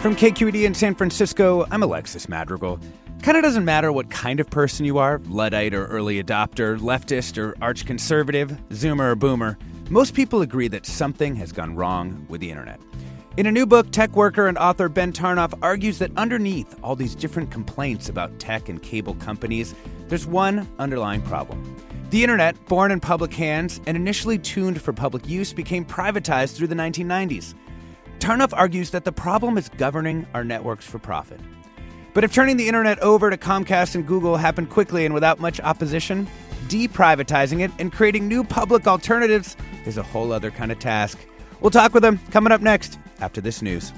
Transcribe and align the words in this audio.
From 0.00 0.16
KQED 0.16 0.64
in 0.64 0.74
San 0.74 0.94
Francisco, 0.94 1.66
I'm 1.70 1.82
Alexis 1.82 2.28
Madrigal. 2.28 2.80
Kind 3.22 3.36
of 3.36 3.42
doesn't 3.42 3.64
matter 3.64 3.92
what 3.92 4.10
kind 4.10 4.40
of 4.40 4.48
person 4.48 4.86
you 4.86 4.96
are 4.98 5.20
Luddite 5.26 5.74
or 5.74 5.86
early 5.86 6.22
adopter, 6.22 6.78
leftist 6.78 7.36
or 7.36 7.54
arch 7.60 7.84
conservative, 7.84 8.50
Zoomer 8.70 9.12
or 9.12 9.14
Boomer 9.14 9.58
most 9.90 10.14
people 10.14 10.40
agree 10.40 10.68
that 10.68 10.86
something 10.86 11.34
has 11.34 11.50
gone 11.50 11.74
wrong 11.74 12.24
with 12.28 12.40
the 12.40 12.48
internet. 12.48 12.80
In 13.36 13.46
a 13.46 13.52
new 13.52 13.66
book, 13.66 13.90
tech 13.90 14.14
worker 14.14 14.46
and 14.46 14.56
author 14.56 14.88
Ben 14.88 15.12
Tarnoff 15.12 15.52
argues 15.62 15.98
that 15.98 16.12
underneath 16.16 16.76
all 16.80 16.94
these 16.94 17.16
different 17.16 17.50
complaints 17.50 18.08
about 18.08 18.38
tech 18.38 18.68
and 18.68 18.80
cable 18.80 19.16
companies, 19.16 19.74
there's 20.06 20.28
one 20.28 20.68
underlying 20.78 21.22
problem. 21.22 21.76
The 22.10 22.22
internet, 22.22 22.64
born 22.66 22.92
in 22.92 23.00
public 23.00 23.34
hands 23.34 23.80
and 23.88 23.96
initially 23.96 24.38
tuned 24.38 24.80
for 24.80 24.92
public 24.92 25.28
use, 25.28 25.52
became 25.52 25.84
privatized 25.84 26.54
through 26.54 26.68
the 26.68 26.76
1990s. 26.76 27.54
Tarnoff 28.20 28.52
argues 28.52 28.90
that 28.90 29.06
the 29.06 29.12
problem 29.12 29.56
is 29.56 29.70
governing 29.70 30.26
our 30.34 30.44
networks 30.44 30.84
for 30.84 30.98
profit. 30.98 31.40
But 32.12 32.22
if 32.22 32.34
turning 32.34 32.58
the 32.58 32.68
internet 32.68 32.98
over 32.98 33.30
to 33.30 33.38
Comcast 33.38 33.94
and 33.94 34.06
Google 34.06 34.36
happened 34.36 34.68
quickly 34.68 35.06
and 35.06 35.14
without 35.14 35.40
much 35.40 35.58
opposition, 35.60 36.28
deprivatizing 36.68 37.64
it 37.64 37.70
and 37.78 37.90
creating 37.90 38.28
new 38.28 38.44
public 38.44 38.86
alternatives 38.86 39.56
is 39.86 39.96
a 39.96 40.02
whole 40.02 40.32
other 40.32 40.50
kind 40.50 40.70
of 40.70 40.78
task. 40.78 41.18
We'll 41.62 41.70
talk 41.70 41.94
with 41.94 42.02
them 42.02 42.20
coming 42.30 42.52
up 42.52 42.60
next 42.60 42.98
after 43.20 43.40
this 43.40 43.62
news. 43.62 43.90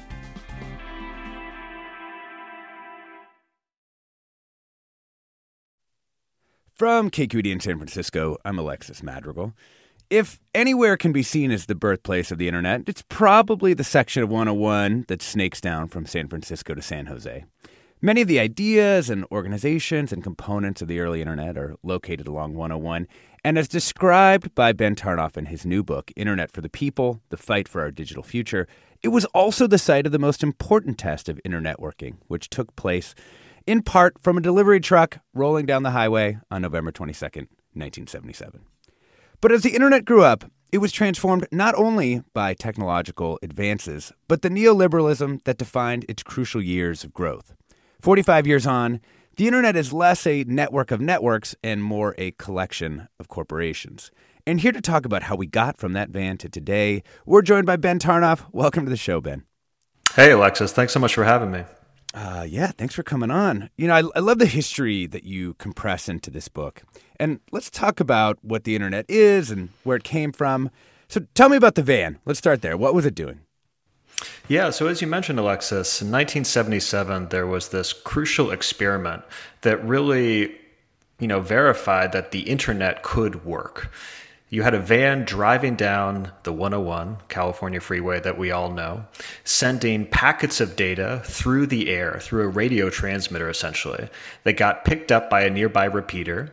From 6.73 7.11
KQED 7.11 7.50
in 7.50 7.61
San 7.61 7.77
Francisco, 7.77 8.39
I'm 8.45 8.59
Alexis 8.59 9.03
Madrigal. 9.03 9.53
If 10.13 10.39
anywhere 10.55 10.99
can 10.99 11.13
be 11.13 11.23
seen 11.23 11.51
as 11.51 11.65
the 11.65 11.75
birthplace 11.75 12.31
of 12.31 12.37
the 12.37 12.47
internet, 12.47 12.83
it's 12.87 13.03
probably 13.09 13.73
the 13.73 13.83
section 13.83 14.23
of 14.23 14.29
101 14.29 15.07
that 15.09 15.23
snakes 15.23 15.59
down 15.59 15.89
from 15.89 16.05
San 16.05 16.29
Francisco 16.29 16.75
to 16.75 16.83
San 16.83 17.07
Jose. 17.07 17.47
Many 18.03 18.21
of 18.21 18.29
the 18.29 18.39
ideas 18.39 19.09
and 19.09 19.25
organizations 19.33 20.12
and 20.12 20.22
components 20.22 20.83
of 20.83 20.89
the 20.89 21.01
early 21.01 21.22
internet 21.22 21.56
are 21.56 21.77
located 21.83 22.28
along 22.28 22.56
101, 22.56 23.09
and 23.43 23.56
as 23.56 23.69
described 23.69 24.55
by 24.55 24.75
Ben 24.75 24.95
Tarnoff 24.95 25.39
in 25.39 25.47
his 25.47 25.65
new 25.65 25.83
book, 25.83 26.12
Internet 26.15 26.51
for 26.51 26.61
the 26.61 26.69
People 26.69 27.22
The 27.31 27.39
Fight 27.39 27.67
for 27.67 27.81
Our 27.81 27.91
Digital 27.91 28.22
Future, 28.22 28.69
it 29.03 29.09
was 29.09 29.25
also 29.33 29.67
the 29.67 29.78
site 29.78 30.05
of 30.05 30.12
the 30.12 30.19
most 30.19 30.43
important 30.43 30.99
test 30.99 31.31
of 31.31 31.41
internet 31.43 31.81
working, 31.81 32.19
which 32.28 32.51
took 32.51 32.77
place 32.77 33.15
in 33.67 33.81
part 33.81 34.21
from 34.21 34.37
a 34.37 34.43
delivery 34.43 34.78
truck 34.78 35.21
rolling 35.33 35.65
down 35.65 35.84
the 35.84 35.93
highway 35.93 36.39
on 36.51 36.61
November 36.61 36.93
22nd, 36.93 37.49
1977. 37.72 38.67
But 39.42 39.50
as 39.50 39.64
the 39.64 39.75
internet 39.75 40.04
grew 40.04 40.22
up, 40.22 40.44
it 40.70 40.78
was 40.78 40.92
transformed 40.92 41.48
not 41.50 41.75
only 41.75 42.22
by 42.32 42.54
technological 42.54 43.41
advances, 43.42 44.12
but 44.28 44.42
the 44.42 44.48
neoliberalism 44.48 45.42
that 45.42 45.58
defined 45.58 46.06
its 46.08 46.22
crucial 46.22 46.62
years 46.62 47.03
of 47.03 47.12
growth. 47.12 47.53
45 48.00 48.47
years 48.47 48.69
on, 48.69 49.00
the 49.36 49.48
internet 49.48 49.75
is 49.75 49.92
less 49.92 50.28
a 50.28 50.44
network 50.44 50.92
of 50.92 51.00
networks 51.00 51.56
and 51.60 51.82
more 51.82 52.14
a 52.19 52.30
collection 52.30 53.08
of 53.19 53.26
corporations. 53.26 54.12
And 54.47 54.60
here 54.60 54.70
to 54.70 54.80
talk 54.80 55.04
about 55.04 55.25
how 55.25 55.34
we 55.34 55.47
got 55.47 55.76
from 55.76 55.92
that 55.94 56.10
van 56.10 56.38
to 56.38 56.48
today, 56.48 57.03
we're 57.26 57.42
joined 57.42 57.66
by 57.66 57.74
Ben 57.74 57.98
Tarnoff. 57.98 58.47
Welcome 58.53 58.84
to 58.84 58.91
the 58.91 58.97
show, 58.97 59.20
Ben. 59.20 59.42
Hey, 60.14 60.30
Alexis. 60.30 60.70
Thanks 60.72 60.92
so 60.92 61.00
much 61.00 61.16
for 61.16 61.24
having 61.24 61.50
me. 61.50 61.64
Uh, 62.14 62.47
yeah, 62.47 62.72
thanks 62.76 62.94
for 62.94 63.03
coming 63.03 63.30
on. 63.30 63.70
You 63.76 63.88
know, 63.88 63.94
I, 63.94 64.19
I 64.19 64.20
love 64.20 64.38
the 64.38 64.47
history 64.47 65.06
that 65.06 65.24
you 65.24 65.54
compress 65.54 66.09
into 66.09 66.30
this 66.30 66.48
book. 66.48 66.82
And 67.22 67.38
let's 67.53 67.71
talk 67.71 68.00
about 68.00 68.41
what 68.43 68.65
the 68.65 68.75
internet 68.75 69.05
is 69.09 69.53
and 69.53 69.69
where 69.84 69.97
it 69.97 70.03
came 70.03 70.33
from. 70.33 70.72
So 71.06 71.25
tell 71.34 71.49
me 71.49 71.56
about 71.56 71.77
the 71.77 71.83
van. 71.84 72.19
Let's 72.25 72.41
start 72.41 72.62
there. 72.62 72.77
What 72.77 72.94
was 72.94 73.06
it 73.06 73.15
doing? 73.15 73.43
Yeah, 74.49 74.71
so 74.71 74.88
as 74.88 75.00
you 75.00 75.06
mentioned, 75.06 75.38
Alexis, 75.38 76.03
in 76.03 76.09
1977, 76.09 77.28
there 77.28 77.47
was 77.47 77.69
this 77.69 77.93
crucial 77.93 78.50
experiment 78.50 79.22
that 79.60 79.84
really, 79.84 80.56
you 81.21 81.28
know, 81.28 81.38
verified 81.38 82.10
that 82.10 82.33
the 82.33 82.41
internet 82.41 83.05
could 83.05 83.44
work. 83.44 83.93
You 84.49 84.65
had 84.65 84.75
a 84.75 84.81
van 84.81 85.25
driving 85.25 85.77
down 85.77 86.33
the 86.43 86.53
101 86.53 87.19
California 87.28 87.81
freeway 87.81 88.19
that 88.19 88.37
we 88.37 88.50
all 88.50 88.72
know, 88.72 89.04
sending 89.44 90.06
packets 90.06 90.60
of 90.60 90.75
data 90.75 91.22
through 91.25 91.69
the 91.69 91.89
air, 91.89 92.19
through 92.21 92.43
a 92.43 92.49
radio 92.49 92.91
transmitter 92.91 93.49
essentially, 93.49 94.09
that 94.43 94.54
got 94.54 94.84
picked 94.84 95.12
up 95.12 95.31
by 95.31 95.43
a 95.43 95.50
nearby 95.50 95.84
repeater, 95.84 96.53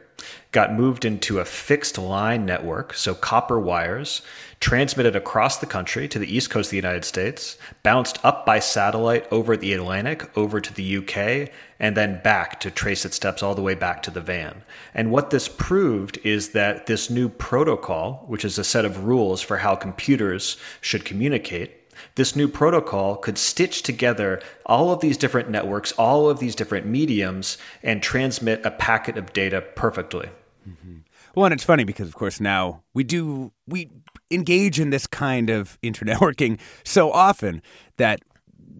got 0.52 0.74
moved 0.74 1.06
into 1.06 1.40
a 1.40 1.46
fixed 1.46 1.98
line 1.98 2.44
network, 2.44 2.94
so 2.96 3.14
copper 3.14 3.60
wires, 3.60 4.24
transmitted 4.60 5.16
across 5.16 5.58
the 5.58 5.66
country 5.68 6.08
to 6.08 6.18
the 6.18 6.36
east 6.36 6.50
coast 6.50 6.68
of 6.68 6.72
the 6.72 6.76
United 6.76 7.06
States, 7.06 7.58
bounced 7.84 8.18
up 8.26 8.48
by 8.48 8.58
satellite 8.58 9.28
over 9.32 9.56
the 9.56 9.74
Atlantic, 9.74 10.36
over 10.36 10.60
to 10.60 10.74
the 10.74 10.98
UK, 10.98 11.52
and 11.80 11.96
then 11.96 12.20
back 12.24 12.60
to 12.60 12.72
trace 12.72 13.06
its 13.06 13.16
steps 13.16 13.44
all 13.44 13.54
the 13.54 13.62
way 13.62 13.76
back 13.76 14.02
to 14.02 14.12
the 14.12 14.22
van. 14.22 14.64
And 14.96 15.12
what 15.12 15.30
this 15.30 15.48
proved 15.48 16.18
is 16.24 16.50
that 16.50 16.88
this 16.88 17.12
new 17.12 17.30
protocol, 17.30 18.24
which 18.28 18.44
is 18.44 18.58
a 18.58 18.64
set 18.64 18.86
of 18.86 19.06
rules 19.06 19.42
for 19.42 19.58
how 19.58 19.76
computers 19.76 20.58
should 20.81 21.06
communicate, 21.06 21.76
this 22.16 22.36
new 22.36 22.48
protocol 22.48 23.18
could 23.18 23.38
stitch 23.38 23.84
together 23.84 24.42
all 24.66 24.92
of 24.92 25.00
these 25.00 25.18
different 25.18 25.50
networks, 25.50 25.92
all 25.94 26.30
of 26.30 26.40
these 26.40 26.56
different 26.56 26.88
mediums, 26.88 27.58
and 27.84 28.02
transmit 28.02 28.66
a 28.66 28.72
packet 28.72 29.18
of 29.18 29.34
data 29.34 29.62
perfectly. 29.62 30.30
Mm-hmm. 30.69 30.97
Well, 31.35 31.46
and 31.46 31.53
it's 31.53 31.63
funny 31.63 31.84
because, 31.84 32.07
of 32.07 32.16
course, 32.16 32.40
now 32.40 32.84
we 32.94 33.03
do 33.03 33.52
we 33.68 33.90
engage 34.31 34.80
in 34.80 34.90
this 34.90 35.07
kind 35.07 35.50
of 35.50 35.78
internet 35.81 36.22
working 36.22 36.59
so 36.84 37.12
often 37.12 37.62
that 37.97 38.22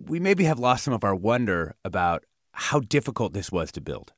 we 0.06 0.20
maybe 0.20 0.44
have 0.46 0.60
lost 0.60 0.84
some 0.84 0.94
of 0.94 1.04
our 1.04 1.16
wonder 1.16 1.76
about 1.84 2.26
how 2.54 2.80
difficult 2.80 3.34
this 3.34 3.52
was 3.52 3.72
to 3.72 3.82
build. 3.82 4.14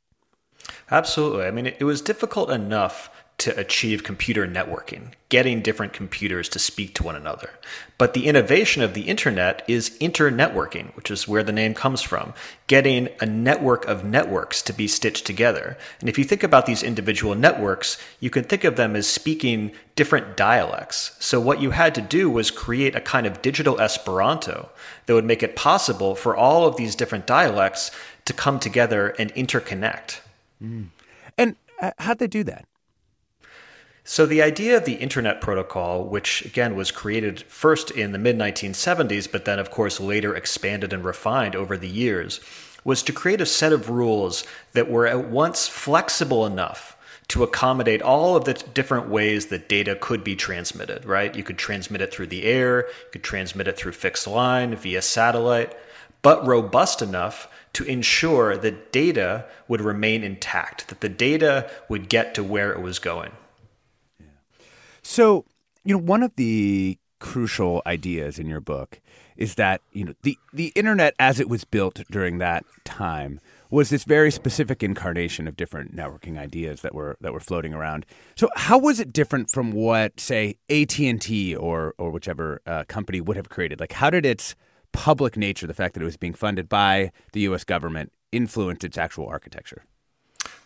Absolutely. 0.90 1.46
I 1.46 1.52
mean, 1.52 1.68
it, 1.68 1.78
it 1.80 1.84
was 1.84 2.02
difficult 2.02 2.52
enough 2.52 3.09
to 3.41 3.59
achieve 3.59 4.03
computer 4.03 4.47
networking, 4.47 5.13
getting 5.29 5.63
different 5.63 5.94
computers 5.94 6.47
to 6.47 6.59
speak 6.59 6.94
to 6.94 7.02
one 7.02 7.16
another. 7.16 7.50
But 7.97 8.13
the 8.13 8.28
innovation 8.28 8.84
of 8.84 8.93
the 8.93 9.02
internet 9.02 9.66
is 9.67 9.97
internetworking, 9.99 10.96
which 10.96 11.09
is 11.09 11.28
where 11.28 11.41
the 11.41 11.52
name 11.52 11.73
comes 11.73 12.03
from, 12.03 12.35
getting 12.67 13.09
a 13.20 13.26
network 13.26 13.85
of 13.85 14.05
networks 14.05 14.61
to 14.61 14.73
be 14.73 14.88
stitched 14.88 15.26
together. 15.26 15.76
And 16.02 16.08
if 16.08 16.20
you 16.20 16.23
think 16.23 16.43
about 16.43 16.67
these 16.67 16.84
individual 16.84 17.34
networks, 17.34 17.97
you 18.20 18.29
can 18.29 18.43
think 18.43 18.64
of 18.64 18.76
them 18.76 18.96
as 18.96 19.08
speaking 19.08 19.72
different 19.96 20.37
dialects. 20.37 21.16
So 21.17 21.41
what 21.41 21.59
you 21.59 21.72
had 21.72 21.96
to 21.96 22.02
do 22.02 22.29
was 22.29 22.52
create 22.52 22.96
a 22.96 23.02
kind 23.02 23.26
of 23.26 23.41
digital 23.41 23.82
Esperanto 23.82 24.70
that 25.08 25.16
would 25.16 25.26
make 25.26 25.41
it 25.41 25.55
possible 25.55 26.14
for 26.14 26.35
all 26.35 26.67
of 26.67 26.76
these 26.76 26.96
different 26.96 27.26
dialects 27.26 27.90
to 28.26 28.34
come 28.34 28.59
together 28.59 29.16
and 29.17 29.34
interconnect. 29.34 30.20
Mm. 30.64 30.90
And 31.40 31.55
uh, 31.82 31.91
how'd 31.97 32.20
they 32.20 32.28
do 32.28 32.44
that? 32.44 32.66
So, 34.03 34.26
the 34.26 34.42
idea 34.42 34.78
of 34.78 34.86
the 34.86 34.96
Internet 34.96 35.42
Protocol, 35.42 36.06
which 36.06 36.44
again 36.44 36.76
was 36.76 36.90
created 36.90 37.44
first 37.44 37.92
in 37.92 38.12
the 38.12 38.18
mid 38.18 38.36
1970s, 38.36 39.32
but 39.32 39.46
then, 39.46 39.59
of 39.59 39.70
course, 39.70 40.00
later 40.00 40.36
expanded 40.36 40.92
and 40.92 41.06
refined 41.06 41.56
over 41.56 41.78
the 41.78 41.88
years, 41.88 42.40
was 42.84 43.03
to 43.03 43.14
create 43.14 43.42
a 43.42 43.46
set 43.46 43.72
of 43.72 43.92
rules 43.92 44.44
that 44.74 44.90
were 44.90 45.06
at 45.06 45.26
once 45.26 45.68
flexible 45.68 46.48
enough 46.48 46.98
to 47.28 47.44
accommodate 47.44 48.02
all 48.02 48.36
of 48.36 48.46
the 48.46 48.56
different 48.74 49.08
ways 49.08 49.46
that 49.46 49.70
data 49.70 49.96
could 50.02 50.24
be 50.24 50.36
transmitted, 50.36 51.06
right? 51.06 51.36
You 51.36 51.44
could 51.44 51.59
transmit 51.59 52.02
it 52.02 52.12
through 52.12 52.28
the 52.28 52.44
air, 52.44 52.88
you 52.88 53.12
could 53.12 53.24
transmit 53.24 53.68
it 53.68 53.78
through 53.78 53.94
fixed 53.94 54.28
line, 54.28 54.76
via 54.76 55.02
satellite, 55.04 55.78
but 56.24 56.46
robust 56.46 57.04
enough 57.04 57.47
to 57.74 57.84
ensure 57.86 58.58
that 58.58 58.92
data 58.92 59.46
would 59.68 59.80
remain 59.80 60.24
intact, 60.24 60.88
that 60.90 61.02
the 61.02 61.08
data 61.08 61.70
would 61.88 62.09
get 62.09 62.34
to 62.34 62.44
where 62.44 62.74
it 62.74 62.82
was 62.82 62.97
going. 63.00 63.32
So, 65.02 65.46
you 65.84 65.96
know, 65.96 66.02
one 66.02 66.24
of 66.24 66.36
the 66.36 66.98
crucial 67.20 67.82
ideas 67.86 68.40
in 68.40 68.48
your 68.48 68.59
book 68.59 69.00
is 69.38 69.56
that, 69.56 69.82
you 69.92 70.03
know, 70.03 70.14
the, 70.24 70.38
the 70.53 70.72
internet 70.76 71.14
as 71.20 71.40
it 71.40 71.48
was 71.48 71.64
built 71.64 72.02
during 72.09 72.40
that 72.40 72.66
time 72.84 73.40
was 73.70 73.90
this 73.90 74.03
very 74.03 74.32
specific 74.32 74.84
incarnation 74.84 75.48
of 75.48 75.56
different 75.56 75.96
networking 75.96 76.38
ideas 76.38 76.82
that 76.82 76.94
were 76.94 77.18
that 77.22 77.32
were 77.32 77.40
floating 77.40 77.74
around. 77.74 78.06
So 78.36 78.50
how 78.56 78.78
was 78.78 79.00
it 79.00 79.14
different 79.14 79.50
from 79.50 79.72
what 79.72 80.20
say 80.20 80.58
AT&T 80.70 81.56
or 81.56 81.96
or 81.97 82.12
whichever 82.12 82.62
uh, 82.66 82.84
company 82.84 83.22
would 83.22 83.38
have 83.38 83.50
created? 83.50 83.80
Like 83.80 83.94
how 83.94 84.09
did 84.09 84.26
its 84.26 84.56
public 84.92 85.38
nature, 85.38 85.68
the 85.68 85.74
fact 85.74 85.94
that 85.94 86.02
it 86.02 86.06
was 86.06 86.18
being 86.18 86.34
funded 86.34 86.68
by 86.68 87.12
the 87.32 87.42
US 87.42 87.64
government 87.64 88.12
influence 88.32 88.84
its 88.84 88.97
actual 88.97 89.28
architecture? 89.28 89.86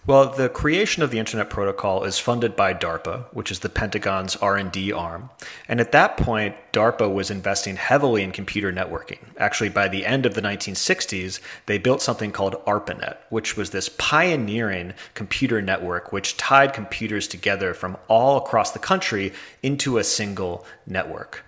Well, 0.07 0.29
the 0.29 0.49
creation 0.49 1.01
of 1.01 1.09
the 1.09 1.17
Internet 1.17 1.49
Protocol 1.49 2.03
is 2.03 2.19
funded 2.19 2.55
by 2.55 2.75
DARPA, 2.75 3.25
which 3.33 3.49
is 3.49 3.61
the 3.61 3.69
Pentagon's 3.69 4.35
R&D 4.35 4.93
arm. 4.93 5.31
And 5.67 5.81
at 5.81 5.93
that 5.93 6.15
point, 6.15 6.55
DARPA 6.73 7.11
was 7.11 7.31
investing 7.31 7.75
heavily 7.75 8.21
in 8.21 8.31
computer 8.31 8.71
networking. 8.71 9.17
Actually, 9.39 9.69
by 9.69 9.87
the 9.87 10.05
end 10.05 10.27
of 10.27 10.35
the 10.35 10.43
1960s, 10.43 11.39
they 11.65 11.79
built 11.79 12.03
something 12.03 12.31
called 12.31 12.63
ARPANET, 12.67 13.17
which 13.29 13.57
was 13.57 13.71
this 13.71 13.89
pioneering 13.97 14.93
computer 15.15 15.59
network 15.59 16.13
which 16.13 16.37
tied 16.37 16.71
computers 16.71 17.27
together 17.27 17.73
from 17.73 17.97
all 18.07 18.37
across 18.37 18.73
the 18.73 18.79
country 18.79 19.33
into 19.63 19.97
a 19.97 20.03
single 20.03 20.67
network 20.85 21.43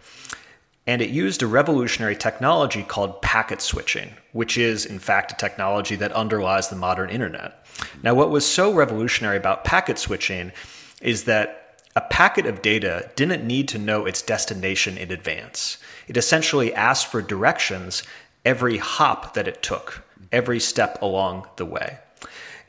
and 0.87 1.01
it 1.01 1.09
used 1.09 1.43
a 1.43 1.47
revolutionary 1.47 2.15
technology 2.15 2.81
called 2.81 3.21
packet 3.21 3.61
switching, 3.61 4.13
which 4.31 4.57
is, 4.57 4.85
in 4.85 4.97
fact, 4.97 5.33
a 5.33 5.35
technology 5.35 5.97
that 5.97 6.13
underlies 6.13 6.69
the 6.69 6.75
modern 6.77 7.09
internet. 7.09 7.65
Now, 8.01 8.15
what 8.15 8.31
was 8.31 8.45
so 8.45 8.73
revolutionary 8.73 9.37
about 9.37 9.65
packet 9.65 9.99
switching 9.99 10.53
is 11.01 11.25
that 11.25 11.81
a 11.97 12.01
packet 12.01 12.45
of 12.45 12.61
data 12.61 13.11
didn't 13.15 13.45
need 13.45 13.67
to 13.69 13.77
know 13.77 14.05
its 14.05 14.21
destination 14.21 14.97
in 14.97 15.11
advance. 15.11 15.77
It 16.07 16.15
essentially 16.15 16.73
asked 16.73 17.07
for 17.07 17.21
directions 17.21 18.03
every 18.45 18.77
hop 18.77 19.33
that 19.33 19.47
it 19.47 19.61
took, 19.61 20.03
every 20.31 20.59
step 20.59 21.01
along 21.01 21.47
the 21.57 21.65
way. 21.65 21.97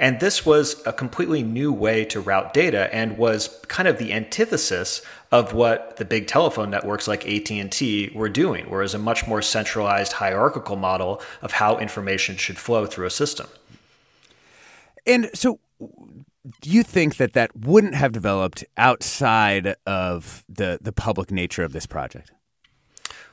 And 0.00 0.20
this 0.20 0.46
was 0.46 0.80
a 0.86 0.92
completely 0.92 1.42
new 1.42 1.72
way 1.72 2.04
to 2.06 2.20
route 2.20 2.54
data 2.54 2.92
and 2.94 3.18
was 3.18 3.48
kind 3.66 3.88
of 3.88 3.98
the 3.98 4.12
antithesis 4.12 5.02
of 5.32 5.52
what 5.52 5.96
the 5.96 6.04
big 6.04 6.26
telephone 6.28 6.70
networks 6.70 7.08
like 7.08 7.26
AT&T 7.26 8.12
were 8.14 8.28
doing, 8.28 8.66
whereas 8.70 8.94
a 8.94 8.98
much 8.98 9.26
more 9.26 9.42
centralized 9.42 10.12
hierarchical 10.12 10.76
model 10.76 11.20
of 11.42 11.52
how 11.52 11.78
information 11.78 12.36
should 12.36 12.58
flow 12.58 12.86
through 12.86 13.06
a 13.06 13.10
system. 13.10 13.48
And 15.06 15.30
so 15.34 15.58
do 16.60 16.70
you 16.70 16.82
think 16.82 17.16
that 17.16 17.32
that 17.32 17.54
wouldn't 17.56 17.94
have 17.94 18.12
developed 18.12 18.64
outside 18.76 19.74
of 19.86 20.44
the 20.48 20.78
the 20.80 20.92
public 20.92 21.30
nature 21.30 21.62
of 21.62 21.72
this 21.72 21.86
project? 21.86 22.30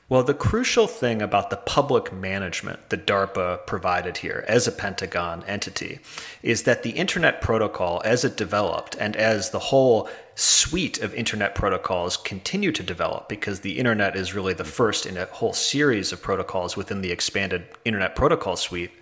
Well, 0.08 0.22
the 0.22 0.34
crucial 0.34 0.86
thing 0.86 1.20
about 1.20 1.50
the 1.50 1.56
public 1.56 2.12
management 2.12 2.90
that 2.90 3.08
DARPA 3.08 3.66
provided 3.66 4.18
here 4.18 4.44
as 4.46 4.68
a 4.68 4.72
Pentagon 4.72 5.42
entity 5.48 5.98
is 6.44 6.62
that 6.62 6.84
the 6.84 6.90
Internet 6.90 7.40
Protocol, 7.40 8.00
as 8.04 8.24
it 8.24 8.36
developed 8.36 8.96
and 9.00 9.16
as 9.16 9.50
the 9.50 9.58
whole 9.58 10.08
suite 10.36 11.02
of 11.02 11.12
Internet 11.12 11.56
protocols 11.56 12.16
continue 12.16 12.70
to 12.70 12.84
develop, 12.84 13.28
because 13.28 13.60
the 13.60 13.80
Internet 13.80 14.14
is 14.14 14.32
really 14.32 14.54
the 14.54 14.64
first 14.64 15.06
in 15.06 15.16
a 15.16 15.26
whole 15.26 15.52
series 15.52 16.12
of 16.12 16.22
protocols 16.22 16.76
within 16.76 17.00
the 17.00 17.10
expanded 17.10 17.64
Internet 17.84 18.14
Protocol 18.14 18.54
suite 18.54 18.92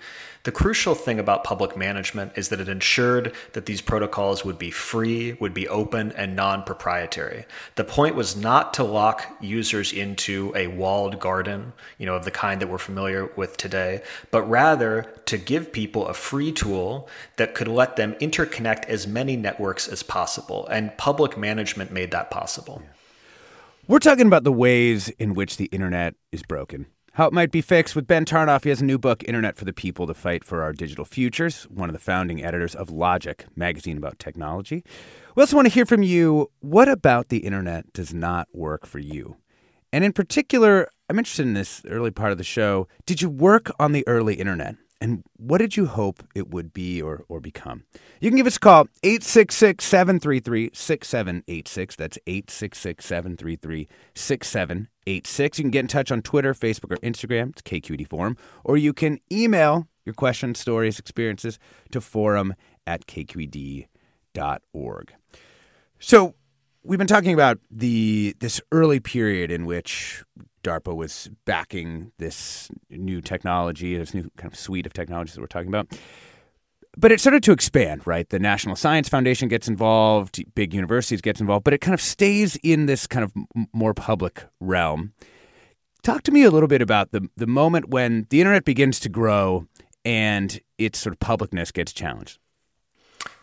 the 0.44 0.52
crucial 0.52 0.94
thing 0.94 1.18
about 1.18 1.42
public 1.42 1.74
management 1.74 2.32
is 2.36 2.50
that 2.50 2.60
it 2.60 2.68
ensured 2.68 3.32
that 3.54 3.64
these 3.64 3.80
protocols 3.80 4.44
would 4.44 4.58
be 4.58 4.70
free, 4.70 5.32
would 5.40 5.54
be 5.54 5.66
open, 5.68 6.12
and 6.12 6.36
non 6.36 6.62
proprietary. 6.64 7.46
The 7.76 7.84
point 7.84 8.14
was 8.14 8.36
not 8.36 8.74
to 8.74 8.84
lock 8.84 9.26
users 9.40 9.92
into 9.92 10.52
a 10.54 10.66
walled 10.66 11.18
garden, 11.18 11.72
you 11.96 12.04
know, 12.04 12.14
of 12.14 12.26
the 12.26 12.30
kind 12.30 12.60
that 12.60 12.68
we're 12.68 12.76
familiar 12.76 13.30
with 13.36 13.56
today, 13.56 14.02
but 14.30 14.42
rather 14.42 15.14
to 15.24 15.38
give 15.38 15.72
people 15.72 16.06
a 16.06 16.14
free 16.14 16.52
tool 16.52 17.08
that 17.36 17.54
could 17.54 17.68
let 17.68 17.96
them 17.96 18.12
interconnect 18.20 18.84
as 18.84 19.06
many 19.06 19.36
networks 19.36 19.88
as 19.88 20.02
possible. 20.02 20.66
And 20.66 20.96
public 20.98 21.38
management 21.38 21.90
made 21.90 22.10
that 22.10 22.30
possible. 22.30 22.82
We're 23.88 23.98
talking 23.98 24.26
about 24.26 24.44
the 24.44 24.52
ways 24.52 25.08
in 25.08 25.32
which 25.32 25.56
the 25.56 25.66
internet 25.66 26.14
is 26.32 26.42
broken. 26.42 26.86
How 27.14 27.28
it 27.28 27.32
might 27.32 27.52
be 27.52 27.60
fixed 27.60 27.94
with 27.94 28.08
Ben 28.08 28.24
Tarnoff. 28.24 28.64
He 28.64 28.70
has 28.70 28.80
a 28.80 28.84
new 28.84 28.98
book, 28.98 29.22
Internet 29.22 29.56
for 29.56 29.64
the 29.64 29.72
People 29.72 30.04
The 30.04 30.14
Fight 30.14 30.42
for 30.42 30.62
Our 30.62 30.72
Digital 30.72 31.04
Futures, 31.04 31.62
one 31.70 31.88
of 31.88 31.92
the 31.92 32.00
founding 32.00 32.44
editors 32.44 32.74
of 32.74 32.90
Logic, 32.90 33.46
magazine 33.54 33.96
about 33.96 34.18
technology. 34.18 34.82
We 35.36 35.40
also 35.40 35.54
want 35.54 35.68
to 35.68 35.72
hear 35.72 35.86
from 35.86 36.02
you. 36.02 36.50
What 36.58 36.88
about 36.88 37.28
the 37.28 37.38
internet 37.38 37.92
does 37.92 38.12
not 38.12 38.48
work 38.52 38.84
for 38.84 38.98
you? 38.98 39.36
And 39.92 40.02
in 40.02 40.12
particular, 40.12 40.88
I'm 41.08 41.16
interested 41.16 41.46
in 41.46 41.54
this 41.54 41.82
early 41.88 42.10
part 42.10 42.32
of 42.32 42.38
the 42.38 42.42
show. 42.42 42.88
Did 43.06 43.22
you 43.22 43.30
work 43.30 43.70
on 43.78 43.92
the 43.92 44.02
early 44.08 44.34
internet? 44.34 44.74
And 45.04 45.22
what 45.36 45.58
did 45.58 45.76
you 45.76 45.84
hope 45.84 46.24
it 46.34 46.48
would 46.48 46.72
be 46.72 47.02
or, 47.02 47.26
or 47.28 47.38
become? 47.38 47.84
You 48.22 48.30
can 48.30 48.38
give 48.38 48.46
us 48.46 48.56
a 48.56 48.60
call, 48.60 48.88
866 49.02 49.84
733 49.84 50.70
6786. 50.72 51.96
That's 51.96 52.16
866 52.26 53.04
733 53.04 53.86
6786. 54.14 55.58
You 55.58 55.62
can 55.62 55.70
get 55.70 55.80
in 55.80 55.88
touch 55.88 56.10
on 56.10 56.22
Twitter, 56.22 56.54
Facebook, 56.54 56.90
or 56.90 56.96
Instagram. 57.02 57.50
It's 57.50 57.60
KQED 57.60 58.08
Forum. 58.08 58.38
Or 58.64 58.78
you 58.78 58.94
can 58.94 59.20
email 59.30 59.88
your 60.06 60.14
questions, 60.14 60.58
stories, 60.58 60.98
experiences 60.98 61.58
to 61.92 62.00
forum 62.00 62.54
at 62.86 63.06
kqed.org. 63.06 63.84
So, 65.98 66.34
we've 66.82 66.98
been 66.98 67.06
talking 67.06 67.34
about 67.34 67.58
the 67.70 68.34
this 68.40 68.58
early 68.72 69.00
period 69.00 69.50
in 69.50 69.66
which 69.66 70.24
DARPA 70.64 70.94
was 70.94 71.30
backing 71.44 72.10
this 72.18 72.70
new 72.90 73.20
technology, 73.20 73.96
this 73.96 74.14
new 74.14 74.30
kind 74.36 74.52
of 74.52 74.58
suite 74.58 74.86
of 74.86 74.92
technologies 74.92 75.34
that 75.34 75.40
we're 75.40 75.46
talking 75.46 75.68
about. 75.68 75.86
But 76.96 77.12
it 77.12 77.20
started 77.20 77.42
to 77.44 77.52
expand, 77.52 78.06
right? 78.06 78.28
The 78.28 78.38
National 78.38 78.76
Science 78.76 79.08
Foundation 79.08 79.48
gets 79.48 79.68
involved, 79.68 80.42
big 80.54 80.72
universities 80.72 81.20
gets 81.20 81.40
involved, 81.40 81.64
but 81.64 81.74
it 81.74 81.80
kind 81.80 81.94
of 81.94 82.00
stays 82.00 82.56
in 82.62 82.86
this 82.86 83.06
kind 83.06 83.24
of 83.24 83.32
more 83.72 83.94
public 83.94 84.44
realm. 84.60 85.12
Talk 86.02 86.22
to 86.24 86.32
me 86.32 86.42
a 86.42 86.50
little 86.50 86.68
bit 86.68 86.82
about 86.82 87.12
the 87.12 87.28
the 87.36 87.46
moment 87.46 87.88
when 87.88 88.26
the 88.30 88.40
internet 88.40 88.64
begins 88.64 89.00
to 89.00 89.08
grow 89.08 89.66
and 90.04 90.60
its 90.78 90.98
sort 90.98 91.14
of 91.14 91.18
publicness 91.18 91.72
gets 91.72 91.92
challenged. 91.92 92.38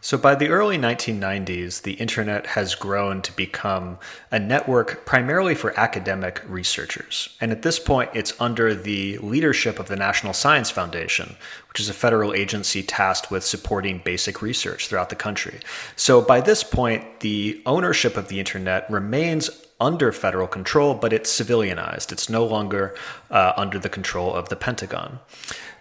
So, 0.04 0.18
by 0.18 0.34
the 0.34 0.50
early 0.50 0.80
1990s, 0.80 1.84
the 1.84 1.94
internet 1.94 2.48
has 2.48 2.74
grown 2.74 3.22
to 3.22 3.32
become 3.34 4.00
a 4.32 4.40
network 4.40 5.06
primarily 5.06 5.54
for 5.54 5.80
academic 5.80 6.42
researchers. 6.48 7.30
And 7.40 7.52
at 7.52 7.62
this 7.62 7.78
point, 7.78 8.10
it's 8.16 8.34
under 8.42 8.74
the 8.74 9.20
leadership 9.20 9.78
of 9.78 9.90
the 9.90 9.96
National 9.96 10.34
Science 10.34 10.72
Foundation, 10.72 11.36
which 11.70 11.80
is 11.80 11.88
a 11.88 11.94
federal 11.94 12.34
agency 12.34 12.82
tasked 12.82 13.30
with 13.30 13.44
supporting 13.44 14.02
basic 14.04 14.42
research 14.42 14.88
throughout 14.88 15.10
the 15.10 15.16
country. 15.16 15.60
So, 15.96 16.20
by 16.20 16.42
this 16.42 16.64
point, 16.64 17.20
the 17.20 17.62
ownership 17.68 18.18
of 18.18 18.28
the 18.28 18.40
internet 18.40 18.90
remains 18.90 19.52
under 19.80 20.12
federal 20.12 20.48
control, 20.48 20.96
but 20.96 21.14
it's 21.14 21.32
civilianized. 21.32 22.12
It's 22.12 22.28
no 22.28 22.44
longer 22.44 22.96
uh, 23.30 23.54
under 23.56 23.78
the 23.78 23.90
control 23.90 24.34
of 24.34 24.50
the 24.50 24.56
Pentagon. 24.56 25.20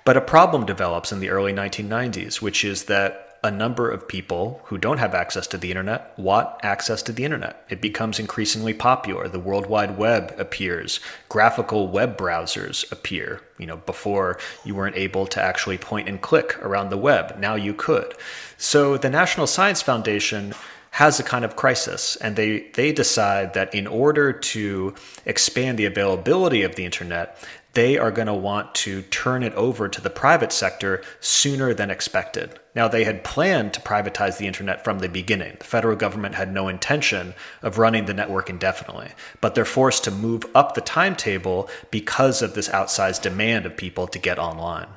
But 0.04 0.18
a 0.18 0.20
problem 0.20 0.66
develops 0.66 1.10
in 1.10 1.20
the 1.20 1.30
early 1.30 1.54
1990s, 1.54 2.42
which 2.42 2.66
is 2.66 2.84
that 2.84 3.29
a 3.42 3.50
number 3.50 3.90
of 3.90 4.06
people 4.06 4.60
who 4.64 4.76
don't 4.76 4.98
have 4.98 5.14
access 5.14 5.46
to 5.46 5.56
the 5.56 5.70
internet 5.70 6.12
want 6.18 6.48
access 6.62 7.02
to 7.02 7.12
the 7.12 7.24
internet. 7.24 7.64
It 7.68 7.80
becomes 7.80 8.18
increasingly 8.18 8.74
popular. 8.74 9.28
The 9.28 9.38
World 9.38 9.66
Wide 9.66 9.96
Web 9.96 10.34
appears. 10.38 11.00
Graphical 11.28 11.88
web 11.88 12.18
browsers 12.18 12.90
appear. 12.92 13.40
You 13.58 13.66
know, 13.66 13.78
before 13.78 14.38
you 14.64 14.74
weren't 14.74 14.96
able 14.96 15.26
to 15.28 15.42
actually 15.42 15.78
point 15.78 16.08
and 16.08 16.20
click 16.20 16.58
around 16.62 16.90
the 16.90 16.96
web. 16.96 17.38
Now 17.38 17.54
you 17.54 17.74
could. 17.74 18.14
So 18.58 18.96
the 18.96 19.10
National 19.10 19.46
Science 19.46 19.80
Foundation 19.80 20.54
has 20.92 21.20
a 21.20 21.22
kind 21.22 21.44
of 21.44 21.56
crisis 21.56 22.16
and 22.16 22.36
they 22.36 22.68
they 22.74 22.92
decide 22.92 23.54
that 23.54 23.72
in 23.74 23.86
order 23.86 24.32
to 24.32 24.94
expand 25.24 25.78
the 25.78 25.84
availability 25.84 26.62
of 26.62 26.74
the 26.74 26.84
internet 26.84 27.38
they 27.74 27.98
are 27.98 28.10
going 28.10 28.26
to 28.26 28.34
want 28.34 28.74
to 28.74 29.02
turn 29.02 29.42
it 29.42 29.54
over 29.54 29.88
to 29.88 30.00
the 30.00 30.10
private 30.10 30.52
sector 30.52 31.02
sooner 31.20 31.72
than 31.72 31.90
expected. 31.90 32.58
Now, 32.74 32.88
they 32.88 33.04
had 33.04 33.24
planned 33.24 33.74
to 33.74 33.80
privatize 33.80 34.38
the 34.38 34.46
internet 34.46 34.84
from 34.84 34.98
the 34.98 35.08
beginning. 35.08 35.56
The 35.58 35.64
federal 35.64 35.96
government 35.96 36.34
had 36.34 36.52
no 36.52 36.68
intention 36.68 37.34
of 37.62 37.78
running 37.78 38.06
the 38.06 38.14
network 38.14 38.50
indefinitely, 38.50 39.10
but 39.40 39.54
they're 39.54 39.64
forced 39.64 40.04
to 40.04 40.10
move 40.10 40.44
up 40.54 40.74
the 40.74 40.80
timetable 40.80 41.68
because 41.90 42.42
of 42.42 42.54
this 42.54 42.68
outsized 42.68 43.22
demand 43.22 43.66
of 43.66 43.76
people 43.76 44.06
to 44.08 44.18
get 44.18 44.38
online. 44.38 44.88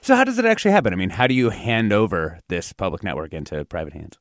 So, 0.00 0.16
how 0.16 0.24
does 0.24 0.38
it 0.38 0.44
actually 0.44 0.72
happen? 0.72 0.92
I 0.92 0.96
mean, 0.96 1.10
how 1.10 1.26
do 1.26 1.34
you 1.34 1.50
hand 1.50 1.92
over 1.92 2.40
this 2.48 2.72
public 2.72 3.04
network 3.04 3.32
into 3.32 3.64
private 3.64 3.92
hands? 3.92 4.18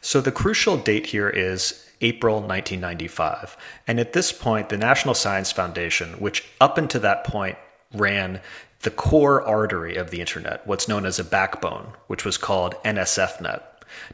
So 0.00 0.20
the 0.20 0.32
crucial 0.32 0.76
date 0.76 1.06
here 1.06 1.28
is 1.28 1.89
April 2.00 2.36
1995. 2.36 3.56
And 3.86 4.00
at 4.00 4.12
this 4.12 4.32
point, 4.32 4.68
the 4.68 4.76
National 4.76 5.14
Science 5.14 5.52
Foundation, 5.52 6.14
which 6.14 6.48
up 6.60 6.78
until 6.78 7.00
that 7.02 7.24
point 7.24 7.56
ran 7.94 8.40
the 8.82 8.90
core 8.90 9.42
artery 9.42 9.96
of 9.96 10.10
the 10.10 10.20
internet, 10.20 10.66
what's 10.66 10.88
known 10.88 11.04
as 11.04 11.18
a 11.18 11.24
backbone, 11.24 11.92
which 12.06 12.24
was 12.24 12.38
called 12.38 12.74
NSFNet, 12.84 13.62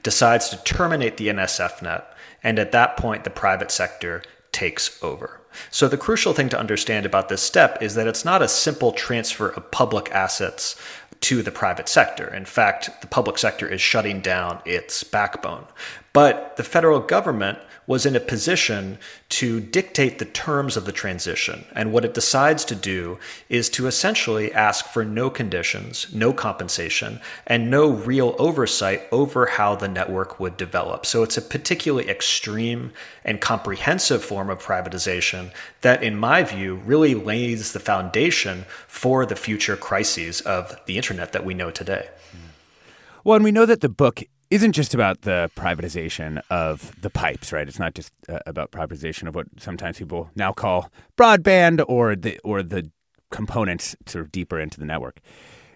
decides 0.02 0.48
to 0.48 0.62
terminate 0.64 1.16
the 1.16 1.28
NSFNet. 1.28 2.04
And 2.42 2.58
at 2.58 2.72
that 2.72 2.96
point, 2.96 3.24
the 3.24 3.30
private 3.30 3.70
sector 3.70 4.22
takes 4.52 5.02
over. 5.02 5.40
So, 5.70 5.88
the 5.88 5.96
crucial 5.96 6.34
thing 6.34 6.48
to 6.50 6.58
understand 6.58 7.06
about 7.06 7.28
this 7.28 7.42
step 7.42 7.82
is 7.82 7.94
that 7.94 8.06
it's 8.06 8.24
not 8.24 8.42
a 8.42 8.48
simple 8.48 8.92
transfer 8.92 9.48
of 9.48 9.70
public 9.70 10.10
assets 10.12 10.76
to 11.20 11.42
the 11.42 11.50
private 11.50 11.88
sector. 11.88 12.32
In 12.32 12.44
fact, 12.44 12.90
the 13.00 13.06
public 13.06 13.38
sector 13.38 13.66
is 13.66 13.80
shutting 13.80 14.20
down 14.20 14.60
its 14.64 15.02
backbone. 15.02 15.66
But 16.12 16.56
the 16.56 16.62
federal 16.62 17.00
government 17.00 17.58
was 17.86 18.04
in 18.06 18.16
a 18.16 18.20
position 18.20 18.98
to 19.28 19.60
dictate 19.60 20.18
the 20.18 20.24
terms 20.24 20.76
of 20.76 20.84
the 20.84 20.92
transition. 20.92 21.64
And 21.74 21.92
what 21.92 22.04
it 22.04 22.14
decides 22.14 22.64
to 22.66 22.74
do 22.74 23.18
is 23.48 23.68
to 23.70 23.86
essentially 23.86 24.52
ask 24.52 24.86
for 24.86 25.04
no 25.04 25.30
conditions, 25.30 26.12
no 26.12 26.32
compensation, 26.32 27.20
and 27.46 27.70
no 27.70 27.90
real 27.90 28.34
oversight 28.38 29.02
over 29.12 29.46
how 29.46 29.74
the 29.74 29.88
network 29.88 30.40
would 30.40 30.56
develop. 30.56 31.06
So 31.06 31.22
it's 31.22 31.36
a 31.36 31.42
particularly 31.42 32.08
extreme 32.08 32.92
and 33.24 33.40
comprehensive 33.40 34.24
form 34.24 34.50
of 34.50 34.62
privatization 34.62 35.52
that, 35.82 36.02
in 36.02 36.16
my 36.16 36.42
view, 36.42 36.76
really 36.84 37.14
lays 37.14 37.72
the 37.72 37.80
foundation 37.80 38.64
for 38.86 39.24
the 39.26 39.36
future 39.36 39.76
crises 39.76 40.40
of 40.40 40.76
the 40.86 40.96
internet 40.96 41.32
that 41.32 41.44
we 41.44 41.54
know 41.54 41.70
today. 41.70 42.08
Well, 43.24 43.36
and 43.36 43.44
we 43.44 43.52
know 43.52 43.66
that 43.66 43.80
the 43.80 43.88
book 43.88 44.22
isn't 44.50 44.72
just 44.72 44.94
about 44.94 45.22
the 45.22 45.50
privatization 45.56 46.40
of 46.50 46.98
the 47.00 47.10
pipes, 47.10 47.52
right? 47.52 47.66
It's 47.66 47.78
not 47.78 47.94
just 47.94 48.12
uh, 48.28 48.38
about 48.46 48.70
privatization 48.70 49.28
of 49.28 49.34
what 49.34 49.46
sometimes 49.58 49.98
people 49.98 50.30
now 50.36 50.52
call 50.52 50.90
broadband 51.16 51.84
or 51.88 52.14
the 52.14 52.38
or 52.44 52.62
the 52.62 52.90
components 53.30 53.96
sort 54.06 54.24
of 54.24 54.32
deeper 54.32 54.60
into 54.60 54.78
the 54.78 54.86
network. 54.86 55.20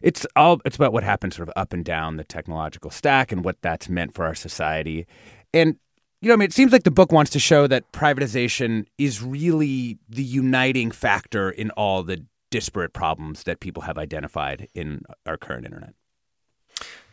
It's 0.02 0.26
all 0.36 0.60
it's 0.64 0.76
about 0.76 0.92
what 0.92 1.02
happens 1.02 1.36
sort 1.36 1.48
of 1.48 1.52
up 1.56 1.72
and 1.72 1.84
down 1.84 2.16
the 2.16 2.24
technological 2.24 2.90
stack 2.90 3.32
and 3.32 3.44
what 3.44 3.56
that's 3.60 3.88
meant 3.88 4.14
for 4.14 4.24
our 4.24 4.34
society. 4.34 5.06
And 5.52 5.76
you 6.20 6.28
know, 6.28 6.34
I 6.34 6.36
mean, 6.36 6.46
it 6.46 6.52
seems 6.52 6.70
like 6.70 6.84
the 6.84 6.90
book 6.90 7.12
wants 7.12 7.30
to 7.32 7.38
show 7.38 7.66
that 7.66 7.90
privatization 7.92 8.86
is 8.98 9.22
really 9.22 9.98
the 10.08 10.22
uniting 10.22 10.90
factor 10.90 11.50
in 11.50 11.70
all 11.72 12.02
the 12.02 12.24
disparate 12.50 12.92
problems 12.92 13.44
that 13.44 13.60
people 13.60 13.84
have 13.84 13.96
identified 13.96 14.68
in 14.74 15.02
our 15.24 15.36
current 15.36 15.64
internet. 15.64 15.94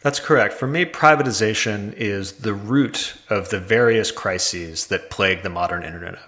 That's 0.01 0.19
correct. 0.19 0.53
For 0.53 0.67
me, 0.67 0.85
privatization 0.85 1.93
is 1.93 2.33
the 2.33 2.53
root 2.53 3.15
of 3.29 3.49
the 3.49 3.59
various 3.59 4.11
crises 4.11 4.87
that 4.87 5.09
plague 5.09 5.43
the 5.43 5.49
modern 5.49 5.83
internet. 5.83 6.19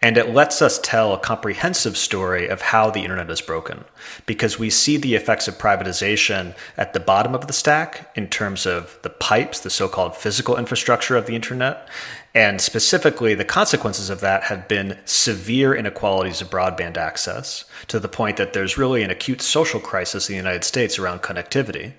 And 0.00 0.16
it 0.16 0.34
lets 0.34 0.60
us 0.60 0.78
tell 0.82 1.14
a 1.14 1.18
comprehensive 1.18 1.96
story 1.96 2.48
of 2.48 2.60
how 2.60 2.90
the 2.90 3.00
internet 3.00 3.30
is 3.30 3.40
broken 3.40 3.84
because 4.26 4.58
we 4.58 4.68
see 4.68 4.96
the 4.96 5.14
effects 5.14 5.48
of 5.48 5.58
privatization 5.58 6.54
at 6.76 6.92
the 6.92 7.00
bottom 7.00 7.34
of 7.34 7.46
the 7.46 7.52
stack 7.52 8.10
in 8.16 8.28
terms 8.28 8.66
of 8.66 8.98
the 9.02 9.10
pipes, 9.10 9.60
the 9.60 9.70
so 9.70 9.88
called 9.88 10.16
physical 10.16 10.56
infrastructure 10.56 11.16
of 11.16 11.26
the 11.26 11.36
internet. 11.36 11.88
And 12.34 12.60
specifically, 12.60 13.34
the 13.34 13.44
consequences 13.44 14.10
of 14.10 14.20
that 14.20 14.44
have 14.44 14.68
been 14.68 14.98
severe 15.04 15.74
inequalities 15.74 16.40
of 16.40 16.50
broadband 16.50 16.96
access 16.96 17.64
to 17.88 17.98
the 17.98 18.08
point 18.08 18.38
that 18.38 18.52
there's 18.52 18.78
really 18.78 19.02
an 19.02 19.10
acute 19.10 19.42
social 19.42 19.80
crisis 19.80 20.28
in 20.28 20.34
the 20.34 20.38
United 20.38 20.64
States 20.64 20.98
around 20.98 21.22
connectivity. 21.22 21.92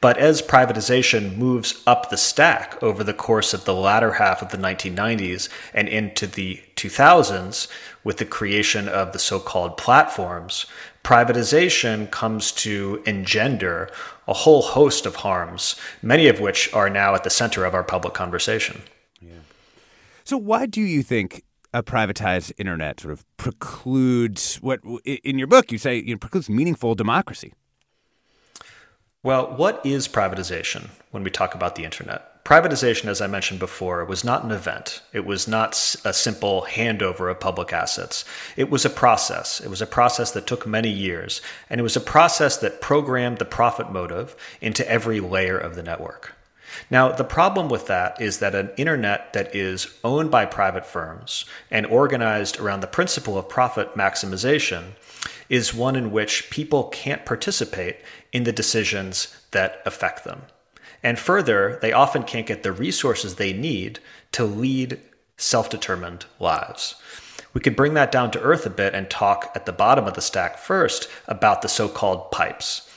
But 0.00 0.18
as 0.18 0.42
privatization 0.42 1.36
moves 1.36 1.82
up 1.86 2.10
the 2.10 2.16
stack 2.16 2.80
over 2.82 3.02
the 3.02 3.14
course 3.14 3.52
of 3.52 3.64
the 3.64 3.74
latter 3.74 4.14
half 4.14 4.42
of 4.42 4.50
the 4.50 4.58
1990s 4.58 5.48
and 5.74 5.88
into 5.88 6.26
the 6.26 6.62
2000s, 6.76 7.68
with 8.04 8.18
the 8.18 8.24
creation 8.24 8.88
of 8.88 9.12
the 9.12 9.18
so 9.18 9.38
called 9.38 9.76
platforms, 9.76 10.66
privatization 11.04 12.10
comes 12.10 12.52
to 12.52 13.02
engender 13.06 13.90
a 14.26 14.32
whole 14.32 14.62
host 14.62 15.06
of 15.06 15.16
harms, 15.16 15.76
many 16.02 16.28
of 16.28 16.40
which 16.40 16.72
are 16.72 16.90
now 16.90 17.14
at 17.14 17.24
the 17.24 17.30
center 17.30 17.64
of 17.64 17.74
our 17.74 17.84
public 17.84 18.14
conversation. 18.14 18.82
Yeah. 19.20 19.40
So, 20.24 20.36
why 20.36 20.66
do 20.66 20.80
you 20.80 21.02
think 21.02 21.42
a 21.72 21.82
privatized 21.82 22.52
internet 22.58 23.00
sort 23.00 23.12
of 23.12 23.24
precludes 23.36 24.56
what 24.56 24.80
in 25.04 25.38
your 25.38 25.46
book 25.46 25.70
you 25.70 25.78
say 25.78 25.98
it 25.98 26.20
precludes 26.20 26.48
meaningful 26.48 26.94
democracy? 26.94 27.52
Well, 29.24 29.56
what 29.56 29.84
is 29.84 30.06
privatization 30.06 30.90
when 31.10 31.24
we 31.24 31.30
talk 31.30 31.56
about 31.56 31.74
the 31.74 31.82
internet? 31.82 32.44
Privatization, 32.44 33.06
as 33.06 33.20
I 33.20 33.26
mentioned 33.26 33.58
before, 33.58 34.04
was 34.04 34.22
not 34.22 34.44
an 34.44 34.52
event. 34.52 35.02
It 35.12 35.26
was 35.26 35.48
not 35.48 35.72
a 36.04 36.12
simple 36.12 36.64
handover 36.70 37.28
of 37.28 37.40
public 37.40 37.72
assets. 37.72 38.24
It 38.56 38.70
was 38.70 38.84
a 38.84 38.90
process. 38.90 39.60
It 39.60 39.70
was 39.70 39.82
a 39.82 39.86
process 39.86 40.30
that 40.30 40.46
took 40.46 40.68
many 40.68 40.88
years, 40.88 41.42
and 41.68 41.80
it 41.80 41.82
was 41.82 41.96
a 41.96 42.00
process 42.00 42.58
that 42.58 42.80
programmed 42.80 43.38
the 43.38 43.44
profit 43.44 43.90
motive 43.90 44.36
into 44.60 44.88
every 44.88 45.18
layer 45.18 45.58
of 45.58 45.74
the 45.74 45.82
network. 45.82 46.34
Now, 46.88 47.10
the 47.10 47.24
problem 47.24 47.68
with 47.68 47.88
that 47.88 48.20
is 48.20 48.38
that 48.38 48.54
an 48.54 48.70
internet 48.76 49.32
that 49.32 49.52
is 49.52 49.98
owned 50.04 50.30
by 50.30 50.46
private 50.46 50.86
firms 50.86 51.44
and 51.72 51.86
organized 51.86 52.60
around 52.60 52.80
the 52.80 52.86
principle 52.86 53.36
of 53.36 53.48
profit 53.48 53.96
maximization 53.96 54.92
is 55.48 55.74
one 55.74 55.96
in 55.96 56.10
which 56.10 56.50
people 56.50 56.84
can't 56.84 57.24
participate 57.24 57.96
in 58.32 58.44
the 58.44 58.52
decisions 58.52 59.36
that 59.52 59.80
affect 59.86 60.24
them. 60.24 60.42
And 61.02 61.18
further, 61.18 61.78
they 61.80 61.92
often 61.92 62.24
can't 62.24 62.46
get 62.46 62.62
the 62.62 62.72
resources 62.72 63.34
they 63.34 63.52
need 63.52 64.00
to 64.32 64.44
lead 64.44 65.00
self 65.36 65.70
determined 65.70 66.26
lives. 66.40 66.96
We 67.54 67.60
could 67.60 67.76
bring 67.76 67.94
that 67.94 68.12
down 68.12 68.30
to 68.32 68.42
earth 68.42 68.66
a 68.66 68.70
bit 68.70 68.94
and 68.94 69.08
talk 69.08 69.50
at 69.54 69.64
the 69.64 69.72
bottom 69.72 70.06
of 70.06 70.14
the 70.14 70.20
stack 70.20 70.58
first 70.58 71.08
about 71.26 71.62
the 71.62 71.68
so 71.68 71.88
called 71.88 72.30
pipes. 72.30 72.88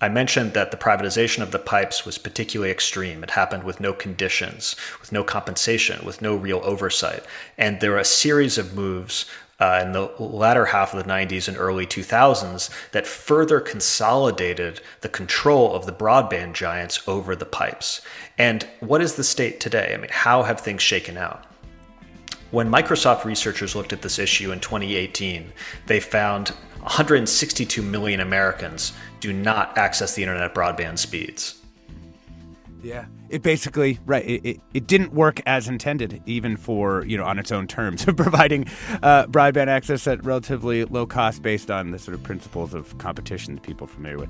I 0.00 0.08
mentioned 0.08 0.54
that 0.54 0.70
the 0.70 0.76
privatization 0.76 1.40
of 1.40 1.52
the 1.52 1.58
pipes 1.58 2.04
was 2.04 2.18
particularly 2.18 2.70
extreme. 2.70 3.22
It 3.22 3.30
happened 3.30 3.62
with 3.62 3.80
no 3.80 3.92
conditions, 3.92 4.74
with 5.00 5.12
no 5.12 5.22
compensation, 5.22 6.04
with 6.04 6.20
no 6.20 6.34
real 6.34 6.60
oversight. 6.64 7.22
And 7.56 7.80
there 7.80 7.94
are 7.94 7.98
a 7.98 8.04
series 8.04 8.58
of 8.58 8.74
moves 8.74 9.24
uh, 9.60 9.80
in 9.82 9.92
the 9.92 10.10
latter 10.18 10.64
half 10.64 10.94
of 10.94 11.04
the 11.04 11.10
90s 11.10 11.48
and 11.48 11.56
early 11.56 11.86
2000s 11.86 12.70
that 12.90 13.06
further 13.06 13.60
consolidated 13.60 14.80
the 15.00 15.08
control 15.08 15.74
of 15.74 15.86
the 15.86 15.92
broadband 15.92 16.54
giants 16.54 17.06
over 17.06 17.36
the 17.36 17.44
pipes. 17.44 18.00
And 18.38 18.66
what 18.80 19.00
is 19.00 19.14
the 19.14 19.24
state 19.24 19.60
today? 19.60 19.92
I 19.94 19.96
mean, 19.96 20.10
how 20.10 20.42
have 20.42 20.60
things 20.60 20.82
shaken 20.82 21.16
out? 21.16 21.46
When 22.50 22.70
Microsoft 22.70 23.24
researchers 23.24 23.74
looked 23.74 23.92
at 23.92 24.02
this 24.02 24.18
issue 24.18 24.52
in 24.52 24.60
2018, 24.60 25.52
they 25.86 25.98
found 25.98 26.50
162 26.80 27.82
million 27.82 28.20
Americans 28.20 28.92
do 29.20 29.32
not 29.32 29.76
access 29.78 30.14
the 30.14 30.22
internet 30.22 30.44
at 30.44 30.54
broadband 30.54 30.98
speeds. 30.98 31.63
Yeah. 32.84 33.06
It 33.30 33.42
basically 33.42 33.98
right. 34.04 34.24
It, 34.24 34.44
it, 34.44 34.60
it, 34.74 34.86
didn't 34.86 35.14
work 35.14 35.40
as 35.46 35.68
intended, 35.68 36.22
even 36.26 36.56
for 36.56 37.04
you 37.06 37.16
know 37.16 37.24
on 37.24 37.38
its 37.38 37.50
own 37.50 37.66
terms 37.66 38.06
of 38.06 38.16
providing 38.18 38.66
uh, 39.02 39.26
broadband 39.26 39.68
access 39.68 40.06
at 40.06 40.24
relatively 40.24 40.84
low 40.84 41.06
cost, 41.06 41.42
based 41.42 41.70
on 41.70 41.90
the 41.90 41.98
sort 41.98 42.14
of 42.14 42.22
principles 42.22 42.74
of 42.74 42.96
competition 42.98 43.54
that 43.54 43.62
people 43.62 43.86
are 43.86 43.90
familiar 43.90 44.18
with. 44.18 44.28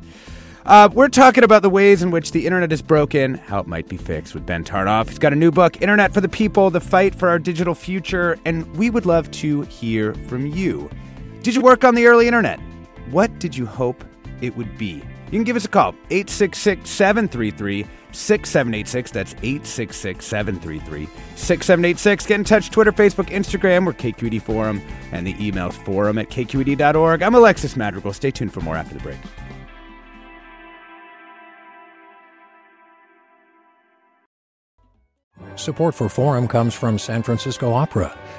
Uh, 0.64 0.88
we're 0.94 1.08
talking 1.08 1.44
about 1.44 1.60
the 1.60 1.68
ways 1.68 2.02
in 2.02 2.10
which 2.10 2.30
the 2.30 2.46
internet 2.46 2.72
is 2.72 2.80
broken, 2.80 3.34
how 3.34 3.58
it 3.58 3.66
might 3.66 3.88
be 3.88 3.98
fixed 3.98 4.32
with 4.32 4.46
Ben 4.46 4.64
Tarnoff. 4.64 5.08
He's 5.08 5.18
got 5.18 5.32
a 5.32 5.36
new 5.36 5.50
book, 5.50 5.82
Internet 5.82 6.14
for 6.14 6.20
the 6.20 6.28
People: 6.28 6.70
The 6.70 6.80
Fight 6.80 7.14
for 7.14 7.28
Our 7.28 7.40
Digital 7.40 7.74
Future, 7.74 8.38
and 8.44 8.74
we 8.76 8.88
would 8.88 9.04
love 9.04 9.30
to 9.32 9.62
hear 9.62 10.14
from 10.28 10.46
you. 10.46 10.88
Did 11.42 11.56
you 11.56 11.60
work 11.60 11.84
on 11.84 11.96
the 11.96 12.06
early 12.06 12.28
internet? 12.28 12.60
What 13.10 13.38
did 13.40 13.56
you 13.56 13.66
hope 13.66 14.04
it 14.40 14.56
would 14.56 14.78
be? 14.78 15.02
You 15.34 15.40
can 15.40 15.44
give 15.44 15.56
us 15.56 15.64
a 15.64 15.68
call, 15.68 15.96
866 16.10 16.88
733 16.88 17.84
6786. 18.12 19.10
That's 19.10 19.32
866 19.42 20.24
733 20.24 21.08
6786. 21.34 22.26
Get 22.26 22.34
in 22.36 22.44
touch 22.44 22.70
Twitter, 22.70 22.92
Facebook, 22.92 23.26
Instagram, 23.30 23.84
or 23.88 23.92
KQED 23.92 24.40
Forum, 24.40 24.80
and 25.10 25.26
the 25.26 25.34
email's 25.44 25.76
forum 25.78 26.18
at 26.18 26.30
kqed.org. 26.30 27.20
I'm 27.20 27.34
Alexis 27.34 27.74
Madrigal. 27.74 28.12
Stay 28.12 28.30
tuned 28.30 28.52
for 28.52 28.60
more 28.60 28.76
after 28.76 28.94
the 28.94 29.00
break. 29.00 29.18
Support 35.56 35.96
for 35.96 36.08
Forum 36.08 36.46
comes 36.46 36.74
from 36.74 36.96
San 36.96 37.24
Francisco 37.24 37.72
Opera. 37.72 38.16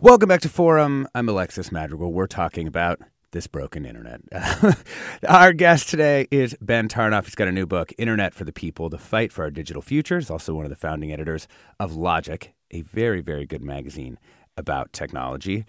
Welcome 0.00 0.28
back 0.28 0.42
to 0.42 0.48
Forum. 0.48 1.08
I'm 1.12 1.28
Alexis 1.28 1.72
Madrigal. 1.72 2.12
We're 2.12 2.28
talking 2.28 2.68
about 2.68 3.00
this 3.32 3.48
broken 3.48 3.84
internet. 3.84 4.20
our 5.28 5.52
guest 5.52 5.88
today 5.88 6.28
is 6.30 6.56
Ben 6.60 6.88
Tarnoff. 6.88 7.24
He's 7.24 7.34
got 7.34 7.48
a 7.48 7.52
new 7.52 7.66
book, 7.66 7.92
Internet 7.98 8.32
for 8.32 8.44
the 8.44 8.52
People 8.52 8.88
The 8.88 8.96
Fight 8.96 9.32
for 9.32 9.42
Our 9.42 9.50
Digital 9.50 9.82
Future. 9.82 10.20
He's 10.20 10.30
also 10.30 10.54
one 10.54 10.64
of 10.64 10.70
the 10.70 10.76
founding 10.76 11.12
editors 11.12 11.48
of 11.80 11.96
Logic, 11.96 12.54
a 12.70 12.82
very, 12.82 13.20
very 13.20 13.44
good 13.44 13.60
magazine 13.60 14.20
about 14.56 14.92
technology. 14.92 15.66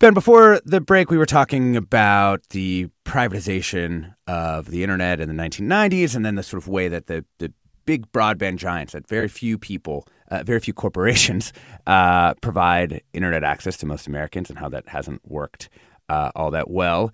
Ben, 0.00 0.12
before 0.12 0.60
the 0.64 0.80
break, 0.80 1.08
we 1.08 1.16
were 1.16 1.24
talking 1.24 1.76
about 1.76 2.42
the 2.48 2.88
privatization 3.04 4.16
of 4.26 4.72
the 4.72 4.82
internet 4.82 5.20
in 5.20 5.28
the 5.28 5.40
1990s 5.40 6.16
and 6.16 6.26
then 6.26 6.34
the 6.34 6.42
sort 6.42 6.60
of 6.60 6.66
way 6.66 6.88
that 6.88 7.06
the, 7.06 7.24
the 7.38 7.52
big 7.84 8.10
broadband 8.10 8.56
giants, 8.56 8.92
that 8.92 9.06
very 9.06 9.28
few 9.28 9.56
people 9.56 10.04
uh, 10.30 10.42
very 10.44 10.60
few 10.60 10.74
corporations 10.74 11.52
uh, 11.86 12.34
provide 12.34 13.02
internet 13.12 13.44
access 13.44 13.76
to 13.78 13.86
most 13.86 14.06
Americans 14.06 14.50
and 14.50 14.58
how 14.58 14.68
that 14.68 14.88
hasn't 14.88 15.20
worked 15.24 15.68
uh, 16.08 16.30
all 16.34 16.50
that 16.50 16.70
well. 16.70 17.12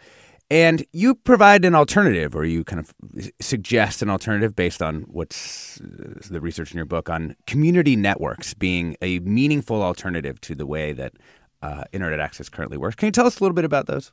And 0.50 0.85
you 0.92 1.14
provide 1.14 1.64
an 1.64 1.75
alternative, 1.75 2.37
or 2.37 2.45
you 2.45 2.62
kind 2.62 2.78
of 2.78 3.31
suggest 3.40 4.02
an 4.02 4.11
alternative 4.11 4.54
based 4.54 4.83
on 4.83 5.02
what's 5.02 5.81
uh, 5.81 6.21
the 6.28 6.42
research 6.42 6.73
in 6.73 6.76
your 6.76 6.85
book 6.85 7.09
on 7.09 7.37
community 7.47 7.97
networks 7.97 8.52
being 8.52 8.95
a 9.00 9.19
meaningful 9.21 9.83
alternative 9.83 10.38
to 10.42 10.54
the 10.54 10.66
way 10.66 10.92
that 10.92 11.14
uh, 11.62 11.85
internet 11.92 12.21
access 12.21 12.50
currently 12.50 12.76
works. 12.76 12.97
Can 12.97 13.07
you 13.07 13.12
tell 13.12 13.26
us 13.26 13.40
a 13.40 13.42
little 13.42 13.54
bit 13.54 13.64
about 13.64 13.87
those? 13.87 14.12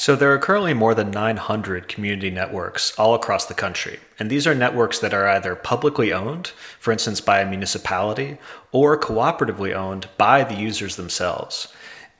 So, 0.00 0.14
there 0.14 0.32
are 0.32 0.38
currently 0.38 0.74
more 0.74 0.94
than 0.94 1.10
900 1.10 1.88
community 1.88 2.30
networks 2.30 2.96
all 2.96 3.16
across 3.16 3.46
the 3.46 3.52
country. 3.52 3.98
And 4.16 4.30
these 4.30 4.46
are 4.46 4.54
networks 4.54 5.00
that 5.00 5.12
are 5.12 5.26
either 5.26 5.56
publicly 5.56 6.12
owned, 6.12 6.52
for 6.78 6.92
instance, 6.92 7.20
by 7.20 7.40
a 7.40 7.50
municipality, 7.50 8.38
or 8.70 8.96
cooperatively 8.96 9.74
owned 9.74 10.06
by 10.16 10.44
the 10.44 10.54
users 10.54 10.94
themselves. 10.94 11.66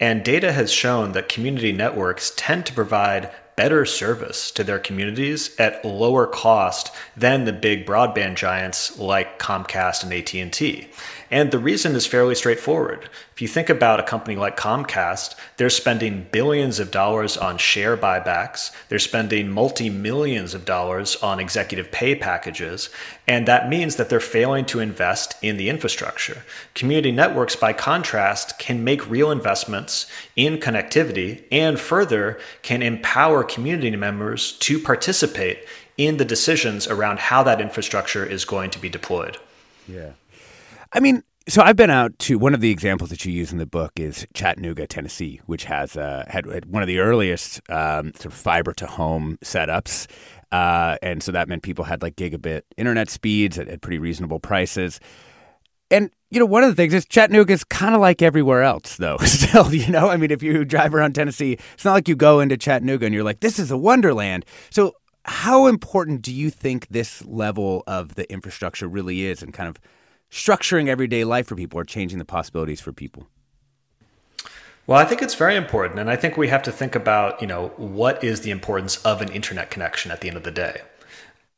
And 0.01 0.25
data 0.25 0.51
has 0.51 0.73
shown 0.73 1.13
that 1.13 1.29
community 1.29 1.71
networks 1.71 2.33
tend 2.35 2.67
to 2.67 2.73
provide 2.73 3.31
better 3.55 3.85
service 3.85 4.51
to 4.53 4.65
their 4.65 4.81
communities 4.81 5.55
at 5.61 5.85
lower 5.85 6.27
cost 6.27 6.91
than 7.17 7.45
the 7.45 7.53
big 7.53 7.87
broadband 7.87 8.35
giants 8.35 8.99
like 8.99 9.39
Comcast 9.39 10.03
and 10.03 10.13
AT&T. 10.13 10.89
And 11.31 11.51
the 11.51 11.59
reason 11.59 11.95
is 11.95 12.07
fairly 12.07 12.35
straightforward. 12.35 13.09
If 13.35 13.43
you 13.43 13.49
think 13.49 13.69
about 13.69 14.01
a 14.01 14.05
company 14.05 14.37
like 14.37 14.57
Comcast, 14.57 15.35
they're 15.57 15.71
spending 15.71 16.27
billions 16.33 16.79
of 16.79 16.91
dollars 16.91 17.37
on 17.37 17.59
share 17.59 17.97
buybacks, 17.97 18.73
they're 18.89 18.99
spending 18.99 19.51
multi 19.51 19.91
millions 19.91 20.55
of 20.55 20.65
dollars 20.65 21.17
on 21.17 21.39
executive 21.39 21.93
pay 21.93 22.15
packages, 22.15 22.89
and 23.27 23.47
that 23.47 23.69
means 23.69 23.97
that 23.97 24.09
they're 24.09 24.21
failing 24.21 24.65
to 24.67 24.81
invest 24.81 25.35
in 25.43 25.57
the 25.57 25.69
infrastructure. 25.69 26.43
Community 26.75 27.13
networks, 27.13 27.57
by 27.57 27.73
contrast, 27.73 28.59
can 28.59 28.83
make 28.83 29.09
real 29.11 29.31
investments 29.31 30.07
in 30.35 30.59
connectivity 30.59 31.45
and 31.53 31.79
further 31.79 32.39
can 32.63 32.83
empower 32.83 33.45
community 33.45 33.95
members 33.97 34.53
to 34.59 34.79
participate 34.79 35.59
in 35.99 36.17
the 36.17 36.25
decisions 36.25 36.87
around 36.87 37.19
how 37.19 37.43
that 37.43 37.61
infrastructure 37.61 38.25
is 38.25 38.45
going 38.45 38.71
to 38.71 38.79
be 38.79 38.89
deployed. 38.89 39.37
Yeah. 39.87 40.13
I 40.93 41.01
mean, 41.01 41.23
so 41.49 41.63
I've 41.63 41.77
been 41.77 41.91
out 41.91 42.19
to 42.21 42.39
one 42.39 42.55
of 42.55 42.61
the 42.61 42.71
examples 42.71 43.11
that 43.11 43.25
you 43.25 43.33
use 43.33 43.53
in 43.53 43.59
the 43.59 43.67
book 43.67 43.93
is 43.97 44.27
Chattanooga, 44.35 44.87
Tennessee, 44.87 45.41
which 45.47 45.65
has 45.65 45.97
uh, 45.97 46.25
had, 46.29 46.47
had, 46.47 46.67
one 46.67 46.83
of 46.83 46.87
the 46.87 46.99
earliest 46.99 47.61
um, 47.71 48.13
sort 48.15 48.27
of 48.27 48.35
fiber 48.35 48.73
to 48.75 48.87
home 48.87 49.39
setups, 49.43 50.07
uh, 50.53 50.97
and 51.03 51.23
so 51.23 51.33
that 51.33 51.49
meant 51.49 51.63
people 51.63 51.85
had 51.85 52.03
like 52.03 52.17
gigabit 52.17 52.63
internet 52.77 53.09
speeds 53.09 53.59
at, 53.59 53.69
at 53.69 53.81
pretty 53.81 53.99
reasonable 53.99 54.41
prices. 54.41 55.01
And 55.91 56.11
you 56.31 56.39
know, 56.39 56.47
one 56.47 56.65
of 56.65 56.69
the 56.69 56.75
things 56.75 56.93
is 56.93 57.07
Chattanooga 57.07 57.55
is 57.55 57.65
kind 57.65 57.95
of 57.95 58.03
like 58.03 58.21
everywhere 58.21 58.63
else, 58.63 58.97
though. 58.97 59.17
Still, 59.23 59.75
you 59.75 59.91
know, 59.91 60.09
I 60.09 60.19
mean, 60.19 60.31
if 60.31 60.43
you 60.43 60.67
drive 60.67 60.95
around 60.95 61.15
Tennessee, 61.15 61.59
it's 61.73 61.85
not 61.85 61.93
like 61.93 62.09
you 62.09 62.17
go 62.17 62.41
into 62.41 62.59
Chattanooga 62.59 63.07
and 63.07 63.15
you're 63.15 63.25
like, 63.25 63.41
"This 63.41 63.59
is 63.59 63.71
a 63.71 63.79
wonderland." 63.79 64.45
So, 64.69 64.93
how 65.25 65.67
important 65.67 66.21
do 66.21 66.33
you 66.33 66.51
think 66.51 66.89
this 66.89 67.25
level 67.25 67.85
of 67.87 68.17
the 68.17 68.31
infrastructure 68.31 68.87
really 68.87 69.25
is, 69.25 69.43
and 69.43 69.55
kind 69.55 69.69
of 69.69 69.79
structuring 70.31 70.89
everyday 70.89 71.25
life 71.25 71.47
for 71.47 71.57
people 71.57 71.79
or 71.81 71.85
changing 71.85 72.19
the 72.19 72.25
possibilities 72.25 72.81
for 72.81 72.93
people? 72.93 73.27
Well, 74.87 74.99
I 74.99 75.05
think 75.05 75.21
it's 75.21 75.35
very 75.35 75.55
important. 75.55 76.01
And 76.01 76.11
I 76.11 76.17
think 76.17 76.39
we 76.39 76.49
have 76.49 76.63
to 76.63 76.73
think 76.73 76.95
about, 76.95 77.43
you 77.43 77.47
know, 77.47 77.69
what 77.77 78.25
is 78.25 78.41
the 78.41 78.51
importance 78.51 78.97
of 79.05 79.21
an 79.21 79.31
internet 79.31 79.71
connection 79.71 80.11
at 80.11 80.23
the 80.23 80.29
end 80.29 80.39
of 80.39 80.45
the 80.45 80.51
day? 80.51 80.81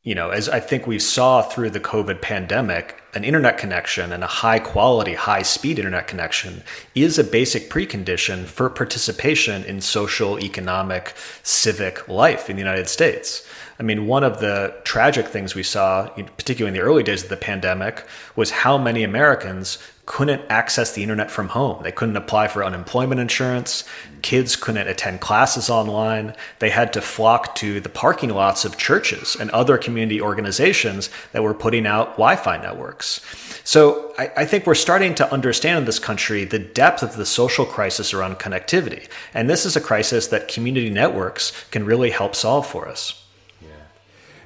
You 0.02 0.14
know, 0.14 0.30
as 0.30 0.48
I 0.48 0.60
think 0.60 0.86
we 0.86 0.98
saw 0.98 1.42
through 1.42 1.70
the 1.70 1.78
COVID 1.78 2.22
pandemic, 2.22 3.00
an 3.14 3.22
internet 3.22 3.58
connection 3.58 4.12
and 4.12 4.24
a 4.24 4.26
high 4.26 4.58
quality, 4.58 5.14
high 5.14 5.42
speed 5.42 5.78
internet 5.78 6.08
connection 6.08 6.62
is 6.94 7.18
a 7.18 7.24
basic 7.24 7.68
precondition 7.70 8.46
for 8.46 8.70
participation 8.70 9.62
in 9.64 9.80
social, 9.80 10.40
economic, 10.40 11.14
civic 11.42 12.08
life 12.08 12.48
in 12.48 12.56
the 12.56 12.62
United 12.62 12.88
States. 12.88 13.46
I 13.80 13.82
mean, 13.82 14.06
one 14.06 14.24
of 14.24 14.40
the 14.40 14.74
tragic 14.84 15.26
things 15.26 15.54
we 15.54 15.62
saw, 15.62 16.06
particularly 16.36 16.68
in 16.68 16.74
the 16.74 16.86
early 16.86 17.02
days 17.02 17.22
of 17.22 17.30
the 17.30 17.36
pandemic, 17.38 18.04
was 18.36 18.50
how 18.50 18.76
many 18.76 19.02
Americans 19.04 19.78
couldn't 20.04 20.42
access 20.50 20.92
the 20.92 21.02
internet 21.02 21.30
from 21.30 21.48
home. 21.48 21.82
They 21.82 21.92
couldn't 21.92 22.16
apply 22.16 22.48
for 22.48 22.62
unemployment 22.62 23.22
insurance. 23.22 23.84
Kids 24.20 24.54
couldn't 24.54 24.86
attend 24.86 25.22
classes 25.22 25.70
online. 25.70 26.34
They 26.58 26.68
had 26.68 26.92
to 26.92 27.00
flock 27.00 27.54
to 27.54 27.80
the 27.80 27.88
parking 27.88 28.28
lots 28.28 28.66
of 28.66 28.76
churches 28.76 29.34
and 29.40 29.50
other 29.52 29.78
community 29.78 30.20
organizations 30.20 31.08
that 31.32 31.42
were 31.42 31.54
putting 31.54 31.86
out 31.86 32.18
Wi 32.18 32.36
Fi 32.36 32.58
networks. 32.58 33.22
So 33.64 34.12
I, 34.18 34.30
I, 34.38 34.44
think 34.44 34.66
we're 34.66 34.74
starting 34.74 35.14
to 35.14 35.32
understand 35.32 35.78
in 35.78 35.84
this 35.86 35.98
country 35.98 36.44
the 36.44 36.58
depth 36.58 37.02
of 37.02 37.16
the 37.16 37.24
social 37.24 37.64
crisis 37.64 38.12
around 38.12 38.40
connectivity. 38.40 39.08
And 39.32 39.48
this 39.48 39.64
is 39.64 39.74
a 39.74 39.80
crisis 39.80 40.26
that 40.26 40.48
community 40.48 40.90
networks 40.90 41.52
can 41.70 41.86
really 41.86 42.10
help 42.10 42.34
solve 42.34 42.66
for 42.66 42.86
us. 42.86 43.19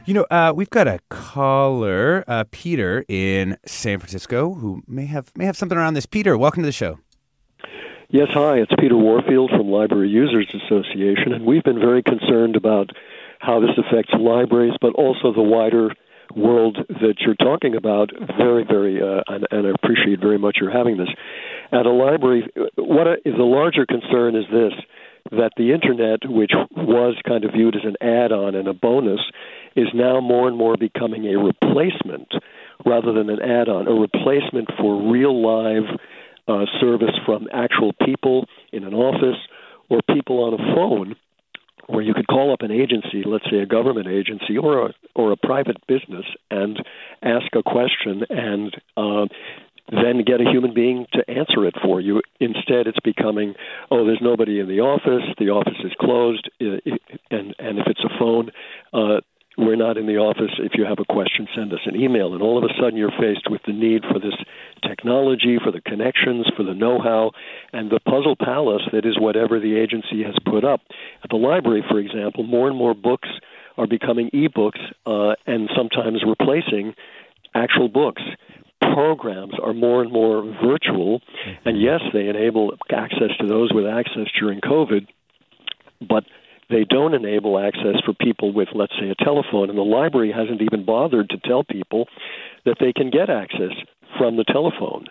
You 0.06 0.12
know, 0.12 0.26
uh, 0.30 0.52
we've 0.54 0.68
got 0.68 0.86
a 0.86 0.98
caller, 1.08 2.24
uh, 2.28 2.44
Peter 2.50 3.06
in 3.08 3.56
San 3.64 3.98
Francisco, 3.98 4.52
who 4.52 4.82
may 4.86 5.06
have 5.06 5.34
may 5.34 5.46
have 5.46 5.56
something 5.56 5.78
around 5.78 5.94
this. 5.94 6.04
Peter, 6.04 6.36
welcome 6.36 6.62
to 6.62 6.66
the 6.66 6.72
show. 6.72 6.98
Yes, 8.10 8.28
hi. 8.30 8.58
It's 8.58 8.72
Peter 8.78 8.98
Warfield 8.98 9.50
from 9.50 9.70
Library 9.70 10.10
Users 10.10 10.54
Association, 10.54 11.32
and 11.32 11.46
we've 11.46 11.64
been 11.64 11.80
very 11.80 12.02
concerned 12.02 12.54
about 12.54 12.90
how 13.38 13.60
this 13.60 13.70
affects 13.78 14.12
libraries, 14.12 14.74
but 14.78 14.94
also 14.94 15.32
the 15.32 15.42
wider 15.42 15.88
world 16.36 16.76
that 16.86 17.14
you're 17.20 17.34
talking 17.36 17.74
about. 17.74 18.10
Very, 18.36 18.64
very, 18.64 19.00
uh, 19.00 19.22
and, 19.26 19.46
and 19.50 19.66
I 19.66 19.70
appreciate 19.70 20.20
very 20.20 20.38
much 20.38 20.58
your 20.60 20.70
having 20.70 20.98
this. 20.98 21.08
At 21.72 21.86
a 21.86 21.90
library, 21.90 22.46
what 22.76 23.06
is 23.24 23.34
a 23.38 23.42
larger 23.42 23.86
concern 23.86 24.36
is 24.36 24.44
this 24.52 24.74
that 25.30 25.52
the 25.56 25.72
internet, 25.72 26.20
which 26.28 26.52
was 26.76 27.16
kind 27.26 27.44
of 27.44 27.52
viewed 27.52 27.74
as 27.74 27.84
an 27.84 27.96
add 28.00 28.30
on 28.30 28.54
and 28.54 28.68
a 28.68 28.74
bonus, 28.74 29.20
is 29.76 29.88
now 29.94 30.20
more 30.20 30.48
and 30.48 30.56
more 30.56 30.76
becoming 30.76 31.26
a 31.26 31.38
replacement 31.38 32.32
rather 32.84 33.12
than 33.12 33.30
an 33.30 33.40
add 33.40 33.68
on, 33.68 33.88
a 33.88 33.92
replacement 33.92 34.68
for 34.78 35.10
real 35.10 35.40
live 35.42 35.98
uh, 36.48 36.66
service 36.80 37.14
from 37.24 37.48
actual 37.52 37.92
people 38.04 38.46
in 38.72 38.84
an 38.84 38.94
office 38.94 39.38
or 39.88 40.00
people 40.12 40.44
on 40.44 40.54
a 40.54 40.74
phone 40.74 41.16
where 41.86 42.02
you 42.02 42.14
could 42.14 42.26
call 42.26 42.52
up 42.52 42.62
an 42.62 42.70
agency, 42.70 43.22
let's 43.24 43.44
say 43.50 43.58
a 43.58 43.66
government 43.66 44.08
agency 44.08 44.56
or 44.56 44.86
a 44.86 44.94
or 45.14 45.32
a 45.32 45.36
private 45.36 45.76
business, 45.86 46.24
and 46.50 46.82
ask 47.22 47.46
a 47.54 47.62
question, 47.62 48.24
and 48.30 48.74
uh, 48.96 49.26
then 49.90 50.24
get 50.26 50.40
a 50.40 50.50
human 50.50 50.72
being 50.72 51.06
to 51.12 51.28
answer 51.30 51.66
it 51.66 51.74
for 51.82 52.00
you. 52.00 52.22
Instead, 52.40 52.86
it's 52.86 53.00
becoming, 53.04 53.54
oh, 53.90 54.04
there's 54.06 54.20
nobody 54.22 54.60
in 54.60 54.66
the 54.66 54.80
office, 54.80 55.24
the 55.38 55.50
office 55.50 55.78
is 55.84 55.92
closed, 56.00 56.48
uh, 56.60 56.78
and 57.30 57.54
and 57.58 57.78
if 57.78 57.86
it's 57.86 58.04
a 58.04 58.18
phone, 58.18 58.50
uh, 58.92 59.20
we're 59.56 59.76
not 59.76 59.96
in 59.96 60.06
the 60.06 60.16
office. 60.16 60.50
If 60.58 60.72
you 60.74 60.84
have 60.84 60.98
a 60.98 61.04
question, 61.04 61.46
send 61.54 61.72
us 61.72 61.80
an 61.86 61.96
email. 61.96 62.34
And 62.34 62.42
all 62.42 62.58
of 62.58 62.64
a 62.64 62.74
sudden, 62.80 62.96
you're 62.96 63.10
faced 63.10 63.48
with 63.50 63.62
the 63.66 63.72
need 63.72 64.02
for 64.10 64.18
this 64.18 64.34
technology, 64.86 65.58
for 65.62 65.70
the 65.70 65.80
connections, 65.80 66.46
for 66.56 66.62
the 66.62 66.74
know 66.74 66.98
how, 67.00 67.32
and 67.72 67.90
the 67.90 68.00
puzzle 68.00 68.36
palace 68.36 68.82
that 68.92 69.06
is 69.06 69.18
whatever 69.18 69.60
the 69.60 69.76
agency 69.76 70.22
has 70.24 70.34
put 70.44 70.64
up. 70.64 70.80
At 71.22 71.30
the 71.30 71.36
library, 71.36 71.84
for 71.88 71.98
example, 71.98 72.42
more 72.42 72.68
and 72.68 72.76
more 72.76 72.94
books 72.94 73.28
are 73.76 73.86
becoming 73.86 74.30
e 74.32 74.48
books 74.48 74.80
uh, 75.06 75.34
and 75.46 75.68
sometimes 75.76 76.22
replacing 76.26 76.94
actual 77.54 77.88
books 77.88 78.22
programs 78.80 79.54
are 79.62 79.72
more 79.72 80.02
and 80.02 80.12
more 80.12 80.42
virtual, 80.62 81.20
and 81.64 81.80
yes, 81.80 82.00
they 82.12 82.28
enable 82.28 82.74
access 82.90 83.30
to 83.40 83.46
those 83.46 83.72
with 83.72 83.86
access 83.86 84.26
during 84.38 84.60
COVID, 84.60 85.06
but 86.06 86.24
they 86.70 86.84
don't 86.84 87.14
enable 87.14 87.58
access 87.58 87.96
for 88.04 88.14
people 88.14 88.52
with, 88.52 88.68
let's 88.74 88.92
say, 88.98 89.08
a 89.10 89.14
telephone. 89.24 89.68
And 89.70 89.78
the 89.78 89.82
library 89.82 90.32
hasn't 90.32 90.62
even 90.62 90.84
bothered 90.84 91.30
to 91.30 91.38
tell 91.38 91.64
people 91.64 92.08
that 92.64 92.78
they 92.78 92.92
can 92.92 93.10
get 93.10 93.30
access 93.30 93.72
from 94.18 94.36
the 94.36 94.44
telephone. 94.44 95.06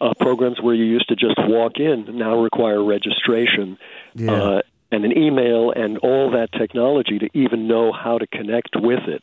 Uh, 0.00 0.12
programs 0.18 0.60
where 0.60 0.74
you 0.74 0.84
used 0.84 1.08
to 1.08 1.16
just 1.16 1.36
walk 1.38 1.78
in 1.78 2.16
now 2.16 2.38
require 2.38 2.82
registration 2.82 3.78
Yeah. 4.14 4.32
uh, 4.32 4.62
and 4.92 5.04
an 5.04 5.16
email 5.16 5.72
and 5.72 5.98
all 5.98 6.30
that 6.30 6.52
technology 6.52 7.18
to 7.18 7.28
even 7.34 7.66
know 7.66 7.92
how 7.92 8.18
to 8.18 8.26
connect 8.26 8.76
with 8.76 9.02
it. 9.08 9.22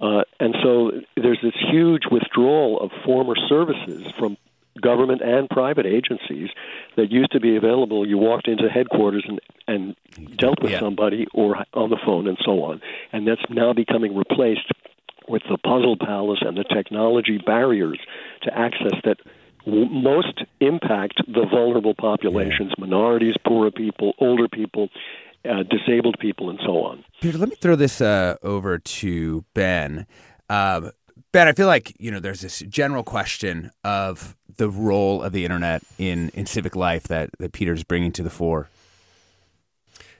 Uh, 0.00 0.22
and 0.40 0.54
so 0.62 1.00
there's 1.16 1.40
this 1.42 1.54
huge 1.70 2.02
withdrawal 2.10 2.80
of 2.80 2.90
former 3.04 3.34
services 3.48 4.10
from 4.18 4.36
government 4.80 5.22
and 5.22 5.48
private 5.48 5.86
agencies 5.86 6.48
that 6.96 7.10
used 7.12 7.32
to 7.32 7.40
be 7.40 7.56
available. 7.56 8.06
You 8.06 8.18
walked 8.18 8.48
into 8.48 8.68
headquarters 8.68 9.24
and, 9.28 9.40
and 9.68 10.36
dealt 10.36 10.60
with 10.62 10.72
Yeah. 10.72 10.80
somebody 10.80 11.26
or 11.32 11.64
on 11.74 11.90
the 11.90 11.98
phone 12.04 12.26
and 12.26 12.38
so 12.44 12.62
on. 12.64 12.80
And 13.12 13.26
that's 13.26 13.44
now 13.50 13.72
becoming 13.72 14.16
replaced 14.16 14.70
with 15.28 15.42
the 15.48 15.56
puzzle 15.58 15.96
palace 15.98 16.40
and 16.42 16.56
the 16.56 16.64
technology 16.64 17.38
barriers 17.38 17.98
to 18.42 18.58
access 18.58 18.92
that 19.04 19.18
w- 19.64 19.86
most 19.86 20.42
impact 20.60 21.14
the 21.26 21.46
vulnerable 21.50 21.94
populations 21.94 22.72
minorities, 22.78 23.34
poorer 23.46 23.70
people, 23.70 24.12
older 24.18 24.48
people, 24.48 24.88
uh, 25.48 25.62
disabled 25.62 26.16
people, 26.20 26.50
and 26.50 26.58
so 26.64 26.82
on. 26.84 27.04
Peter, 27.20 27.38
let 27.38 27.48
me 27.48 27.56
throw 27.56 27.76
this 27.76 28.00
uh, 28.00 28.36
over 28.42 28.78
to 28.78 29.44
Ben. 29.54 30.06
Um, 30.50 30.90
ben, 31.34 31.48
I 31.48 31.52
feel 31.52 31.66
like 31.66 31.94
you 31.98 32.10
know 32.10 32.20
there's 32.20 32.40
this 32.40 32.60
general 32.60 33.02
question 33.02 33.72
of 33.82 34.36
the 34.56 34.70
role 34.70 35.20
of 35.20 35.32
the 35.32 35.44
internet 35.44 35.82
in, 35.98 36.28
in 36.30 36.46
civic 36.46 36.76
life 36.76 37.02
that, 37.08 37.30
that 37.40 37.52
Peter's 37.52 37.82
bringing 37.82 38.12
to 38.12 38.22
the 38.22 38.30
fore. 38.30 38.68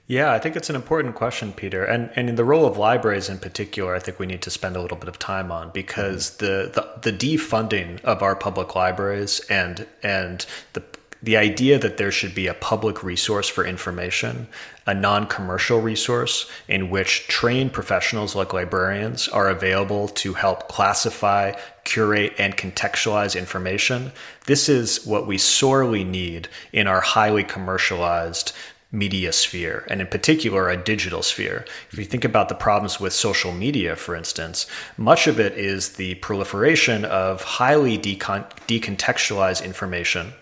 Yeah, 0.07 0.33
I 0.33 0.39
think 0.39 0.57
it's 0.57 0.69
an 0.69 0.75
important 0.75 1.15
question, 1.15 1.53
Peter. 1.53 1.85
And 1.85 2.11
and 2.15 2.29
in 2.29 2.35
the 2.35 2.43
role 2.43 2.65
of 2.65 2.77
libraries 2.77 3.29
in 3.29 3.39
particular, 3.39 3.95
I 3.95 3.99
think 3.99 4.19
we 4.19 4.25
need 4.25 4.41
to 4.43 4.51
spend 4.51 4.75
a 4.75 4.81
little 4.81 4.97
bit 4.97 5.07
of 5.07 5.17
time 5.17 5.51
on 5.51 5.71
because 5.71 6.31
mm-hmm. 6.31 6.45
the 6.45 6.91
the, 7.01 7.11
the 7.11 7.17
defunding 7.17 8.03
of 8.03 8.21
our 8.21 8.35
public 8.35 8.75
libraries 8.75 9.39
and 9.49 9.87
and 10.03 10.45
the 10.73 10.83
the 11.25 11.37
idea 11.37 11.79
that 11.79 11.97
there 11.97 12.11
should 12.11 12.35
be 12.35 12.45
a 12.45 12.53
public 12.53 13.03
resource 13.03 13.49
for 13.49 13.65
information, 13.65 14.47
a 14.85 14.93
non-commercial 14.93 15.81
resource 15.81 16.47
in 16.67 16.91
which 16.91 17.27
trained 17.27 17.73
professionals 17.73 18.35
like 18.35 18.53
librarians 18.53 19.27
are 19.29 19.49
available 19.49 20.07
to 20.07 20.35
help 20.35 20.67
classify, 20.67 21.51
curate, 21.83 22.33
and 22.37 22.55
contextualize 22.55 23.35
information. 23.35 24.11
This 24.45 24.69
is 24.69 25.03
what 25.03 25.25
we 25.25 25.39
sorely 25.39 26.03
need 26.03 26.47
in 26.71 26.85
our 26.85 27.01
highly 27.01 27.43
commercialized 27.43 28.51
media 28.91 29.33
sphere, 29.33 29.83
and 29.89 30.01
in 30.01 30.07
particular, 30.07 30.69
a 30.69 30.77
digital 30.77 31.23
sphere. 31.23 31.65
If 31.91 31.97
you 31.97 32.05
think 32.05 32.23
about 32.23 32.49
the 32.49 32.55
problems 32.55 32.99
with 32.99 33.13
social 33.13 33.51
media, 33.51 33.95
for 33.95 34.15
instance, 34.15 34.67
much 34.95 35.25
of 35.25 35.39
it 35.39 35.53
is 35.53 35.93
the 35.93 36.15
proliferation 36.15 37.03
of 37.03 37.41
highly 37.41 37.97
decon- 37.97 38.47
decontextualized 38.67 39.65
information 39.65 40.33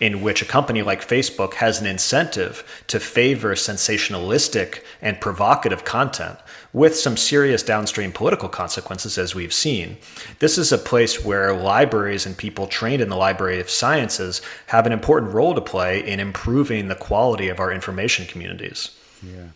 in 0.00 0.22
which 0.22 0.42
a 0.42 0.46
company 0.46 0.82
like 0.82 1.06
Facebook 1.06 1.54
has 1.54 1.80
an 1.80 1.86
incentive 1.86 2.84
to 2.88 3.00
favor 3.00 3.54
sensationalistic 3.54 4.82
and 5.00 5.20
provocative 5.20 5.84
content 5.84 6.38
with 6.72 6.94
some 6.94 7.16
serious 7.16 7.62
downstream 7.62 8.12
political 8.12 8.48
consequences, 8.48 9.16
as 9.16 9.34
we've 9.34 9.54
seen. 9.54 9.96
This 10.40 10.58
is 10.58 10.72
a 10.72 10.78
place 10.78 11.24
where 11.24 11.54
libraries 11.54 12.26
and 12.26 12.36
people 12.36 12.66
trained 12.66 13.00
in 13.00 13.08
the 13.08 13.16
Library 13.16 13.60
of 13.60 13.70
Sciences 13.70 14.42
have 14.66 14.86
an 14.86 14.92
important 14.92 15.32
role 15.32 15.54
to 15.54 15.60
play 15.60 16.06
in 16.06 16.20
improving 16.20 16.88
the 16.88 16.94
quality 16.94 17.48
of 17.48 17.60
our 17.60 17.72
information 17.72 18.26
communities. 18.26 18.90
Yeah. 19.22 19.48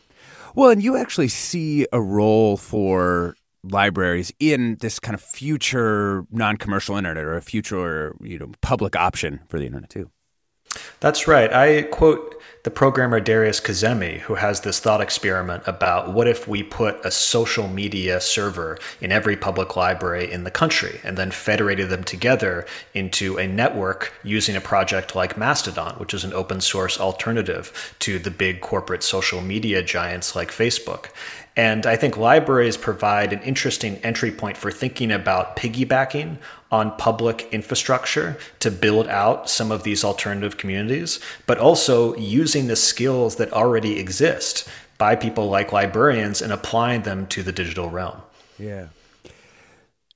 Well, 0.54 0.70
and 0.70 0.82
you 0.82 0.96
actually 0.96 1.28
see 1.28 1.86
a 1.92 2.00
role 2.00 2.56
for 2.56 3.36
libraries 3.62 4.32
in 4.40 4.76
this 4.80 4.98
kind 4.98 5.14
of 5.14 5.20
future 5.20 6.24
non-commercial 6.30 6.96
internet 6.96 7.22
or 7.22 7.36
a 7.36 7.42
future 7.42 8.16
you 8.22 8.38
know 8.38 8.50
public 8.62 8.96
option 8.96 9.40
for 9.48 9.58
the 9.58 9.66
internet 9.66 9.90
too. 9.90 10.10
That's 11.00 11.26
right. 11.26 11.52
I 11.52 11.82
quote 11.82 12.40
the 12.62 12.70
programmer 12.70 13.20
Darius 13.20 13.58
Kazemi, 13.58 14.18
who 14.18 14.34
has 14.34 14.60
this 14.60 14.80
thought 14.80 15.00
experiment 15.00 15.62
about 15.66 16.12
what 16.12 16.28
if 16.28 16.46
we 16.46 16.62
put 16.62 17.02
a 17.06 17.10
social 17.10 17.68
media 17.68 18.20
server 18.20 18.78
in 19.00 19.10
every 19.10 19.34
public 19.34 19.76
library 19.76 20.30
in 20.30 20.44
the 20.44 20.50
country 20.50 21.00
and 21.02 21.16
then 21.16 21.30
federated 21.30 21.88
them 21.88 22.04
together 22.04 22.66
into 22.92 23.38
a 23.38 23.48
network 23.48 24.12
using 24.22 24.56
a 24.56 24.60
project 24.60 25.14
like 25.14 25.38
Mastodon, 25.38 25.94
which 25.94 26.12
is 26.12 26.22
an 26.22 26.34
open 26.34 26.60
source 26.60 27.00
alternative 27.00 27.94
to 28.00 28.18
the 28.18 28.30
big 28.30 28.60
corporate 28.60 29.02
social 29.02 29.40
media 29.40 29.82
giants 29.82 30.36
like 30.36 30.50
Facebook. 30.50 31.06
And 31.56 31.84
I 31.84 31.96
think 31.96 32.16
libraries 32.16 32.76
provide 32.76 33.32
an 33.32 33.42
interesting 33.42 33.96
entry 33.98 34.30
point 34.30 34.56
for 34.56 34.70
thinking 34.70 35.10
about 35.10 35.56
piggybacking 35.56 36.38
on 36.70 36.96
public 36.96 37.48
infrastructure 37.50 38.38
to 38.60 38.70
build 38.70 39.08
out 39.08 39.50
some 39.50 39.72
of 39.72 39.82
these 39.82 40.04
alternative 40.04 40.56
communities, 40.56 41.18
but 41.46 41.58
also 41.58 42.14
using 42.16 42.68
the 42.68 42.76
skills 42.76 43.36
that 43.36 43.52
already 43.52 43.98
exist 43.98 44.68
by 44.96 45.16
people 45.16 45.48
like 45.48 45.72
librarians 45.72 46.40
and 46.40 46.52
applying 46.52 47.02
them 47.02 47.26
to 47.26 47.42
the 47.42 47.52
digital 47.52 47.90
realm. 47.90 48.20
Yeah. 48.58 48.86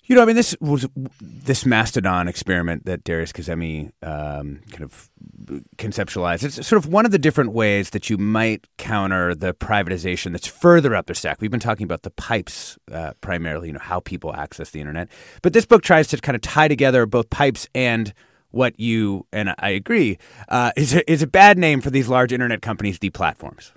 You 0.07 0.17
know, 0.17 0.23
I 0.23 0.27
mean, 0.27 0.37
this 0.37 0.55
was 0.61 0.87
this 1.21 1.64
Mastodon 1.64 2.29
experiment 2.29 2.85
that 2.85 3.05
Darius 3.05 3.33
Kazemi 3.33 3.90
um, 4.03 4.61
kind 4.71 4.83
of 4.83 5.11
conceptualized. 5.77 6.45
It's 6.45 6.67
sort 6.67 6.85
of 6.85 6.93
one 6.93 7.07
of 7.07 7.12
the 7.12 7.19
different 7.19 7.53
ways 7.53 7.90
that 7.90 8.11
you 8.11 8.19
might 8.19 8.67
counter 8.77 9.35
the 9.35 9.55
privatization 9.55 10.33
that's 10.33 10.47
further 10.47 10.95
up 10.95 11.07
the 11.07 11.14
stack. 11.14 11.40
We've 11.40 11.51
been 11.51 11.61
talking 11.61 11.85
about 11.85 12.03
the 12.03 12.11
pipes 12.11 12.79
uh, 12.93 13.14
primarily, 13.23 13.69
you 13.69 13.73
know, 13.73 13.81
how 13.81 14.01
people 14.01 14.35
access 14.35 14.71
the 14.71 14.81
internet. 14.81 15.09
But 15.40 15.55
this 15.55 15.64
book 15.64 15.83
tries 15.83 16.09
to 16.09 16.19
kind 16.19 16.37
of 16.37 16.43
tie 16.43 16.69
together 16.69 17.07
both 17.07 17.31
pipes 17.31 17.67
and 17.75 18.12
what 18.51 18.79
you 18.79 19.27
and 19.33 19.55
I 19.59 19.71
agree 19.71 20.19
uh, 20.49 20.73
is 20.77 20.95
a, 20.95 21.11
is 21.11 21.23
a 21.23 21.27
bad 21.27 21.59
name 21.59 21.81
for 21.81 21.90
these 21.90 22.09
large 22.09 22.33
internet 22.33 22.62
companies, 22.62 22.99
the 22.99 23.11
platforms. 23.11 23.73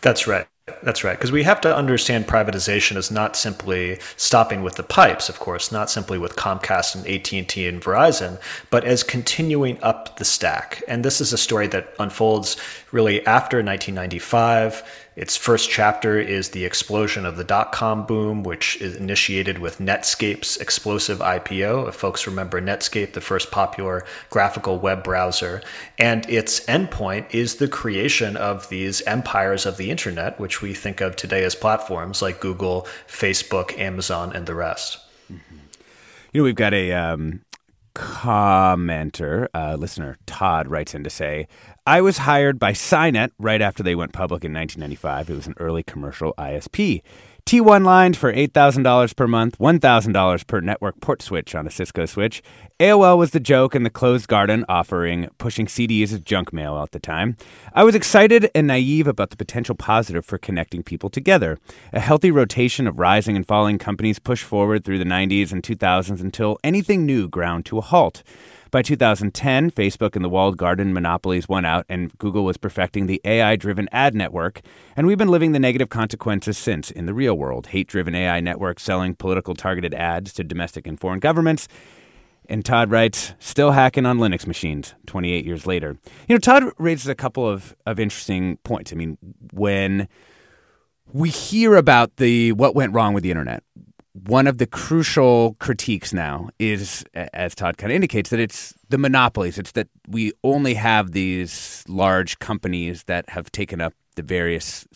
That's 0.00 0.26
right. 0.26 0.46
That's 0.82 1.04
right. 1.04 1.16
Because 1.16 1.32
we 1.32 1.42
have 1.42 1.60
to 1.62 1.74
understand 1.74 2.26
privatization 2.26 2.96
as 2.96 3.10
not 3.10 3.36
simply 3.36 3.98
stopping 4.16 4.62
with 4.62 4.76
the 4.76 4.82
pipes, 4.82 5.28
of 5.28 5.38
course, 5.38 5.70
not 5.72 5.90
simply 5.90 6.18
with 6.18 6.36
Comcast 6.36 6.94
and 6.94 7.06
AT&T 7.06 7.66
and 7.66 7.82
Verizon, 7.82 8.40
but 8.70 8.84
as 8.84 9.02
continuing 9.02 9.82
up 9.82 10.16
the 10.18 10.24
stack. 10.24 10.82
And 10.88 11.04
this 11.04 11.20
is 11.20 11.32
a 11.32 11.38
story 11.38 11.66
that 11.68 11.94
unfolds 11.98 12.56
really 12.92 13.24
after 13.26 13.58
1995. 13.58 14.82
Its 15.18 15.36
first 15.36 15.68
chapter 15.68 16.16
is 16.16 16.50
the 16.50 16.64
explosion 16.64 17.26
of 17.26 17.36
the 17.36 17.42
dot 17.42 17.72
com 17.72 18.06
boom, 18.06 18.44
which 18.44 18.80
is 18.80 18.94
initiated 18.94 19.58
with 19.58 19.80
Netscape's 19.80 20.56
explosive 20.58 21.18
IPO. 21.18 21.88
If 21.88 21.96
folks 21.96 22.28
remember 22.28 22.60
Netscape, 22.60 23.14
the 23.14 23.20
first 23.20 23.50
popular 23.50 24.04
graphical 24.30 24.78
web 24.78 25.02
browser. 25.02 25.60
And 25.98 26.24
its 26.30 26.60
endpoint 26.66 27.34
is 27.34 27.56
the 27.56 27.66
creation 27.66 28.36
of 28.36 28.68
these 28.68 29.02
empires 29.08 29.66
of 29.66 29.76
the 29.76 29.90
internet, 29.90 30.38
which 30.38 30.62
we 30.62 30.72
think 30.72 31.00
of 31.00 31.16
today 31.16 31.42
as 31.42 31.56
platforms 31.56 32.22
like 32.22 32.38
Google, 32.38 32.86
Facebook, 33.08 33.76
Amazon, 33.76 34.32
and 34.32 34.46
the 34.46 34.54
rest. 34.54 34.98
You 35.28 35.38
know, 36.32 36.44
we've 36.44 36.54
got 36.54 36.74
a 36.74 36.92
um, 36.92 37.40
commenter, 37.96 39.48
uh, 39.52 39.74
listener, 39.74 40.16
Todd, 40.26 40.68
writes 40.68 40.94
in 40.94 41.02
to 41.02 41.10
say, 41.10 41.48
I 41.88 42.02
was 42.02 42.18
hired 42.18 42.58
by 42.58 42.72
Cynet 42.72 43.30
right 43.38 43.62
after 43.62 43.82
they 43.82 43.94
went 43.94 44.12
public 44.12 44.44
in 44.44 44.52
1995. 44.52 45.30
It 45.30 45.34
was 45.34 45.46
an 45.46 45.54
early 45.56 45.82
commercial 45.82 46.34
ISP. 46.36 47.00
T1 47.46 47.82
lines 47.82 48.18
for 48.18 48.30
$8,000 48.30 49.16
per 49.16 49.26
month, 49.26 49.56
$1,000 49.56 50.46
per 50.46 50.60
network 50.60 51.00
port 51.00 51.22
switch 51.22 51.54
on 51.54 51.66
a 51.66 51.70
Cisco 51.70 52.04
switch. 52.04 52.42
AOL 52.78 53.16
was 53.16 53.30
the 53.30 53.40
joke 53.40 53.74
and 53.74 53.86
the 53.86 53.90
closed 53.90 54.28
garden 54.28 54.66
offering, 54.68 55.30
pushing 55.38 55.64
CDs 55.64 56.12
as 56.12 56.20
junk 56.20 56.52
mail 56.52 56.76
at 56.76 56.92
the 56.92 57.00
time. 57.00 57.38
I 57.72 57.84
was 57.84 57.94
excited 57.94 58.50
and 58.54 58.66
naive 58.66 59.06
about 59.06 59.30
the 59.30 59.38
potential 59.38 59.74
positive 59.74 60.26
for 60.26 60.36
connecting 60.36 60.82
people 60.82 61.08
together. 61.08 61.58
A 61.94 62.00
healthy 62.00 62.30
rotation 62.30 62.86
of 62.86 62.98
rising 62.98 63.34
and 63.34 63.46
falling 63.46 63.78
companies 63.78 64.18
pushed 64.18 64.44
forward 64.44 64.84
through 64.84 64.98
the 64.98 65.06
90s 65.06 65.52
and 65.52 65.62
2000s 65.62 66.20
until 66.20 66.58
anything 66.62 67.06
new 67.06 67.28
ground 67.30 67.64
to 67.64 67.78
a 67.78 67.80
halt. 67.80 68.22
By 68.70 68.82
2010, 68.82 69.70
Facebook 69.70 70.14
and 70.14 70.22
the 70.22 70.28
walled 70.28 70.58
garden 70.58 70.92
monopolies 70.92 71.48
won 71.48 71.64
out, 71.64 71.86
and 71.88 72.16
Google 72.18 72.44
was 72.44 72.58
perfecting 72.58 73.06
the 73.06 73.20
AI 73.24 73.56
driven 73.56 73.88
ad 73.92 74.14
network. 74.14 74.60
And 74.94 75.06
we've 75.06 75.16
been 75.16 75.28
living 75.28 75.52
the 75.52 75.58
negative 75.58 75.88
consequences 75.88 76.58
since 76.58 76.90
in 76.90 77.06
the 77.06 77.14
real 77.14 77.34
world 77.34 77.68
hate 77.68 77.88
driven 77.88 78.14
AI 78.14 78.40
networks 78.40 78.82
selling 78.82 79.14
political 79.14 79.54
targeted 79.54 79.94
ads 79.94 80.34
to 80.34 80.44
domestic 80.44 80.86
and 80.86 81.00
foreign 81.00 81.18
governments. 81.18 81.66
And 82.46 82.64
Todd 82.64 82.90
writes, 82.90 83.34
still 83.38 83.72
hacking 83.72 84.04
on 84.04 84.18
Linux 84.18 84.46
machines 84.46 84.94
28 85.06 85.44
years 85.44 85.66
later. 85.66 85.96
You 86.28 86.34
know, 86.34 86.38
Todd 86.38 86.64
raises 86.78 87.06
a 87.06 87.14
couple 87.14 87.48
of, 87.48 87.74
of 87.86 87.98
interesting 87.98 88.58
points. 88.64 88.92
I 88.92 88.96
mean, 88.96 89.16
when 89.52 90.08
we 91.12 91.30
hear 91.30 91.76
about 91.76 92.16
the 92.16 92.52
what 92.52 92.74
went 92.74 92.92
wrong 92.92 93.14
with 93.14 93.22
the 93.22 93.30
internet, 93.30 93.62
one 94.26 94.46
of 94.46 94.58
the 94.58 94.66
crucial 94.66 95.56
critiques 95.60 96.12
now 96.12 96.48
is, 96.58 97.04
as 97.14 97.54
Todd 97.54 97.76
kind 97.78 97.92
of 97.92 97.96
indicates, 97.96 98.30
that 98.30 98.40
it's 98.40 98.74
the 98.88 98.98
monopolies. 98.98 99.58
It's 99.58 99.72
that 99.72 99.88
we 100.06 100.32
only 100.42 100.74
have 100.74 101.12
these 101.12 101.84
large 101.88 102.38
companies 102.38 103.04
that 103.04 103.28
have 103.30 103.52
taken 103.52 103.80
up 103.80 103.94
the 104.16 104.22
various 104.22 104.86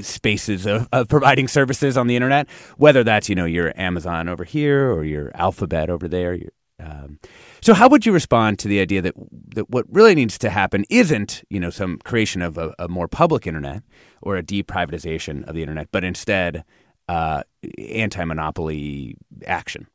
spaces 0.00 0.66
of, 0.66 0.88
of 0.92 1.08
providing 1.08 1.48
services 1.48 1.96
on 1.96 2.06
the 2.06 2.16
internet, 2.16 2.48
whether 2.76 3.02
that's 3.02 3.28
you 3.28 3.34
know 3.34 3.44
your 3.44 3.72
Amazon 3.78 4.28
over 4.28 4.44
here 4.44 4.90
or 4.90 5.04
your 5.04 5.30
Alphabet 5.34 5.88
over 5.88 6.08
there. 6.08 6.38
Um, 6.78 7.18
so, 7.62 7.72
how 7.72 7.88
would 7.88 8.04
you 8.04 8.12
respond 8.12 8.58
to 8.60 8.68
the 8.68 8.80
idea 8.80 9.00
that 9.02 9.14
that 9.54 9.70
what 9.70 9.86
really 9.88 10.14
needs 10.14 10.36
to 10.38 10.50
happen 10.50 10.84
isn't 10.90 11.42
you 11.48 11.60
know 11.60 11.70
some 11.70 11.98
creation 11.98 12.42
of 12.42 12.58
a, 12.58 12.74
a 12.78 12.88
more 12.88 13.08
public 13.08 13.46
internet 13.46 13.82
or 14.20 14.36
a 14.36 14.42
deprivatization 14.42 15.46
of 15.48 15.54
the 15.54 15.62
internet, 15.62 15.88
but 15.90 16.04
instead 16.04 16.64
uh, 17.08 17.42
anti-monopoly 17.78 19.16
action? 19.46 19.86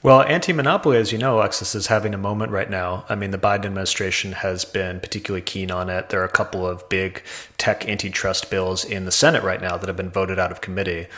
Well, 0.00 0.22
anti 0.22 0.52
monopoly, 0.52 0.96
as 0.96 1.10
you 1.10 1.18
know, 1.18 1.36
Alexis, 1.36 1.74
is 1.74 1.88
having 1.88 2.14
a 2.14 2.18
moment 2.18 2.52
right 2.52 2.70
now. 2.70 3.04
I 3.08 3.16
mean, 3.16 3.32
the 3.32 3.38
Biden 3.38 3.66
administration 3.66 4.30
has 4.30 4.64
been 4.64 5.00
particularly 5.00 5.42
keen 5.42 5.72
on 5.72 5.90
it. 5.90 6.08
There 6.08 6.20
are 6.20 6.24
a 6.24 6.30
couple 6.30 6.66
of 6.66 6.88
big 6.88 7.22
tech 7.58 7.88
antitrust 7.88 8.48
bills 8.48 8.84
in 8.84 9.06
the 9.06 9.10
Senate 9.10 9.42
right 9.42 9.60
now 9.60 9.76
that 9.76 9.88
have 9.88 9.96
been 9.96 10.10
voted 10.10 10.38
out 10.38 10.52
of 10.52 10.60
committee. 10.60 11.08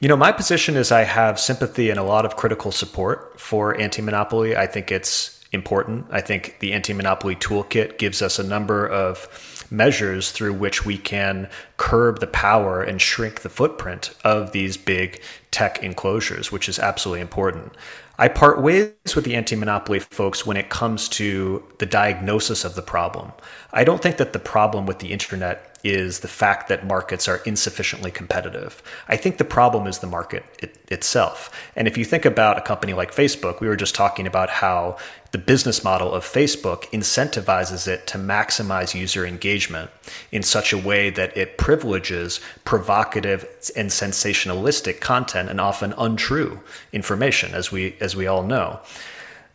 You 0.00 0.08
know, 0.08 0.16
my 0.16 0.32
position 0.32 0.76
is 0.76 0.92
I 0.92 1.04
have 1.04 1.40
sympathy 1.40 1.88
and 1.88 1.98
a 1.98 2.02
lot 2.02 2.26
of 2.26 2.36
critical 2.36 2.72
support 2.72 3.40
for 3.40 3.78
anti 3.80 4.02
monopoly. 4.02 4.54
I 4.54 4.66
think 4.66 4.92
it's 4.92 5.42
important. 5.52 6.06
I 6.10 6.20
think 6.20 6.58
the 6.60 6.74
anti 6.74 6.92
monopoly 6.92 7.36
toolkit 7.36 7.96
gives 7.96 8.20
us 8.20 8.38
a 8.38 8.44
number 8.44 8.86
of 8.86 9.49
measures 9.70 10.30
through 10.32 10.54
which 10.54 10.84
we 10.84 10.98
can 10.98 11.48
curb 11.76 12.20
the 12.20 12.26
power 12.26 12.82
and 12.82 13.00
shrink 13.00 13.40
the 13.40 13.48
footprint 13.48 14.14
of 14.24 14.52
these 14.52 14.76
big 14.76 15.20
tech 15.50 15.82
enclosures, 15.82 16.50
which 16.50 16.68
is 16.68 16.78
absolutely 16.78 17.20
important. 17.20 17.72
I 18.18 18.28
part 18.28 18.60
ways 18.60 18.92
with 19.14 19.24
the 19.24 19.34
anti 19.34 19.56
monopoly 19.56 19.98
folks 19.98 20.44
when 20.44 20.58
it 20.58 20.68
comes 20.68 21.08
to 21.10 21.64
the 21.78 21.86
diagnosis 21.86 22.64
of 22.64 22.74
the 22.74 22.82
problem. 22.82 23.32
I 23.72 23.82
don't 23.84 24.02
think 24.02 24.18
that 24.18 24.34
the 24.34 24.38
problem 24.38 24.84
with 24.84 24.98
the 24.98 25.12
internet 25.12 25.69
is 25.82 26.20
the 26.20 26.28
fact 26.28 26.68
that 26.68 26.86
markets 26.86 27.28
are 27.28 27.40
insufficiently 27.46 28.10
competitive. 28.10 28.82
I 29.08 29.16
think 29.16 29.38
the 29.38 29.44
problem 29.44 29.86
is 29.86 29.98
the 29.98 30.06
market 30.06 30.44
it, 30.58 30.76
itself. 30.88 31.50
And 31.76 31.88
if 31.88 31.96
you 31.96 32.04
think 32.04 32.24
about 32.24 32.58
a 32.58 32.62
company 32.62 32.92
like 32.92 33.14
Facebook, 33.14 33.60
we 33.60 33.68
were 33.68 33.76
just 33.76 33.94
talking 33.94 34.26
about 34.26 34.50
how 34.50 34.98
the 35.32 35.38
business 35.38 35.84
model 35.84 36.12
of 36.12 36.24
Facebook 36.24 36.84
incentivizes 36.90 37.86
it 37.86 38.06
to 38.08 38.18
maximize 38.18 38.98
user 38.98 39.24
engagement 39.24 39.90
in 40.32 40.42
such 40.42 40.72
a 40.72 40.78
way 40.78 41.08
that 41.10 41.36
it 41.36 41.56
privileges 41.56 42.40
provocative 42.64 43.44
and 43.76 43.90
sensationalistic 43.90 45.00
content 45.00 45.48
and 45.48 45.60
often 45.60 45.94
untrue 45.96 46.60
information 46.92 47.54
as 47.54 47.70
we 47.70 47.96
as 48.00 48.16
we 48.16 48.26
all 48.26 48.42
know. 48.42 48.80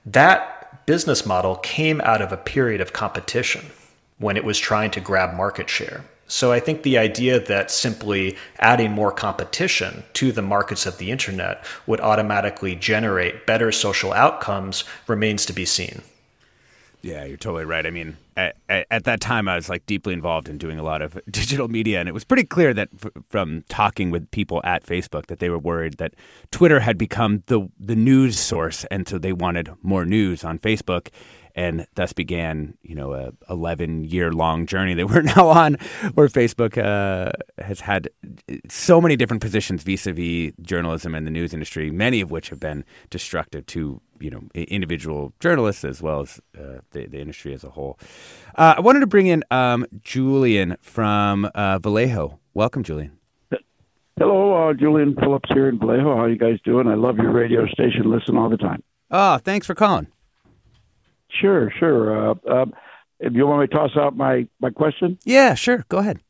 That 0.05 0.85
business 0.85 1.25
model 1.25 1.55
came 1.57 1.99
out 2.01 2.21
of 2.21 2.31
a 2.31 2.37
period 2.37 2.79
of 2.79 2.93
competition 2.93 3.65
when 4.17 4.37
it 4.37 4.45
was 4.45 4.57
trying 4.57 4.91
to 4.91 4.99
grab 5.01 5.35
market 5.35 5.69
share. 5.69 6.05
So 6.27 6.51
I 6.51 6.59
think 6.59 6.81
the 6.81 6.97
idea 6.97 7.39
that 7.39 7.69
simply 7.69 8.35
adding 8.59 8.91
more 8.91 9.11
competition 9.11 10.03
to 10.13 10.31
the 10.31 10.41
markets 10.41 10.85
of 10.85 10.97
the 10.97 11.11
internet 11.11 11.63
would 11.85 12.01
automatically 12.01 12.75
generate 12.75 13.45
better 13.45 13.71
social 13.71 14.11
outcomes 14.11 14.83
remains 15.07 15.45
to 15.45 15.53
be 15.53 15.65
seen. 15.65 16.01
Yeah, 17.05 17.23
you're 17.23 17.37
totally 17.37 17.65
right. 17.65 17.85
I 17.85 17.91
mean, 17.91 18.17
at, 18.35 18.55
at, 18.67 19.03
that 19.03 19.21
time, 19.21 19.47
I 19.47 19.55
was 19.55 19.69
like 19.69 19.85
deeply 19.85 20.11
involved 20.11 20.49
in 20.49 20.57
doing 20.57 20.79
a 20.79 20.83
lot 20.83 21.03
of 21.03 21.19
digital 21.29 21.67
media, 21.67 21.99
and 21.99 22.09
it 22.09 22.13
was 22.13 22.23
pretty 22.23 22.45
clear 22.45 22.73
that 22.73 22.89
f- 22.95 23.11
from 23.29 23.63
talking 23.69 24.09
with 24.09 24.31
people 24.31 24.59
at 24.63 24.83
Facebook 24.83 25.27
that 25.27 25.37
they 25.37 25.51
were 25.51 25.59
worried 25.59 25.97
that 25.97 26.15
Twitter 26.49 26.79
had 26.79 26.97
become 26.97 27.43
the 27.45 27.69
the 27.79 27.95
news 27.95 28.39
source, 28.39 28.85
and 28.85 29.07
so 29.07 29.19
they 29.19 29.33
wanted 29.33 29.69
more 29.83 30.03
news 30.03 30.43
on 30.43 30.57
Facebook 30.57 31.09
and 31.55 31.87
thus 31.95 32.13
began, 32.13 32.77
you 32.83 32.93
know, 32.93 33.13
a 33.13 33.31
11 33.49 34.03
year 34.03 34.31
long 34.31 34.65
journey 34.65 34.93
that 34.93 35.07
we're 35.09 35.21
now 35.21 35.47
on, 35.47 35.75
where 36.13 36.27
Facebook 36.27 36.77
uh, 36.77 37.31
has 37.63 37.79
had 37.79 38.09
so 38.69 39.01
many 39.01 39.15
different 39.15 39.41
positions 39.41 39.83
vis-a-vis 39.83 40.51
journalism 40.61 41.15
and 41.15 41.25
the 41.25 41.31
news 41.31 41.53
industry, 41.53 41.89
many 41.89 42.21
of 42.21 42.29
which 42.29 42.49
have 42.49 42.59
been 42.59 42.83
destructive 43.09 43.65
to 43.67 44.01
you 44.19 44.29
know 44.29 44.41
individual 44.53 45.33
journalists 45.39 45.83
as 45.83 46.01
well 46.01 46.21
as 46.21 46.39
uh, 46.57 46.79
the, 46.91 47.05
the, 47.07 47.19
industry 47.19 47.53
as 47.53 47.63
a 47.63 47.69
whole. 47.69 47.99
Uh, 48.55 48.75
I 48.77 48.81
wanted 48.81 49.01
to 49.01 49.07
bring 49.07 49.27
in 49.27 49.43
um, 49.51 49.85
Julian 50.01 50.77
from 50.81 51.49
uh, 51.55 51.79
Vallejo. 51.79 52.39
Welcome, 52.53 52.83
Julian. 52.83 53.17
Hello, 54.17 54.69
uh, 54.69 54.73
Julian 54.73 55.13
Phillips 55.15 55.49
here 55.53 55.67
in 55.67 55.77
Vallejo. 55.77 56.15
How 56.15 56.23
are 56.23 56.29
you 56.29 56.37
guys 56.37 56.57
doing? 56.63 56.87
I 56.87 56.95
love 56.95 57.17
your 57.17 57.33
radio 57.33 57.65
station. 57.67 58.09
Listen 58.09 58.37
all 58.37 58.49
the 58.49 58.55
time. 58.55 58.81
Oh, 59.11 59.37
thanks 59.39 59.67
for 59.67 59.75
calling. 59.75 60.07
Sure, 61.41 61.71
sure. 61.79 62.31
Uh, 62.31 62.35
uh, 62.49 62.65
if 63.19 63.33
you 63.33 63.47
want 63.47 63.61
me 63.61 63.67
to 63.67 63.73
toss 63.73 63.91
out 63.97 64.15
my, 64.15 64.47
my 64.59 64.69
question? 64.69 65.17
Yeah, 65.23 65.53
sure. 65.53 65.85
Go 65.89 65.97
ahead. 65.97 66.21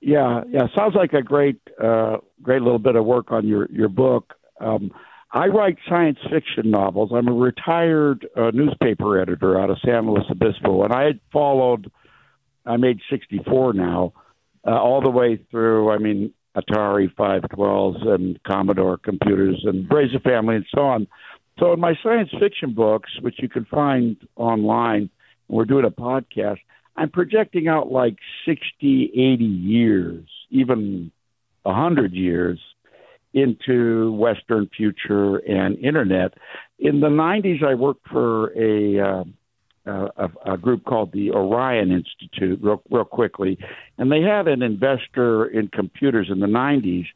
Yeah, 0.00 0.44
yeah. 0.48 0.68
Sounds 0.76 0.94
like 0.94 1.12
a 1.12 1.22
great, 1.22 1.60
uh, 1.82 2.18
great 2.42 2.62
little 2.62 2.78
bit 2.78 2.96
of 2.96 3.04
work 3.04 3.32
on 3.32 3.46
your 3.46 3.66
your 3.72 3.88
book. 3.88 4.34
Um, 4.60 4.92
I 5.32 5.46
write 5.46 5.78
science 5.88 6.18
fiction 6.30 6.70
novels. 6.70 7.10
I'm 7.14 7.28
a 7.28 7.32
retired 7.32 8.26
uh, 8.36 8.50
newspaper 8.52 9.20
editor 9.20 9.60
out 9.60 9.70
of 9.70 9.78
San 9.84 10.06
Luis 10.06 10.24
Obispo, 10.30 10.84
and 10.84 10.92
I 10.92 11.04
had 11.04 11.20
followed. 11.32 11.90
I'm 12.64 12.82
age 12.82 13.02
64 13.10 13.74
now, 13.74 14.12
uh, 14.66 14.70
all 14.70 15.00
the 15.00 15.10
way 15.10 15.38
through. 15.50 15.90
I 15.90 15.98
mean, 15.98 16.32
Atari 16.56 17.14
512s 17.14 18.06
and 18.08 18.42
Commodore 18.42 18.96
computers 18.98 19.60
and 19.64 19.88
Brazier 19.88 20.20
Family 20.20 20.56
and 20.56 20.66
so 20.74 20.80
on. 20.82 21.06
So 21.58 21.72
in 21.72 21.80
my 21.80 21.94
science 22.02 22.30
fiction 22.38 22.74
books, 22.74 23.10
which 23.20 23.36
you 23.38 23.48
can 23.48 23.64
find 23.64 24.16
online, 24.36 25.08
we're 25.48 25.64
doing 25.64 25.84
a 25.84 25.90
podcast. 25.90 26.58
I'm 26.96 27.10
projecting 27.10 27.68
out 27.68 27.90
like 27.90 28.16
60, 28.46 29.12
80 29.14 29.44
years, 29.44 30.28
even 30.50 31.10
100 31.62 32.12
years 32.12 32.58
into 33.32 34.12
Western 34.12 34.68
future 34.74 35.36
and 35.38 35.78
internet. 35.78 36.34
In 36.78 37.00
the 37.00 37.08
90s, 37.08 37.62
I 37.62 37.74
worked 37.74 38.06
for 38.08 38.52
a, 38.56 39.00
uh, 39.00 39.24
a, 40.16 40.52
a, 40.54 40.56
group 40.56 40.84
called 40.84 41.12
the 41.12 41.30
Orion 41.30 41.92
Institute, 41.92 42.58
real, 42.62 42.82
real 42.90 43.04
quickly, 43.04 43.58
and 43.98 44.10
they 44.10 44.22
had 44.22 44.48
an 44.48 44.62
investor 44.62 45.46
in 45.46 45.68
computers 45.68 46.28
in 46.30 46.40
the 46.40 46.46
90s 46.46 47.06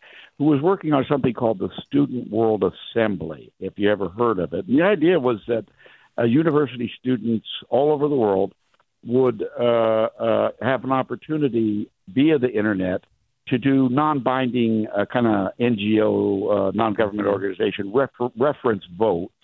who 0.41 0.47
was 0.47 0.63
working 0.63 0.95
on 0.95 1.05
something 1.07 1.35
called 1.35 1.59
the 1.59 1.69
Student 1.87 2.31
World 2.31 2.65
Assembly, 2.65 3.53
if 3.61 3.75
you 3.77 3.93
ever 3.93 4.09
heard 4.09 4.39
of 4.39 4.55
it. 4.55 4.67
And 4.67 4.79
the 4.79 4.85
idea 4.85 5.21
was 5.21 5.37
that 5.49 5.67
uh, 6.17 6.25
university 6.25 6.91
students 6.99 7.47
all 7.69 7.93
over 7.93 8.09
the 8.09 8.15
world 8.15 8.55
would 9.05 9.45
uh, 9.61 9.63
uh, 9.63 10.49
have 10.63 10.85
an 10.85 10.93
opportunity 10.93 11.91
via 12.09 12.39
the 12.39 12.51
internet 12.51 13.05
to 13.49 13.59
do 13.59 13.91
non-binding 13.91 14.87
uh, 14.87 15.05
kind 15.05 15.27
of 15.27 15.53
NGO, 15.61 16.69
uh, 16.69 16.73
non-government 16.75 17.29
organization 17.29 17.93
refer- 17.93 18.33
reference 18.35 18.85
votes 18.99 19.35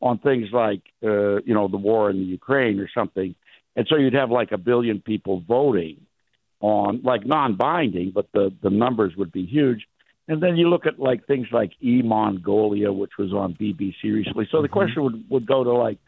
on 0.00 0.16
things 0.20 0.48
like, 0.54 0.80
uh, 1.04 1.42
you 1.42 1.52
know, 1.52 1.68
the 1.68 1.76
war 1.76 2.08
in 2.08 2.16
the 2.16 2.24
Ukraine 2.24 2.80
or 2.80 2.88
something. 2.94 3.34
And 3.76 3.86
so 3.90 3.96
you'd 3.96 4.14
have 4.14 4.30
like 4.30 4.52
a 4.52 4.58
billion 4.58 5.02
people 5.02 5.44
voting 5.46 6.06
on, 6.60 7.02
like 7.02 7.26
non-binding, 7.26 8.12
but 8.12 8.32
the 8.32 8.50
the 8.62 8.70
numbers 8.70 9.14
would 9.16 9.32
be 9.32 9.44
huge. 9.44 9.86
And 10.30 10.40
then 10.40 10.56
you 10.56 10.68
look 10.68 10.86
at 10.86 10.98
like 10.98 11.26
things 11.26 11.48
like 11.52 11.72
E 11.82 12.02
Mongolia, 12.02 12.92
which 12.92 13.12
was 13.18 13.32
on 13.32 13.54
BBC 13.54 14.04
recently. 14.04 14.48
So 14.50 14.62
the 14.62 14.68
mm-hmm. 14.68 14.72
question 14.72 15.02
would 15.02 15.24
would 15.28 15.46
go 15.46 15.64
to 15.64 15.72
like, 15.72 15.98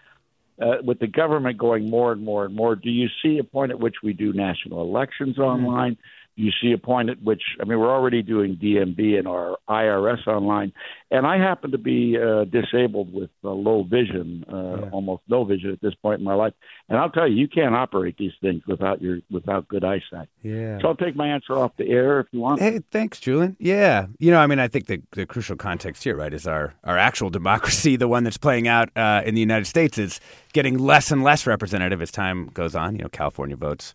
uh, 0.61 0.77
with 0.85 1.01
the 1.01 1.09
government 1.09 1.59
going 1.59 1.91
more 1.91 2.13
and 2.13 2.25
more 2.25 2.45
and 2.45 2.55
more, 2.55 2.77
do 2.77 2.89
you 2.89 3.09
see 3.23 3.39
a 3.39 3.45
point 3.45 3.73
at 3.73 3.81
which 3.81 3.97
we 4.03 4.13
do 4.13 4.33
national 4.33 4.81
elections 4.83 5.37
mm-hmm. 5.37 5.43
online? 5.43 5.93
Mm-hmm 5.93 6.19
you 6.35 6.51
see 6.62 6.73
a 6.73 6.79
point 6.79 7.11
at 7.11 7.23
which 7.23 7.42
I 7.61 7.64
mean 7.64 7.79
we're 7.79 7.90
already 7.90 8.23
doing 8.23 8.57
DMV 8.57 9.18
and 9.18 9.29
our 9.29 9.59
IRS 9.68 10.27
online, 10.27 10.73
and 11.11 11.27
I 11.27 11.37
happen 11.37 11.73
to 11.73 11.79
be 11.79 12.16
uh, 12.16 12.45
disabled 12.45 13.12
with 13.12 13.31
uh, 13.45 13.51
low 13.51 13.83
vision, 13.83 14.45
uh, 14.51 14.57
yeah. 14.57 14.90
almost 14.90 15.23
no 15.29 15.45
vision 15.45 15.71
at 15.71 15.81
this 15.83 15.95
point 15.95 16.21
in 16.21 16.25
my 16.25 16.35
life, 16.35 16.55
and 16.88 16.99
I'll 16.99 17.11
tell 17.11 17.29
you, 17.29 17.37
you 17.37 17.49
can't 17.49 17.75
operate 17.75 18.16
these 18.18 18.33
things 18.40 18.62
without 18.66 19.03
your 19.03 19.18
without 19.31 19.68
good 19.68 19.85
eyesight. 19.85 20.29
Yeah. 20.42 20.79
So 20.81 20.88
I'll 20.88 20.97
take 20.97 21.16
my 21.16 21.29
answer 21.29 21.53
off 21.55 21.73
the 21.77 21.88
air 21.88 22.21
if 22.21 22.29
you 22.33 22.40
want. 22.40 22.61
Hey, 22.61 22.81
thanks, 22.90 23.21
Julian. 23.21 23.57
Yeah, 23.59 24.07
you 24.18 24.31
know, 24.31 24.38
I 24.38 24.47
mean, 24.47 24.59
I 24.59 24.68
think 24.68 24.87
the 24.87 25.03
the 25.12 25.27
crucial 25.27 25.57
context 25.57 26.03
here, 26.05 26.16
right, 26.16 26.33
is 26.33 26.47
our 26.47 26.75
our 26.85 26.97
actual 26.97 27.29
democracy, 27.29 27.97
the 28.03 28.09
one 28.09 28.25
that's 28.25 28.38
playing 28.38 28.68
out 28.68 28.88
uh, 28.97 29.23
in 29.27 29.35
the 29.35 29.40
United 29.40 29.66
States, 29.66 29.99
is 29.99 30.18
getting 30.55 30.79
less 30.79 31.11
and 31.11 31.23
less 31.23 31.47
representative 31.47 32.01
as 32.01 32.11
time 32.11 32.47
goes 32.55 32.75
on. 32.75 32.97
You 32.97 33.03
know, 33.03 33.09
California 33.09 33.57
votes 33.57 33.92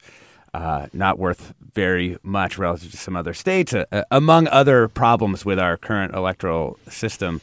uh, 0.54 0.88
not 0.94 1.20
worth 1.20 1.54
very 1.74 2.18
much 2.24 2.58
relative 2.58 2.92
to 2.92 2.98
some 2.98 3.16
other 3.16 3.34
states, 3.34 3.74
uh, 3.74 3.86
uh, 3.92 4.04
among 4.12 4.48
other 4.48 4.88
problems 4.88 5.46
with 5.46 5.60
our 5.60 5.78
current 5.78 6.14
electoral 6.14 6.80
system. 6.90 7.42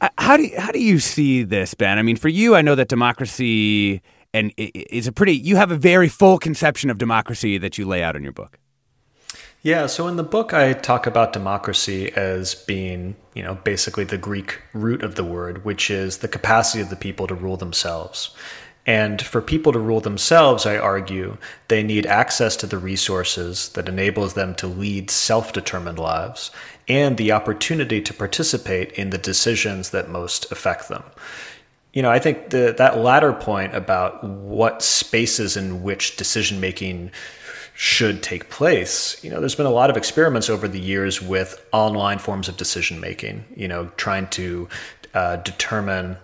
Uh, 0.00 0.08
how 0.18 0.36
do 0.36 0.44
you, 0.44 0.58
how 0.58 0.72
do 0.72 0.80
you 0.80 0.98
see 0.98 1.42
this, 1.42 1.74
Ben? 1.74 1.98
I 1.98 2.02
mean, 2.02 2.16
for 2.16 2.28
you, 2.28 2.54
I 2.54 2.62
know 2.62 2.74
that 2.74 2.88
democracy 2.88 4.02
and 4.34 4.52
is 4.56 5.06
a 5.06 5.12
pretty. 5.12 5.34
You 5.34 5.56
have 5.56 5.70
a 5.70 5.76
very 5.76 6.08
full 6.08 6.38
conception 6.38 6.90
of 6.90 6.98
democracy 6.98 7.58
that 7.58 7.76
you 7.76 7.86
lay 7.86 8.02
out 8.02 8.16
in 8.16 8.22
your 8.22 8.32
book. 8.32 8.58
Yeah, 9.64 9.86
so 9.86 10.08
in 10.08 10.16
the 10.16 10.24
book, 10.24 10.52
I 10.52 10.72
talk 10.72 11.06
about 11.06 11.32
democracy 11.32 12.12
as 12.14 12.56
being, 12.56 13.14
you 13.32 13.44
know, 13.44 13.54
basically 13.54 14.02
the 14.02 14.18
Greek 14.18 14.60
root 14.72 15.04
of 15.04 15.14
the 15.14 15.22
word, 15.22 15.64
which 15.64 15.88
is 15.88 16.18
the 16.18 16.26
capacity 16.26 16.82
of 16.82 16.90
the 16.90 16.96
people 16.96 17.28
to 17.28 17.34
rule 17.36 17.56
themselves. 17.56 18.34
And 18.84 19.22
for 19.22 19.40
people 19.40 19.72
to 19.72 19.78
rule 19.78 20.00
themselves, 20.00 20.66
I 20.66 20.76
argue, 20.76 21.36
they 21.68 21.84
need 21.84 22.04
access 22.04 22.56
to 22.56 22.66
the 22.66 22.78
resources 22.78 23.68
that 23.70 23.88
enables 23.88 24.34
them 24.34 24.54
to 24.56 24.66
lead 24.66 25.10
self 25.10 25.52
determined 25.52 25.98
lives 26.00 26.50
and 26.88 27.16
the 27.16 27.30
opportunity 27.30 28.00
to 28.00 28.12
participate 28.12 28.90
in 28.92 29.10
the 29.10 29.18
decisions 29.18 29.90
that 29.90 30.08
most 30.08 30.50
affect 30.50 30.88
them. 30.88 31.04
You 31.92 32.02
know, 32.02 32.10
I 32.10 32.18
think 32.18 32.50
the, 32.50 32.74
that 32.78 32.98
latter 32.98 33.32
point 33.32 33.74
about 33.74 34.24
what 34.24 34.82
spaces 34.82 35.56
in 35.56 35.82
which 35.82 36.16
decision 36.16 36.58
making 36.58 37.12
should 37.74 38.22
take 38.22 38.50
place. 38.50 39.22
You 39.22 39.30
know, 39.30 39.40
there's 39.40 39.54
been 39.54 39.66
a 39.66 39.70
lot 39.70 39.90
of 39.90 39.96
experiments 39.96 40.50
over 40.50 40.66
the 40.66 40.80
years 40.80 41.22
with 41.22 41.64
online 41.72 42.18
forms 42.18 42.48
of 42.48 42.56
decision 42.56 43.00
making, 43.00 43.44
you 43.54 43.68
know, 43.68 43.90
trying 43.96 44.26
to 44.28 44.68
uh, 45.14 45.36
determine 45.36 46.16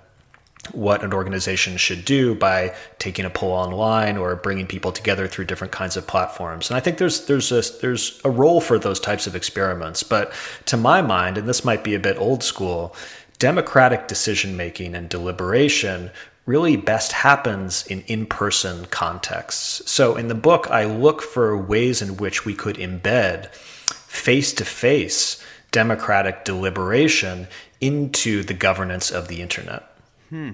what 0.73 1.03
an 1.03 1.13
organization 1.13 1.77
should 1.77 2.05
do 2.05 2.35
by 2.35 2.75
taking 2.99 3.25
a 3.25 3.31
poll 3.31 3.53
online 3.53 4.17
or 4.17 4.35
bringing 4.37 4.67
people 4.67 4.93
together 4.93 5.27
through 5.27 5.45
different 5.45 5.73
kinds 5.73 5.97
of 5.97 6.07
platforms. 6.07 6.71
And 6.71 6.77
I 6.77 6.81
think 6.81 6.99
there's 6.99 7.27
there's 7.27 7.53
a, 7.53 7.63
there's 7.81 8.21
a 8.25 8.31
role 8.31 8.61
for 8.61 8.79
those 8.79 9.01
types 9.01 9.27
of 9.27 9.35
experiments, 9.35 10.03
but 10.03 10.33
to 10.67 10.77
my 10.77 11.03
mind, 11.03 11.39
and 11.39 11.49
this 11.49 11.65
might 11.65 11.85
be 11.85 11.95
a 11.95 12.01
bit 12.01 12.19
old 12.19 12.43
school, 12.43 12.95
democratic 13.39 14.09
decision 14.09 14.57
making 14.57 14.95
and 14.95 15.09
deliberation 15.09 16.11
really 16.47 16.77
best 16.77 17.13
happens 17.13 17.87
in 17.87 18.01
in 18.03 18.27
person 18.27 18.87
contexts. 18.87 19.91
So 19.91 20.17
in 20.17 20.29
the 20.29 20.35
book, 20.35 20.71
I 20.71 20.85
look 20.85 21.23
for 21.23 21.57
ways 21.57 22.01
in 22.01 22.17
which 22.17 22.45
we 22.45 22.55
could 22.55 22.77
embed 22.77 23.53
face 23.55 24.53
to 24.55 24.65
face 24.65 25.43
democratic 25.71 26.45
deliberation 26.45 27.47
into 27.81 28.43
the 28.43 28.55
governance 28.55 29.11
of 29.11 29.29
the 29.29 29.43
internet. 29.43 29.88
Hmm. 30.29 30.53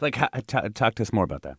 Like, 0.00 0.14
t- 0.46 0.68
talk 0.74 0.94
to 0.96 1.02
us 1.02 1.12
more 1.12 1.24
about 1.24 1.42
that. 1.42 1.56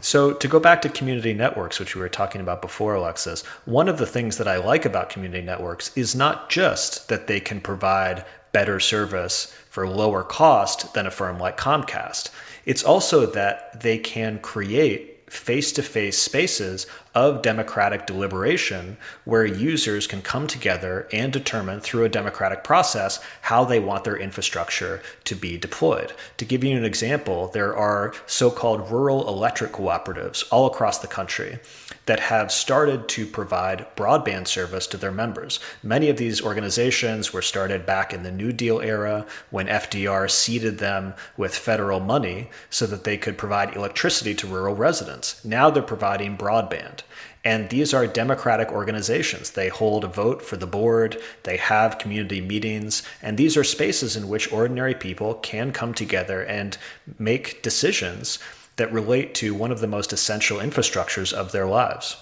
So, 0.00 0.32
to 0.32 0.48
go 0.48 0.60
back 0.60 0.82
to 0.82 0.88
community 0.88 1.32
networks, 1.32 1.80
which 1.80 1.94
we 1.94 2.00
were 2.00 2.08
talking 2.08 2.40
about 2.40 2.62
before, 2.62 2.94
Alexis, 2.94 3.42
one 3.64 3.88
of 3.88 3.98
the 3.98 4.06
things 4.06 4.36
that 4.38 4.46
I 4.46 4.58
like 4.58 4.84
about 4.84 5.08
community 5.08 5.44
networks 5.44 5.96
is 5.96 6.14
not 6.14 6.50
just 6.50 7.08
that 7.08 7.26
they 7.26 7.40
can 7.40 7.60
provide 7.60 8.24
better 8.52 8.78
service 8.78 9.54
for 9.68 9.88
lower 9.88 10.22
cost 10.22 10.94
than 10.94 11.06
a 11.06 11.10
firm 11.10 11.38
like 11.38 11.56
Comcast. 11.56 12.30
It's 12.64 12.82
also 12.82 13.26
that 13.26 13.80
they 13.80 13.98
can 13.98 14.38
create 14.38 15.30
face 15.30 15.72
to 15.72 15.82
face 15.82 16.18
spaces 16.18 16.86
of 17.16 17.40
democratic 17.40 18.04
deliberation 18.04 18.98
where 19.24 19.46
users 19.46 20.06
can 20.06 20.20
come 20.20 20.46
together 20.46 21.08
and 21.10 21.32
determine 21.32 21.80
through 21.80 22.04
a 22.04 22.10
democratic 22.10 22.62
process 22.62 23.18
how 23.40 23.64
they 23.64 23.80
want 23.80 24.04
their 24.04 24.18
infrastructure 24.18 25.00
to 25.24 25.34
be 25.34 25.56
deployed. 25.56 26.12
To 26.36 26.44
give 26.44 26.62
you 26.62 26.76
an 26.76 26.84
example, 26.84 27.48
there 27.48 27.74
are 27.74 28.12
so 28.26 28.50
called 28.50 28.90
rural 28.90 29.26
electric 29.28 29.72
cooperatives 29.72 30.44
all 30.52 30.66
across 30.66 30.98
the 30.98 31.06
country 31.06 31.58
that 32.04 32.20
have 32.20 32.52
started 32.52 33.08
to 33.08 33.26
provide 33.26 33.86
broadband 33.96 34.46
service 34.46 34.86
to 34.86 34.98
their 34.98 35.10
members. 35.10 35.58
Many 35.82 36.10
of 36.10 36.18
these 36.18 36.42
organizations 36.42 37.32
were 37.32 37.40
started 37.40 37.86
back 37.86 38.12
in 38.12 38.24
the 38.24 38.30
New 38.30 38.52
Deal 38.52 38.80
era 38.80 39.24
when 39.48 39.68
FDR 39.68 40.30
seeded 40.30 40.78
them 40.78 41.14
with 41.38 41.56
federal 41.56 41.98
money 41.98 42.50
so 42.68 42.86
that 42.86 43.04
they 43.04 43.16
could 43.16 43.38
provide 43.38 43.74
electricity 43.74 44.34
to 44.34 44.46
rural 44.46 44.74
residents. 44.74 45.42
Now 45.46 45.70
they're 45.70 45.82
providing 45.82 46.36
broadband. 46.36 47.00
And 47.44 47.70
these 47.70 47.94
are 47.94 48.06
democratic 48.06 48.72
organizations. 48.72 49.52
They 49.52 49.68
hold 49.68 50.04
a 50.04 50.08
vote 50.08 50.42
for 50.42 50.56
the 50.56 50.66
board, 50.66 51.20
they 51.44 51.56
have 51.58 51.98
community 51.98 52.40
meetings, 52.40 53.02
and 53.22 53.38
these 53.38 53.56
are 53.56 53.64
spaces 53.64 54.16
in 54.16 54.28
which 54.28 54.52
ordinary 54.52 54.94
people 54.94 55.34
can 55.34 55.72
come 55.72 55.94
together 55.94 56.42
and 56.42 56.76
make 57.18 57.62
decisions 57.62 58.38
that 58.76 58.92
relate 58.92 59.34
to 59.36 59.54
one 59.54 59.72
of 59.72 59.80
the 59.80 59.86
most 59.86 60.12
essential 60.12 60.58
infrastructures 60.58 61.32
of 61.32 61.52
their 61.52 61.66
lives. 61.66 62.16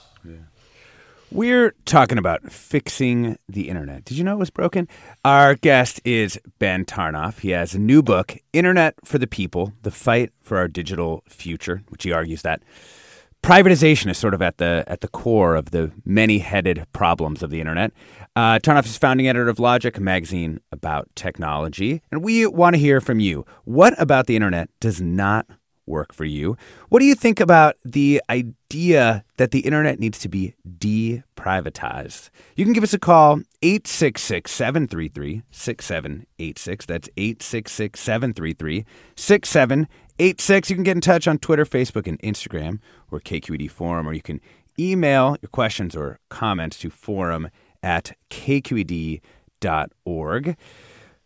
We're 1.35 1.75
talking 1.85 2.19
about 2.19 2.53
fixing 2.53 3.39
the 3.49 3.69
internet. 3.69 4.05
Did 4.05 4.19
you 4.19 4.23
know 4.23 4.35
it 4.35 4.39
was 4.39 4.51
broken? 4.51 4.87
Our 5.25 5.57
guest 5.57 6.01
is 6.05 6.39
Ben 6.61 6.85
Tarnoff. 6.85 7.41
He 7.41 7.51
has 7.51 7.75
a 7.75 7.79
new 7.81 8.05
book, 8.05 8.37
Internet 8.53 8.95
for 9.05 9.19
the 9.19 9.27
People 9.27 9.73
The 9.83 9.91
Fight 9.91 10.33
for 10.43 10.59
Our 10.59 10.69
Digital 10.69 11.25
Future, 11.29 11.83
which 11.89 12.05
he 12.05 12.13
argues 12.13 12.43
that 12.43 12.63
privatization 13.45 14.11
is 14.11 14.17
sort 14.17 14.33
of 14.33 14.41
at 14.41 14.57
the 14.57 14.85
at 14.87 15.03
the 15.03 15.09
core 15.09 15.55
of 15.55 15.71
the 15.71 15.93
many-headed 16.07 16.87
problems 16.95 17.43
of 17.43 17.51
the 17.51 17.61
internet. 17.61 17.93
Uh, 18.35 18.59
Tarnoff 18.59 18.87
is 18.87 18.97
founding 18.97 19.29
editor 19.29 19.51
of 19.51 19.59
Logic, 19.59 19.95
a 19.97 20.01
magazine 20.01 20.61
about 20.73 21.09
technology, 21.15 22.01
and 22.11 22.25
we 22.25 22.47
want 22.47 22.75
to 22.75 22.81
hear 22.81 23.03
from 23.03 23.21
you. 23.21 23.45
What 23.65 23.95
about 24.01 24.27
the 24.27 24.35
internet 24.35 24.71
does 24.81 25.01
not 25.01 25.47
work 25.87 26.13
for 26.13 26.25
you. 26.25 26.57
What 26.89 27.01
do 27.01 27.07
you 27.07 27.15
think 27.15 27.41
about 27.41 27.77
the 27.85 28.23
idea 28.31 29.25
that 29.37 29.51
the 29.51 29.61
internet 29.61 29.99
needs 29.99 30.19
to 30.21 30.29
be 30.29 30.55
deprivatized? 30.67 32.31
You 32.57 32.65
can 32.65 32.73
give 32.73 32.85
us 32.85 32.95
a 32.95 32.99
call, 32.99 33.41
866 33.63 34.51
733 34.51 35.43
6786. 35.51 36.87
That's 36.87 37.09
866 37.17 38.01
733 40.19 40.65
6786. 40.65 40.71
You 40.71 40.77
can 40.77 40.85
get 40.85 40.97
in 40.97 41.01
touch 41.01 41.29
on 41.29 41.39
Twitter, 41.39 41.65
Facebook, 41.65 42.07
and 42.07 42.21
Instagram, 42.21 42.79
or 43.11 43.21
KQED 43.21 43.71
Forum, 43.71 44.09
or 44.09 44.13
you 44.13 44.23
can 44.23 44.41
email 44.79 45.37
your 45.41 45.49
questions 45.51 45.95
or 45.97 46.19
comments 46.29 46.79
to 46.79 46.91
forum 46.91 47.51
at 47.83 48.17
kqed.org. 48.31 49.21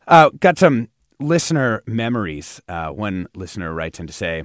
Uh, 0.07 0.31
got 0.41 0.59
some 0.59 0.89
listener 1.21 1.83
memories. 1.87 2.61
Uh, 2.69 2.89
one 2.89 3.27
listener 3.35 3.73
writes 3.73 4.01
in 4.01 4.07
to 4.07 4.13
say, 4.13 4.43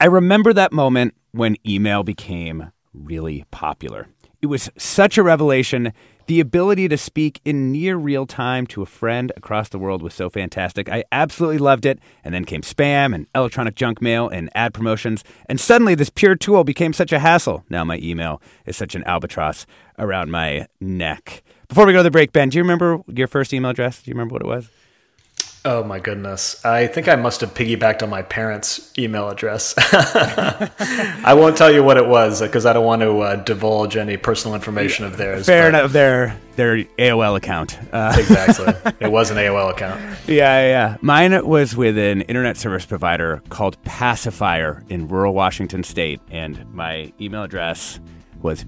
I 0.00 0.06
remember 0.06 0.52
that 0.52 0.72
moment 0.72 1.14
when 1.32 1.56
email 1.66 2.02
became 2.02 2.72
really 2.92 3.44
popular. 3.50 4.08
It 4.40 4.46
was 4.46 4.70
such 4.76 5.18
a 5.18 5.22
revelation. 5.22 5.92
The 6.28 6.40
ability 6.40 6.88
to 6.88 6.98
speak 6.98 7.40
in 7.46 7.72
near 7.72 7.96
real 7.96 8.26
time 8.26 8.66
to 8.66 8.82
a 8.82 8.86
friend 8.86 9.32
across 9.34 9.70
the 9.70 9.78
world 9.78 10.02
was 10.02 10.12
so 10.12 10.28
fantastic. 10.28 10.86
I 10.90 11.04
absolutely 11.10 11.56
loved 11.56 11.86
it. 11.86 11.98
And 12.22 12.34
then 12.34 12.44
came 12.44 12.60
spam 12.60 13.14
and 13.14 13.26
electronic 13.34 13.76
junk 13.76 14.02
mail 14.02 14.28
and 14.28 14.50
ad 14.54 14.74
promotions. 14.74 15.24
And 15.48 15.58
suddenly, 15.58 15.94
this 15.94 16.10
pure 16.10 16.36
tool 16.36 16.64
became 16.64 16.92
such 16.92 17.12
a 17.12 17.18
hassle. 17.18 17.64
Now, 17.70 17.82
my 17.82 17.96
email 18.02 18.42
is 18.66 18.76
such 18.76 18.94
an 18.94 19.04
albatross 19.04 19.64
around 19.98 20.30
my 20.30 20.66
neck. 20.82 21.42
Before 21.66 21.86
we 21.86 21.94
go 21.94 22.00
to 22.00 22.02
the 22.02 22.10
break, 22.10 22.30
Ben, 22.30 22.50
do 22.50 22.58
you 22.58 22.62
remember 22.62 23.00
your 23.06 23.26
first 23.26 23.54
email 23.54 23.70
address? 23.70 24.02
Do 24.02 24.10
you 24.10 24.14
remember 24.14 24.34
what 24.34 24.42
it 24.42 24.48
was? 24.48 24.68
Oh 25.64 25.82
my 25.82 25.98
goodness. 25.98 26.64
I 26.64 26.86
think 26.86 27.08
I 27.08 27.16
must 27.16 27.40
have 27.40 27.52
piggybacked 27.52 28.02
on 28.02 28.10
my 28.10 28.22
parents' 28.22 28.92
email 28.96 29.28
address. 29.28 29.74
I 29.76 31.34
won't 31.36 31.56
tell 31.56 31.72
you 31.72 31.82
what 31.82 31.96
it 31.96 32.06
was 32.06 32.40
because 32.40 32.64
I 32.64 32.72
don't 32.72 32.86
want 32.86 33.02
to 33.02 33.18
uh, 33.20 33.36
divulge 33.36 33.96
any 33.96 34.16
personal 34.16 34.54
information 34.54 35.04
of 35.04 35.16
theirs. 35.16 35.46
Fair 35.46 35.68
enough. 35.68 35.92
Their 35.92 36.38
their 36.56 36.84
AOL 36.84 37.36
account. 37.36 37.78
Uh. 37.92 38.16
exactly. 38.18 38.74
It 39.00 39.12
was 39.12 39.30
an 39.30 39.36
AOL 39.36 39.70
account. 39.70 40.00
Yeah, 40.26 40.60
yeah. 40.66 40.96
Mine 41.00 41.46
was 41.46 41.76
with 41.76 41.96
an 41.96 42.22
internet 42.22 42.56
service 42.56 42.84
provider 42.84 43.42
called 43.48 43.82
Pacifier 43.84 44.82
in 44.88 45.06
rural 45.08 45.34
Washington 45.34 45.82
State, 45.84 46.20
and 46.30 46.72
my 46.72 47.12
email 47.20 47.42
address 47.42 48.00
was. 48.42 48.64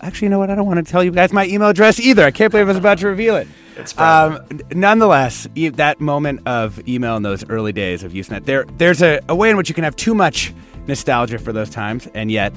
Actually, 0.00 0.26
you 0.26 0.30
know 0.30 0.38
what? 0.38 0.50
I 0.50 0.54
don't 0.54 0.66
want 0.66 0.84
to 0.84 0.90
tell 0.90 1.02
you 1.02 1.10
guys 1.10 1.32
my 1.32 1.46
email 1.46 1.68
address 1.68 1.98
either. 1.98 2.24
I 2.24 2.30
can't 2.30 2.50
believe 2.50 2.66
I 2.66 2.70
was 2.70 2.76
about 2.76 2.98
to 2.98 3.08
reveal 3.08 3.36
it. 3.36 3.48
Um, 3.96 4.40
nonetheless, 4.72 5.48
that 5.54 6.00
moment 6.00 6.40
of 6.46 6.86
email 6.88 7.16
in 7.16 7.22
those 7.22 7.48
early 7.48 7.72
days 7.72 8.02
of 8.04 8.12
Usenet, 8.12 8.44
there, 8.44 8.64
there's 8.76 9.02
a, 9.02 9.20
a 9.28 9.34
way 9.34 9.50
in 9.50 9.56
which 9.56 9.68
you 9.68 9.74
can 9.74 9.84
have 9.84 9.96
too 9.96 10.14
much 10.14 10.52
nostalgia 10.86 11.38
for 11.38 11.52
those 11.52 11.70
times, 11.70 12.08
and 12.14 12.30
yet 12.30 12.52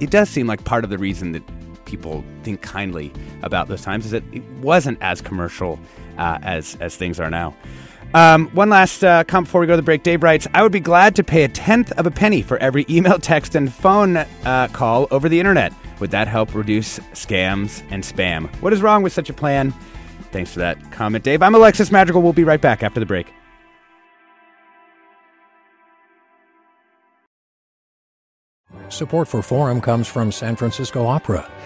it 0.00 0.10
does 0.10 0.28
seem 0.28 0.46
like 0.46 0.64
part 0.64 0.84
of 0.84 0.90
the 0.90 0.98
reason 0.98 1.32
that 1.32 1.42
people 1.84 2.24
think 2.42 2.62
kindly 2.62 3.12
about 3.42 3.68
those 3.68 3.82
times 3.82 4.06
is 4.06 4.10
that 4.12 4.24
it 4.32 4.42
wasn't 4.60 4.98
as 5.00 5.20
commercial 5.20 5.78
uh, 6.18 6.38
as 6.42 6.76
as 6.80 6.96
things 6.96 7.20
are 7.20 7.30
now. 7.30 7.54
Um, 8.14 8.48
one 8.48 8.68
last 8.68 9.02
uh, 9.04 9.24
comment 9.24 9.48
before 9.48 9.60
we 9.60 9.66
go 9.66 9.72
to 9.72 9.78
the 9.78 9.82
break. 9.82 10.02
Dave 10.02 10.22
writes, 10.22 10.46
I 10.52 10.62
would 10.62 10.72
be 10.72 10.80
glad 10.80 11.16
to 11.16 11.24
pay 11.24 11.44
a 11.44 11.48
tenth 11.48 11.92
of 11.92 12.06
a 12.06 12.10
penny 12.10 12.42
for 12.42 12.58
every 12.58 12.84
email, 12.90 13.18
text, 13.18 13.54
and 13.54 13.72
phone 13.72 14.18
uh, 14.18 14.68
call 14.72 15.08
over 15.10 15.28
the 15.28 15.40
internet. 15.40 15.72
Would 16.02 16.10
that 16.10 16.26
help 16.26 16.52
reduce 16.52 16.98
scams 17.14 17.80
and 17.92 18.02
spam? 18.02 18.52
What 18.56 18.72
is 18.72 18.82
wrong 18.82 19.04
with 19.04 19.12
such 19.12 19.30
a 19.30 19.32
plan? 19.32 19.72
Thanks 20.32 20.52
for 20.52 20.58
that 20.58 20.90
comment, 20.90 21.22
Dave. 21.22 21.42
I'm 21.42 21.54
Alexis 21.54 21.92
Madrigal. 21.92 22.22
We'll 22.22 22.32
be 22.32 22.42
right 22.42 22.60
back 22.60 22.82
after 22.82 22.98
the 22.98 23.06
break. 23.06 23.32
Support 28.88 29.28
for 29.28 29.42
Forum 29.42 29.80
comes 29.80 30.08
from 30.08 30.32
San 30.32 30.56
Francisco 30.56 31.06
Opera. 31.06 31.48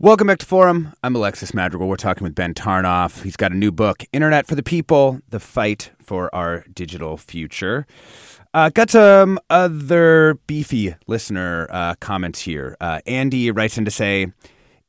Welcome 0.00 0.26
back 0.26 0.38
to 0.38 0.46
Forum. 0.46 0.92
I'm 1.04 1.14
Alexis 1.14 1.54
Madrigal. 1.54 1.86
We're 1.86 1.94
talking 1.94 2.24
with 2.24 2.34
Ben 2.34 2.52
Tarnoff. 2.52 3.22
He's 3.22 3.36
got 3.36 3.52
a 3.52 3.54
new 3.54 3.70
book, 3.70 4.02
Internet 4.12 4.44
for 4.44 4.56
the 4.56 4.62
People 4.62 5.20
The 5.30 5.38
Fight 5.38 5.92
for 6.02 6.34
Our 6.34 6.64
Digital 6.74 7.16
Future. 7.16 7.86
Uh, 8.52 8.70
got 8.70 8.90
some 8.90 9.38
other 9.50 10.36
beefy 10.48 10.96
listener 11.06 11.68
uh, 11.70 11.94
comments 12.00 12.40
here. 12.40 12.76
Uh, 12.80 13.02
Andy 13.06 13.52
writes 13.52 13.78
in 13.78 13.84
to 13.84 13.90
say, 13.92 14.32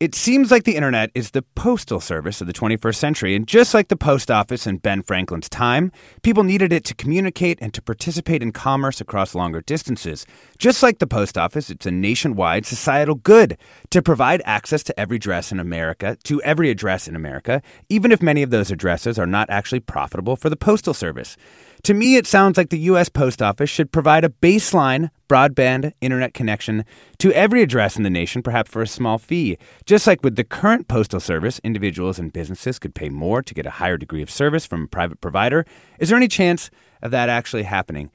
it 0.01 0.13
seems 0.13 0.51
like 0.51 0.65
the 0.65 0.75
internet 0.75 1.09
is 1.15 1.31
the 1.31 1.41
postal 1.41 2.01
service 2.01 2.41
of 2.41 2.47
the 2.47 2.53
21st 2.53 2.95
century, 2.95 3.33
and 3.33 3.47
just 3.47 3.73
like 3.73 3.87
the 3.87 3.95
post 3.95 4.29
office 4.29 4.67
in 4.67 4.75
Ben 4.75 5.01
Franklin's 5.01 5.47
time, 5.47 5.89
people 6.21 6.43
needed 6.43 6.73
it 6.73 6.83
to 6.83 6.93
communicate 6.93 7.57
and 7.61 7.73
to 7.73 7.81
participate 7.81 8.43
in 8.43 8.51
commerce 8.51 8.99
across 8.99 9.33
longer 9.33 9.61
distances. 9.61 10.25
Just 10.57 10.83
like 10.83 10.99
the 10.99 11.07
post 11.07 11.37
office, 11.37 11.69
it's 11.69 11.85
a 11.85 11.91
nationwide 11.91 12.65
societal 12.65 13.15
good 13.15 13.57
to 13.89 14.01
provide 14.01 14.41
access 14.43 14.83
to 14.83 14.99
every 14.99 15.15
address 15.15 15.53
in 15.53 15.61
America, 15.61 16.17
to 16.25 16.41
every 16.41 16.69
address 16.69 17.07
in 17.07 17.15
America, 17.15 17.61
even 17.87 18.11
if 18.11 18.21
many 18.21 18.43
of 18.43 18.49
those 18.49 18.71
addresses 18.71 19.17
are 19.17 19.25
not 19.25 19.49
actually 19.49 19.79
profitable 19.79 20.35
for 20.35 20.49
the 20.49 20.57
postal 20.57 20.93
service. 20.93 21.37
To 21.85 21.93
me, 21.93 22.15
it 22.15 22.25
sounds 22.25 22.57
like 22.57 22.69
the 22.69 22.79
U.S. 22.79 23.09
Post 23.09 23.43
Office 23.43 23.69
should 23.69 23.91
provide 23.91 24.25
a 24.25 24.29
baseline 24.29 25.11
broadband 25.29 25.93
internet 26.01 26.33
connection 26.33 26.83
to 27.19 27.31
every 27.33 27.61
address 27.61 27.95
in 27.95 28.01
the 28.01 28.09
nation, 28.09 28.41
perhaps 28.41 28.71
for 28.71 28.81
a 28.81 28.87
small 28.87 29.19
fee. 29.19 29.59
Just 29.85 30.07
like 30.07 30.23
with 30.23 30.35
the 30.35 30.43
current 30.43 30.87
postal 30.87 31.19
service, 31.19 31.61
individuals 31.63 32.17
and 32.17 32.33
businesses 32.33 32.79
could 32.79 32.95
pay 32.95 33.09
more 33.09 33.43
to 33.43 33.53
get 33.53 33.67
a 33.67 33.69
higher 33.69 33.99
degree 33.99 34.23
of 34.23 34.31
service 34.31 34.65
from 34.65 34.85
a 34.85 34.87
private 34.87 35.21
provider. 35.21 35.63
Is 35.99 36.09
there 36.09 36.17
any 36.17 36.27
chance 36.27 36.71
of 37.03 37.11
that 37.11 37.29
actually 37.29 37.61
happening? 37.61 38.09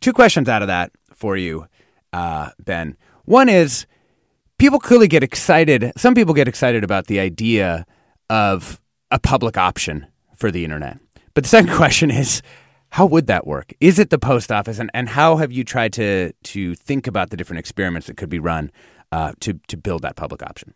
Two 0.00 0.14
questions 0.14 0.48
out 0.48 0.62
of 0.62 0.68
that 0.68 0.90
for 1.12 1.36
you, 1.36 1.66
uh, 2.14 2.48
Ben. 2.64 2.96
One 3.26 3.50
is 3.50 3.84
people 4.56 4.80
clearly 4.80 5.06
get 5.06 5.22
excited. 5.22 5.92
Some 5.98 6.14
people 6.14 6.32
get 6.32 6.48
excited 6.48 6.82
about 6.82 7.08
the 7.08 7.20
idea 7.20 7.84
of 8.30 8.80
a 9.10 9.18
public 9.18 9.58
option 9.58 10.06
for 10.34 10.50
the 10.50 10.64
internet. 10.64 10.98
But 11.34 11.44
the 11.44 11.50
second 11.50 11.72
question 11.76 12.10
is 12.10 12.40
how 12.92 13.06
would 13.06 13.26
that 13.26 13.46
work? 13.46 13.72
Is 13.80 13.98
it 13.98 14.10
the 14.10 14.18
post 14.18 14.52
office, 14.52 14.78
and, 14.78 14.90
and 14.92 15.08
how 15.08 15.36
have 15.36 15.50
you 15.50 15.64
tried 15.64 15.94
to 15.94 16.32
to 16.32 16.74
think 16.74 17.06
about 17.06 17.30
the 17.30 17.38
different 17.38 17.58
experiments 17.58 18.06
that 18.06 18.18
could 18.18 18.28
be 18.28 18.38
run 18.38 18.70
uh, 19.10 19.32
to 19.40 19.54
to 19.68 19.76
build 19.78 20.02
that 20.02 20.14
public 20.14 20.42
option? 20.42 20.74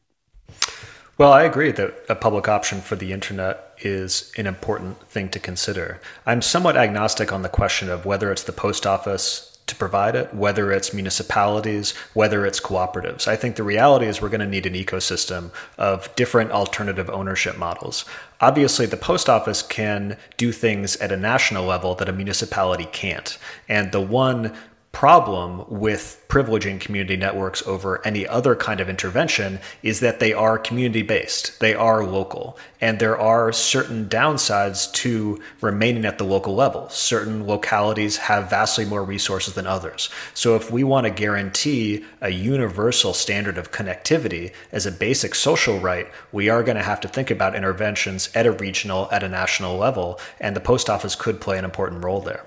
Well, 1.18 1.32
I 1.32 1.42
agree 1.42 1.72
that 1.72 1.94
a 2.08 2.14
public 2.14 2.48
option 2.48 2.80
for 2.80 2.96
the 2.96 3.12
internet 3.12 3.74
is 3.82 4.32
an 4.36 4.46
important 4.46 5.00
thing 5.08 5.28
to 5.30 5.38
consider. 5.38 6.00
I'm 6.24 6.42
somewhat 6.42 6.76
agnostic 6.76 7.32
on 7.32 7.42
the 7.42 7.48
question 7.48 7.90
of 7.90 8.06
whether 8.06 8.32
it's 8.32 8.44
the 8.44 8.52
post 8.52 8.86
office 8.86 9.55
to 9.66 9.74
provide 9.74 10.14
it, 10.14 10.32
whether 10.32 10.70
it's 10.70 10.94
municipalities, 10.94 11.92
whether 12.14 12.46
it's 12.46 12.60
cooperatives. 12.60 13.26
I 13.26 13.34
think 13.34 13.56
the 13.56 13.64
reality 13.64 14.06
is 14.06 14.22
we're 14.22 14.28
going 14.28 14.40
to 14.40 14.46
need 14.46 14.66
an 14.66 14.74
ecosystem 14.74 15.50
of 15.76 16.14
different 16.14 16.52
alternative 16.52 17.10
ownership 17.10 17.58
models. 17.58 18.04
Obviously, 18.40 18.86
the 18.86 18.96
post 18.96 19.28
office 19.28 19.62
can 19.62 20.16
do 20.36 20.52
things 20.52 20.96
at 20.96 21.10
a 21.10 21.16
national 21.16 21.64
level 21.64 21.94
that 21.96 22.08
a 22.08 22.12
municipality 22.12 22.86
can't. 22.92 23.38
And 23.68 23.90
the 23.90 24.00
one 24.00 24.54
problem 24.96 25.62
with 25.68 26.24
privileging 26.26 26.80
community 26.80 27.18
networks 27.18 27.62
over 27.66 28.00
any 28.06 28.26
other 28.26 28.56
kind 28.56 28.80
of 28.80 28.88
intervention 28.88 29.58
is 29.82 30.00
that 30.00 30.20
they 30.20 30.32
are 30.32 30.56
community 30.56 31.02
based, 31.02 31.60
they 31.60 31.74
are 31.74 32.02
local, 32.02 32.56
and 32.80 32.98
there 32.98 33.18
are 33.18 33.52
certain 33.52 34.08
downsides 34.08 34.90
to 34.94 35.38
remaining 35.60 36.06
at 36.06 36.16
the 36.16 36.24
local 36.24 36.54
level. 36.54 36.88
Certain 36.88 37.46
localities 37.46 38.16
have 38.16 38.48
vastly 38.48 38.86
more 38.86 39.04
resources 39.04 39.52
than 39.52 39.66
others. 39.66 40.08
So, 40.32 40.56
if 40.56 40.70
we 40.70 40.82
want 40.82 41.04
to 41.04 41.10
guarantee 41.10 42.02
a 42.22 42.30
universal 42.30 43.12
standard 43.12 43.58
of 43.58 43.72
connectivity 43.72 44.54
as 44.72 44.86
a 44.86 44.90
basic 44.90 45.34
social 45.34 45.78
right, 45.78 46.08
we 46.32 46.48
are 46.48 46.62
going 46.62 46.78
to 46.78 46.82
have 46.82 47.02
to 47.02 47.08
think 47.08 47.30
about 47.30 47.54
interventions 47.54 48.30
at 48.34 48.46
a 48.46 48.52
regional, 48.52 49.10
at 49.12 49.22
a 49.22 49.28
national 49.28 49.76
level, 49.76 50.18
and 50.40 50.56
the 50.56 50.60
post 50.60 50.88
office 50.88 51.14
could 51.14 51.38
play 51.38 51.58
an 51.58 51.66
important 51.66 52.02
role 52.02 52.22
there. 52.22 52.46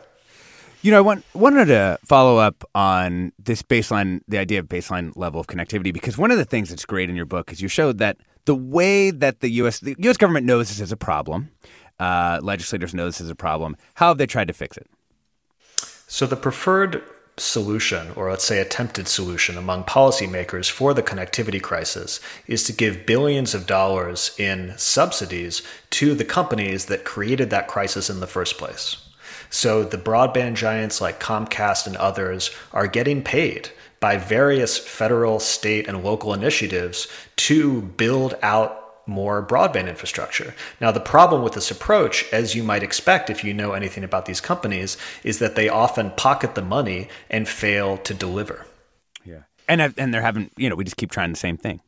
You 0.82 0.92
know, 0.92 0.98
I 0.98 1.02
want, 1.02 1.26
wanted 1.34 1.66
to 1.66 2.00
follow 2.06 2.38
up 2.38 2.64
on 2.74 3.34
this 3.38 3.62
baseline, 3.62 4.22
the 4.30 4.38
idea 4.38 4.60
of 4.60 4.68
baseline 4.68 5.12
level 5.18 5.42
of 5.42 5.48
connectivity, 5.48 5.94
because 5.94 6.18
one 6.18 6.32
of 6.32 6.38
the 6.38 6.46
things 6.46 6.70
that's 6.70 6.86
great 6.86 7.10
in 7.10 7.18
your 7.18 7.26
book 7.26 7.52
is 7.52 7.62
you 7.62 7.68
showed 7.68 7.98
that 7.98 8.16
the 8.46 8.56
way 8.56 9.12
that 9.12 9.42
the 9.42 9.50
U.S. 9.50 9.82
the 9.82 9.96
U.S. 10.00 10.16
government 10.16 10.46
knows 10.46 10.70
this 10.70 10.80
is 10.80 10.94
a 10.94 10.98
problem, 10.98 11.52
uh, 12.00 12.40
legislators 12.42 12.94
know 12.94 13.06
this 13.06 13.20
is 13.20 13.30
a 13.30 13.36
problem. 13.36 13.76
How 13.96 14.08
have 14.08 14.18
they 14.18 14.26
tried 14.26 14.48
to 14.48 14.54
fix 14.54 14.78
it? 14.78 14.88
So 16.08 16.26
the 16.26 16.38
preferred 16.38 17.04
solution, 17.36 18.12
or 18.16 18.30
let's 18.30 18.46
say 18.46 18.60
attempted 18.60 19.10
solution 19.10 19.58
among 19.58 19.84
policymakers 19.84 20.72
for 20.72 20.94
the 20.94 21.04
connectivity 21.04 21.62
crisis, 21.62 22.22
is 22.48 22.64
to 22.64 22.74
give 22.74 23.06
billions 23.06 23.54
of 23.54 23.68
dollars 23.68 24.32
in 24.40 24.74
subsidies 24.78 25.62
to 25.90 26.16
the 26.16 26.26
companies 26.26 26.86
that 26.86 27.04
created 27.04 27.50
that 27.50 27.68
crisis 27.68 28.10
in 28.10 28.22
the 28.22 28.28
first 28.28 28.58
place. 28.58 29.09
So 29.50 29.84
the 29.84 29.98
broadband 29.98 30.56
giants 30.56 31.02
like 31.02 31.20
Comcast 31.20 31.88
and 31.88 31.96
others 31.98 32.52
are 32.72 32.88
getting 32.88 33.24
paid 33.24 33.70
by 34.00 34.18
various 34.18 34.78
federal, 34.78 35.40
state, 35.40 35.88
and 35.88 36.04
local 36.04 36.34
initiatives 36.34 37.08
to 37.36 37.82
build 37.82 38.36
out 38.42 38.76
more 39.06 39.46
broadband 39.46 39.90
infrastructure. 39.90 40.54
Now, 40.80 40.92
the 40.92 41.00
problem 41.00 41.42
with 41.42 41.54
this 41.54 41.72
approach, 41.72 42.32
as 42.32 42.56
you 42.56 42.64
might 42.64 42.84
expect 42.84 43.30
if 43.30 43.44
you 43.44 43.54
know 43.54 43.74
anything 43.74 44.04
about 44.04 44.26
these 44.26 44.40
companies, 44.40 44.98
is 45.24 45.40
that 45.40 45.56
they 45.56 45.68
often 45.68 46.12
pocket 46.12 46.56
the 46.56 46.62
money 46.62 47.10
and 47.30 47.48
fail 47.48 47.98
to 47.98 48.14
deliver. 48.14 48.68
Yeah. 49.26 49.42
And, 49.68 49.82
uh, 49.82 49.90
and 49.98 50.14
they're 50.14 50.22
having, 50.22 50.52
you 50.58 50.70
know, 50.70 50.76
we 50.76 50.84
just 50.84 50.98
keep 50.98 51.12
trying 51.12 51.32
the 51.32 51.38
same 51.38 51.58
thing 51.58 51.82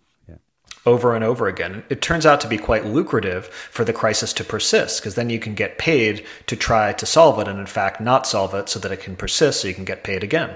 over 0.86 1.16
and 1.16 1.24
over 1.24 1.48
again. 1.48 1.84
It 1.90 2.02
turns 2.02 2.26
out 2.26 2.42
to 2.42 2.48
be 2.48 2.58
quite 2.58 2.86
lucrative 2.86 3.48
for 3.48 3.86
the 3.86 3.94
crisis 3.94 4.34
to 4.34 4.44
persist 4.44 5.02
because 5.02 5.16
then 5.16 5.30
you 5.30 5.40
can 5.40 5.54
get 5.54 5.78
paid 5.78 6.26
to 6.48 6.56
try 6.56 6.94
to 6.94 7.06
solve 7.06 7.40
it 7.40 7.48
and, 7.48 7.60
in 7.60 7.68
fact, 7.68 8.02
not 8.02 8.26
solve 8.26 8.54
it 8.54 8.70
so 8.70 8.80
that 8.80 8.92
it 8.92 9.02
can 9.02 9.16
persist 9.16 9.62
so 9.62 9.68
you 9.68 9.74
can 9.74 9.86
get 9.86 10.04
paid 10.04 10.24
again. 10.24 10.56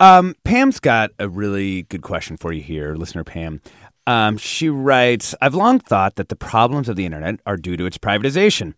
Um, 0.00 0.34
Pam's 0.42 0.80
got 0.80 1.12
a 1.20 1.28
really 1.28 1.82
good 1.84 2.02
question 2.02 2.36
for 2.36 2.52
you 2.52 2.62
here, 2.62 2.96
listener 2.96 3.22
Pam. 3.22 3.60
Um, 4.04 4.36
she 4.36 4.68
writes 4.68 5.32
I've 5.40 5.54
long 5.54 5.78
thought 5.78 6.16
that 6.16 6.28
the 6.28 6.34
problems 6.34 6.88
of 6.88 6.96
the 6.96 7.06
internet 7.06 7.38
are 7.46 7.56
due 7.56 7.76
to 7.76 7.86
its 7.86 7.98
privatization. 7.98 8.74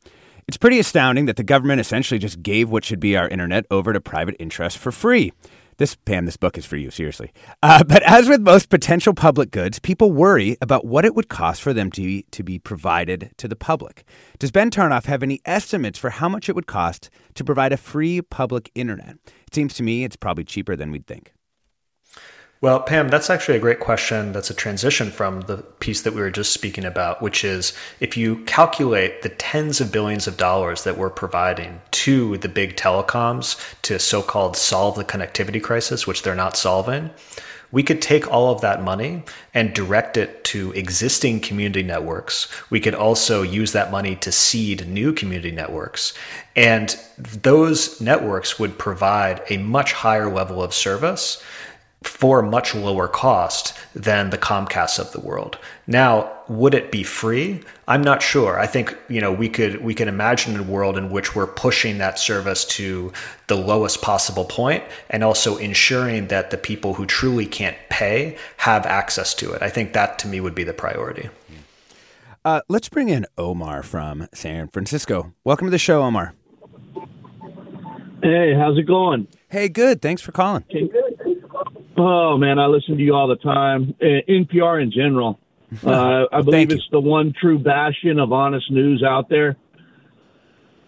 It's 0.46 0.58
pretty 0.58 0.78
astounding 0.78 1.24
that 1.24 1.36
the 1.36 1.42
government 1.42 1.80
essentially 1.80 2.18
just 2.18 2.42
gave 2.42 2.68
what 2.68 2.84
should 2.84 3.00
be 3.00 3.16
our 3.16 3.26
internet 3.28 3.64
over 3.70 3.94
to 3.94 4.00
private 4.00 4.36
interests 4.38 4.78
for 4.78 4.92
free. 4.92 5.32
This, 5.76 5.96
Pam, 5.96 6.24
this 6.24 6.36
book 6.36 6.56
is 6.56 6.64
for 6.64 6.76
you, 6.76 6.90
seriously. 6.90 7.32
Uh, 7.62 7.82
but 7.84 8.02
as 8.04 8.28
with 8.28 8.40
most 8.40 8.68
potential 8.68 9.14
public 9.14 9.50
goods, 9.50 9.78
people 9.78 10.12
worry 10.12 10.56
about 10.60 10.84
what 10.84 11.04
it 11.04 11.14
would 11.14 11.28
cost 11.28 11.62
for 11.62 11.72
them 11.72 11.90
to 11.92 12.02
be, 12.02 12.24
to 12.30 12.42
be 12.42 12.58
provided 12.58 13.32
to 13.38 13.48
the 13.48 13.56
public. 13.56 14.04
Does 14.38 14.50
Ben 14.50 14.70
Tarnoff 14.70 15.06
have 15.06 15.22
any 15.22 15.40
estimates 15.44 15.98
for 15.98 16.10
how 16.10 16.28
much 16.28 16.48
it 16.48 16.54
would 16.54 16.66
cost 16.66 17.10
to 17.34 17.44
provide 17.44 17.72
a 17.72 17.76
free 17.76 18.22
public 18.22 18.70
internet? 18.74 19.16
It 19.46 19.54
seems 19.54 19.74
to 19.74 19.82
me 19.82 20.04
it's 20.04 20.16
probably 20.16 20.44
cheaper 20.44 20.76
than 20.76 20.90
we'd 20.90 21.06
think. 21.06 21.32
Well, 22.64 22.80
Pam, 22.80 23.08
that's 23.10 23.28
actually 23.28 23.58
a 23.58 23.60
great 23.60 23.78
question. 23.78 24.32
That's 24.32 24.48
a 24.48 24.54
transition 24.54 25.10
from 25.10 25.42
the 25.42 25.58
piece 25.58 26.00
that 26.00 26.14
we 26.14 26.22
were 26.22 26.30
just 26.30 26.50
speaking 26.50 26.86
about, 26.86 27.20
which 27.20 27.44
is 27.44 27.74
if 28.00 28.16
you 28.16 28.36
calculate 28.46 29.20
the 29.20 29.28
tens 29.28 29.82
of 29.82 29.92
billions 29.92 30.26
of 30.26 30.38
dollars 30.38 30.82
that 30.84 30.96
we're 30.96 31.10
providing 31.10 31.82
to 31.90 32.38
the 32.38 32.48
big 32.48 32.74
telecoms 32.74 33.60
to 33.82 33.98
so 33.98 34.22
called 34.22 34.56
solve 34.56 34.96
the 34.96 35.04
connectivity 35.04 35.62
crisis, 35.62 36.06
which 36.06 36.22
they're 36.22 36.34
not 36.34 36.56
solving, 36.56 37.10
We 37.74 37.82
could 37.82 38.00
take 38.00 38.30
all 38.30 38.52
of 38.52 38.60
that 38.60 38.84
money 38.84 39.24
and 39.52 39.74
direct 39.74 40.16
it 40.16 40.44
to 40.44 40.70
existing 40.74 41.40
community 41.40 41.82
networks. 41.82 42.46
We 42.70 42.78
could 42.78 42.94
also 42.94 43.42
use 43.42 43.72
that 43.72 43.90
money 43.90 44.14
to 44.14 44.30
seed 44.30 44.86
new 44.86 45.12
community 45.12 45.50
networks. 45.50 46.14
And 46.54 46.96
those 47.18 48.00
networks 48.00 48.60
would 48.60 48.78
provide 48.78 49.42
a 49.50 49.56
much 49.56 49.92
higher 49.92 50.32
level 50.32 50.62
of 50.62 50.72
service 50.72 51.42
for 52.06 52.40
a 52.40 52.42
much 52.42 52.74
lower 52.74 53.08
cost 53.08 53.74
than 53.94 54.30
the 54.30 54.38
Comcasts 54.38 54.98
of 54.98 55.12
the 55.12 55.20
world. 55.20 55.58
Now, 55.86 56.30
would 56.48 56.74
it 56.74 56.92
be 56.92 57.02
free? 57.02 57.62
I'm 57.88 58.02
not 58.02 58.22
sure. 58.22 58.58
I 58.58 58.66
think 58.66 58.96
you 59.08 59.20
know 59.20 59.32
we 59.32 59.48
could 59.48 59.82
we 59.82 59.94
can 59.94 60.08
imagine 60.08 60.56
a 60.56 60.62
world 60.62 60.96
in 60.96 61.10
which 61.10 61.34
we're 61.34 61.46
pushing 61.46 61.98
that 61.98 62.18
service 62.18 62.64
to 62.66 63.12
the 63.46 63.56
lowest 63.56 64.02
possible 64.02 64.44
point 64.44 64.84
and 65.10 65.24
also 65.24 65.56
ensuring 65.56 66.28
that 66.28 66.50
the 66.50 66.58
people 66.58 66.94
who 66.94 67.06
truly 67.06 67.46
can't 67.46 67.76
pay 67.90 68.36
have 68.58 68.86
access 68.86 69.34
to 69.34 69.52
it. 69.52 69.62
I 69.62 69.70
think 69.70 69.92
that 69.92 70.18
to 70.20 70.28
me 70.28 70.40
would 70.40 70.54
be 70.54 70.64
the 70.64 70.74
priority. 70.74 71.28
Uh, 72.44 72.60
let's 72.68 72.90
bring 72.90 73.08
in 73.08 73.24
Omar 73.38 73.82
from 73.82 74.28
San 74.34 74.68
Francisco. 74.68 75.32
Welcome 75.44 75.66
to 75.66 75.70
the 75.70 75.78
show, 75.78 76.02
Omar. 76.02 76.34
Hey, 78.22 78.54
how's 78.54 78.78
it 78.78 78.86
going? 78.86 79.28
Hey, 79.48 79.68
good. 79.68 80.00
Thanks 80.00 80.22
for 80.22 80.32
calling. 80.32 80.64
Okay, 80.70 80.88
good. 80.88 81.03
Oh 81.96 82.36
man, 82.36 82.58
I 82.58 82.66
listen 82.66 82.96
to 82.96 83.02
you 83.02 83.14
all 83.14 83.28
the 83.28 83.36
time. 83.36 83.94
Uh, 84.00 84.22
NPR 84.28 84.82
in 84.82 84.90
general. 84.90 85.38
Uh, 85.84 86.26
I 86.30 86.42
believe 86.42 86.70
it's 86.70 86.88
the 86.92 87.00
one 87.00 87.32
true 87.32 87.58
bastion 87.58 88.20
of 88.20 88.32
honest 88.32 88.70
news 88.70 89.02
out 89.02 89.28
there. 89.28 89.56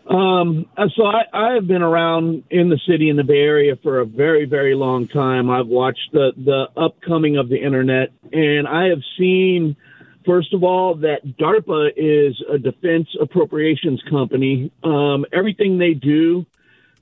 Um, 0.08 0.66
so 0.94 1.04
I, 1.04 1.22
I 1.32 1.54
have 1.54 1.66
been 1.66 1.82
around 1.82 2.44
in 2.50 2.68
the 2.68 2.78
city 2.86 3.08
in 3.08 3.16
the 3.16 3.24
Bay 3.24 3.40
Area 3.40 3.74
for 3.82 3.98
a 3.98 4.04
very, 4.04 4.44
very 4.44 4.76
long 4.76 5.08
time. 5.08 5.50
I've 5.50 5.66
watched 5.66 6.12
the 6.12 6.32
the 6.36 6.68
upcoming 6.80 7.36
of 7.36 7.48
the 7.48 7.56
internet, 7.56 8.10
and 8.32 8.68
I 8.68 8.90
have 8.90 9.02
seen, 9.18 9.76
first 10.24 10.54
of 10.54 10.62
all, 10.62 10.94
that 10.96 11.36
DARPA 11.36 11.90
is 11.96 12.40
a 12.48 12.58
defense 12.58 13.08
appropriations 13.20 14.00
company. 14.08 14.70
Um, 14.84 15.24
everything 15.32 15.78
they 15.78 15.94
do 15.94 16.46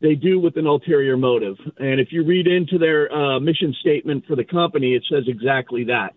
they 0.04 0.14
do 0.14 0.38
with 0.38 0.56
an 0.58 0.66
ulterior 0.66 1.16
motive. 1.16 1.56
And 1.78 1.98
if 1.98 2.08
you 2.12 2.24
read 2.24 2.46
into 2.46 2.76
their 2.76 3.10
uh, 3.10 3.40
mission 3.40 3.74
statement 3.80 4.26
for 4.26 4.36
the 4.36 4.44
company, 4.44 4.94
it 4.94 5.02
says 5.10 5.24
exactly 5.26 5.84
that. 5.84 6.14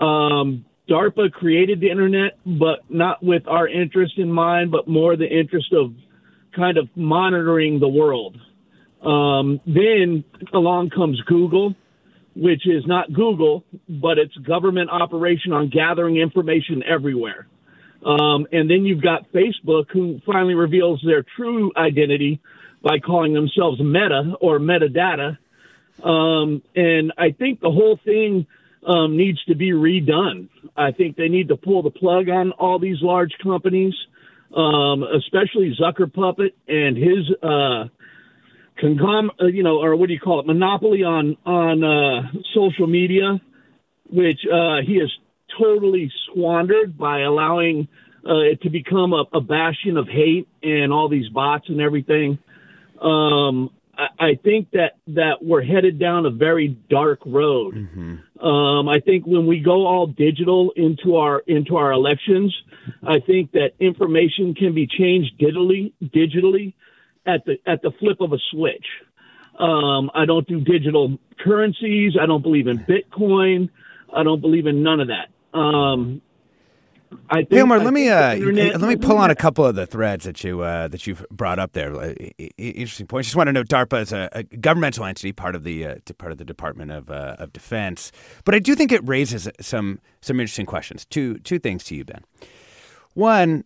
Um, 0.00 0.64
DARPA 0.88 1.32
created 1.32 1.80
the 1.80 1.90
internet, 1.90 2.38
but 2.46 2.80
not 2.88 3.22
with 3.22 3.42
our 3.48 3.66
interest 3.66 4.14
in 4.18 4.32
mind, 4.32 4.70
but 4.70 4.86
more 4.86 5.16
the 5.16 5.26
interest 5.26 5.72
of 5.72 5.92
kind 6.54 6.78
of 6.78 6.88
monitoring 6.94 7.80
the 7.80 7.88
world. 7.88 8.36
Um, 9.04 9.60
then 9.66 10.22
along 10.54 10.90
comes 10.90 11.20
Google, 11.22 11.74
which 12.36 12.66
is 12.66 12.84
not 12.86 13.12
Google, 13.12 13.64
but 13.88 14.18
it's 14.18 14.34
government 14.36 14.90
operation 14.90 15.52
on 15.52 15.70
gathering 15.70 16.18
information 16.18 16.84
everywhere. 16.88 17.48
Um, 18.06 18.46
and 18.52 18.70
then 18.70 18.84
you've 18.84 19.02
got 19.02 19.32
Facebook, 19.32 19.86
who 19.92 20.20
finally 20.24 20.54
reveals 20.54 21.02
their 21.04 21.24
true 21.36 21.72
identity 21.76 22.40
by 22.82 22.98
calling 22.98 23.32
themselves 23.32 23.80
Meta 23.80 24.34
or 24.40 24.58
metadata. 24.58 25.38
Um, 26.02 26.62
and 26.74 27.12
I 27.16 27.30
think 27.30 27.60
the 27.60 27.70
whole 27.70 27.98
thing 28.04 28.46
um, 28.86 29.16
needs 29.16 29.42
to 29.44 29.54
be 29.54 29.70
redone. 29.70 30.48
I 30.76 30.90
think 30.92 31.16
they 31.16 31.28
need 31.28 31.48
to 31.48 31.56
pull 31.56 31.82
the 31.82 31.90
plug 31.90 32.28
on 32.28 32.52
all 32.52 32.78
these 32.78 33.00
large 33.00 33.32
companies, 33.42 33.94
um, 34.56 35.04
especially 35.04 35.76
Zucker 35.80 36.12
Puppet 36.12 36.56
and 36.66 36.96
his 36.96 37.30
uh, 37.42 37.84
congom, 38.82 39.28
uh, 39.40 39.46
you 39.46 39.62
know, 39.62 39.80
or 39.82 39.94
what 39.96 40.08
do 40.08 40.14
you 40.14 40.20
call 40.20 40.40
it, 40.40 40.46
monopoly 40.46 41.04
on 41.04 41.36
on 41.46 41.84
uh, 41.84 42.32
social 42.54 42.86
media, 42.86 43.40
which 44.10 44.40
uh, 44.52 44.78
he 44.84 44.98
has 44.98 45.10
totally 45.58 46.10
squandered 46.26 46.98
by 46.98 47.20
allowing 47.20 47.88
uh, 48.26 48.40
it 48.40 48.62
to 48.62 48.70
become 48.70 49.12
a, 49.12 49.24
a 49.34 49.40
bastion 49.40 49.96
of 49.96 50.08
hate 50.08 50.48
and 50.62 50.92
all 50.92 51.08
these 51.08 51.28
bots 51.28 51.68
and 51.68 51.80
everything. 51.80 52.38
Um, 53.02 53.70
I, 53.96 54.06
I 54.18 54.34
think 54.42 54.70
that 54.72 54.92
that 55.08 55.42
we're 55.42 55.62
headed 55.62 55.98
down 55.98 56.26
a 56.26 56.30
very 56.30 56.68
dark 56.68 57.20
road. 57.26 57.74
Mm-hmm. 57.74 58.44
Um, 58.44 58.88
I 58.88 59.00
think 59.00 59.26
when 59.26 59.46
we 59.46 59.60
go 59.60 59.86
all 59.86 60.06
digital 60.06 60.72
into 60.76 61.16
our 61.16 61.40
into 61.46 61.76
our 61.76 61.92
elections, 61.92 62.54
I 63.02 63.20
think 63.20 63.52
that 63.52 63.72
information 63.78 64.54
can 64.54 64.74
be 64.74 64.86
changed 64.86 65.38
digitally 65.38 65.92
digitally 66.02 66.74
at 67.26 67.44
the 67.44 67.58
at 67.66 67.82
the 67.82 67.92
flip 67.98 68.20
of 68.20 68.32
a 68.32 68.38
switch. 68.50 68.86
Um, 69.58 70.10
I 70.14 70.24
don't 70.24 70.46
do 70.46 70.60
digital 70.60 71.18
currencies. 71.44 72.16
I 72.20 72.26
don't 72.26 72.42
believe 72.42 72.66
in 72.66 72.78
Bitcoin. 72.78 73.68
I 74.14 74.22
don't 74.22 74.40
believe 74.40 74.66
in 74.66 74.82
none 74.82 75.00
of 75.00 75.08
that. 75.08 75.28
Um, 75.56 76.22
I 77.30 77.44
think, 77.44 77.68
let 77.68 77.92
me 77.92 78.08
uh, 78.08 78.36
let 78.36 78.80
me 78.80 78.96
pull 78.96 79.16
on 79.16 79.30
a 79.30 79.34
couple 79.34 79.64
of 79.64 79.74
the 79.74 79.86
threads 79.86 80.24
that 80.24 80.42
you 80.44 80.62
uh, 80.62 80.88
that 80.88 81.06
you've 81.06 81.24
brought 81.30 81.58
up 81.58 81.72
there. 81.72 82.14
Interesting 82.58 83.06
point. 83.06 83.24
Just 83.24 83.36
want 83.36 83.48
to 83.48 83.52
know 83.52 83.64
DARPA 83.64 84.02
is 84.02 84.12
a, 84.12 84.28
a 84.32 84.42
governmental 84.42 85.04
entity, 85.04 85.32
part 85.32 85.54
of 85.54 85.64
the 85.64 85.86
uh, 85.86 85.94
part 86.18 86.32
of 86.32 86.38
the 86.38 86.44
Department 86.44 86.90
of 86.90 87.10
uh, 87.10 87.36
of 87.38 87.52
Defense, 87.52 88.12
but 88.44 88.54
I 88.54 88.58
do 88.58 88.74
think 88.74 88.92
it 88.92 89.06
raises 89.06 89.48
some 89.60 90.00
some 90.20 90.40
interesting 90.40 90.66
questions. 90.66 91.04
Two 91.06 91.38
two 91.38 91.58
things 91.58 91.84
to 91.84 91.94
you, 91.94 92.04
Ben. 92.04 92.22
One, 93.14 93.64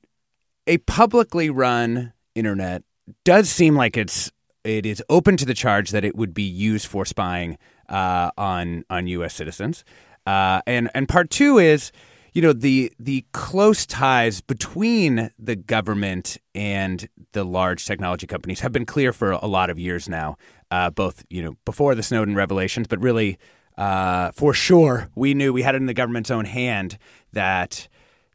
a 0.67 0.79
publicly 0.79 1.51
run 1.51 2.13
internet 2.35 2.83
does 3.25 3.49
seem 3.49 3.77
like 3.77 3.97
it's 3.97 4.31
it 4.65 4.85
is 4.85 5.03
open 5.09 5.37
to 5.37 5.45
the 5.45 5.55
charge 5.55 5.91
that 5.91 6.05
it 6.05 6.17
would 6.17 6.35
be 6.35 6.43
used 6.43 6.87
for 6.87 7.05
spying 7.05 7.59
uh, 7.89 8.31
on 8.37 8.85
on 8.91 9.07
U.S. 9.09 9.35
citizens, 9.35 9.85
uh, 10.27 10.61
and 10.67 10.91
and 10.95 11.09
part 11.09 11.31
two 11.31 11.59
is 11.59 11.93
you 12.37 12.43
know 12.43 12.53
the 12.53 12.93
the 13.01 13.25
close 13.33 13.87
ties 13.87 14.43
between 14.43 15.31
the 15.39 15.57
government 15.57 16.37
and 16.55 17.09
the 17.33 17.45
large 17.45 17.87
technology 17.87 18.27
companies 18.27 18.61
have 18.61 18.73
been 18.73 18.85
clear 18.85 19.11
for 19.15 19.31
a 19.31 19.47
lot 19.47 19.71
of 19.71 19.79
years 19.79 20.07
now. 20.07 20.37
Uh, 20.71 20.91
both 20.91 21.25
you 21.31 21.43
know 21.43 21.57
before 21.65 21.95
the 21.95 22.03
Snowden 22.03 22.35
revelations, 22.35 22.89
but 22.89 23.01
really 23.01 23.39
uh, 23.79 24.33
for 24.33 24.53
sure 24.53 25.09
we 25.15 25.33
knew 25.33 25.51
we 25.51 25.63
had 25.63 25.75
it 25.75 25.79
in 25.79 25.87
the 25.87 25.95
government's 25.95 26.31
own 26.31 26.45
hand 26.45 26.99
that 27.33 27.89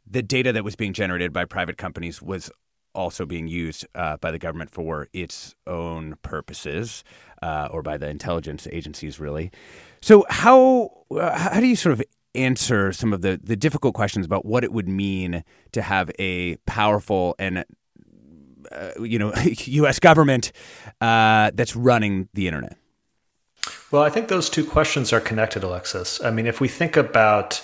the 0.04 0.20
data 0.20 0.52
that 0.52 0.64
was 0.64 0.74
being 0.74 0.92
generated 0.92 1.32
by 1.32 1.44
private 1.44 1.78
companies 1.78 2.20
was 2.20 2.50
also 2.96 3.24
being 3.24 3.46
used 3.46 3.86
uh, 3.94 4.16
by 4.16 4.32
the 4.32 4.38
government 4.38 4.70
for 4.70 5.06
its 5.12 5.54
own 5.68 6.16
purposes, 6.22 7.04
uh, 7.40 7.68
or 7.70 7.82
by 7.82 7.96
the 7.96 8.08
intelligence 8.08 8.66
agencies, 8.72 9.20
really. 9.20 9.52
So 10.00 10.26
how 10.28 11.04
uh, 11.12 11.38
how 11.38 11.60
do 11.60 11.68
you 11.68 11.76
sort 11.76 11.92
of 11.92 12.02
answer 12.34 12.92
some 12.92 13.12
of 13.12 13.22
the, 13.22 13.38
the 13.42 13.56
difficult 13.56 13.94
questions 13.94 14.26
about 14.26 14.44
what 14.44 14.64
it 14.64 14.72
would 14.72 14.88
mean 14.88 15.44
to 15.72 15.82
have 15.82 16.10
a 16.18 16.56
powerful 16.66 17.34
and 17.38 17.64
uh, 18.70 18.90
you 19.02 19.18
know 19.18 19.32
U.S. 19.44 19.98
government 19.98 20.52
uh, 21.00 21.50
that's 21.54 21.76
running 21.76 22.28
the 22.34 22.46
internet? 22.46 22.76
Well, 23.90 24.02
I 24.02 24.10
think 24.10 24.28
those 24.28 24.48
two 24.48 24.64
questions 24.64 25.12
are 25.12 25.20
connected, 25.20 25.62
Alexis. 25.62 26.22
I 26.24 26.30
mean, 26.30 26.46
if 26.46 26.60
we 26.60 26.68
think 26.68 26.96
about 26.96 27.62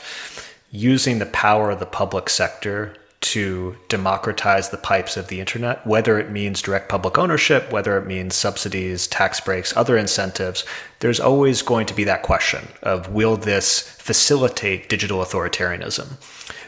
using 0.71 1.19
the 1.19 1.27
power 1.27 1.71
of 1.71 1.81
the 1.81 1.87
public 1.87 2.29
sector 2.29 2.95
to 3.21 3.77
democratize 3.89 4.71
the 4.71 4.77
pipes 4.77 5.16
of 5.16 5.29
the 5.29 5.41
internet, 5.41 5.85
whether 5.87 6.19
it 6.19 6.31
means 6.31 6.62
direct 6.62 6.89
public 6.89 7.19
ownership, 7.19 7.73
whether 7.73 7.99
it 7.99 8.07
means 8.07 8.35
subsidies, 8.35 9.07
tax 9.09 9.41
breaks, 9.41 9.77
other 9.77 9.97
incentives, 9.97 10.64
there's 11.01 11.19
always 11.19 11.62
going 11.62 11.87
to 11.87 11.95
be 11.95 12.05
that 12.05 12.23
question 12.23 12.69
of 12.83 13.12
will 13.12 13.37
this 13.37 13.81
facilitate 13.81 14.89
digital 14.89 15.19
authoritarianism? 15.19 16.07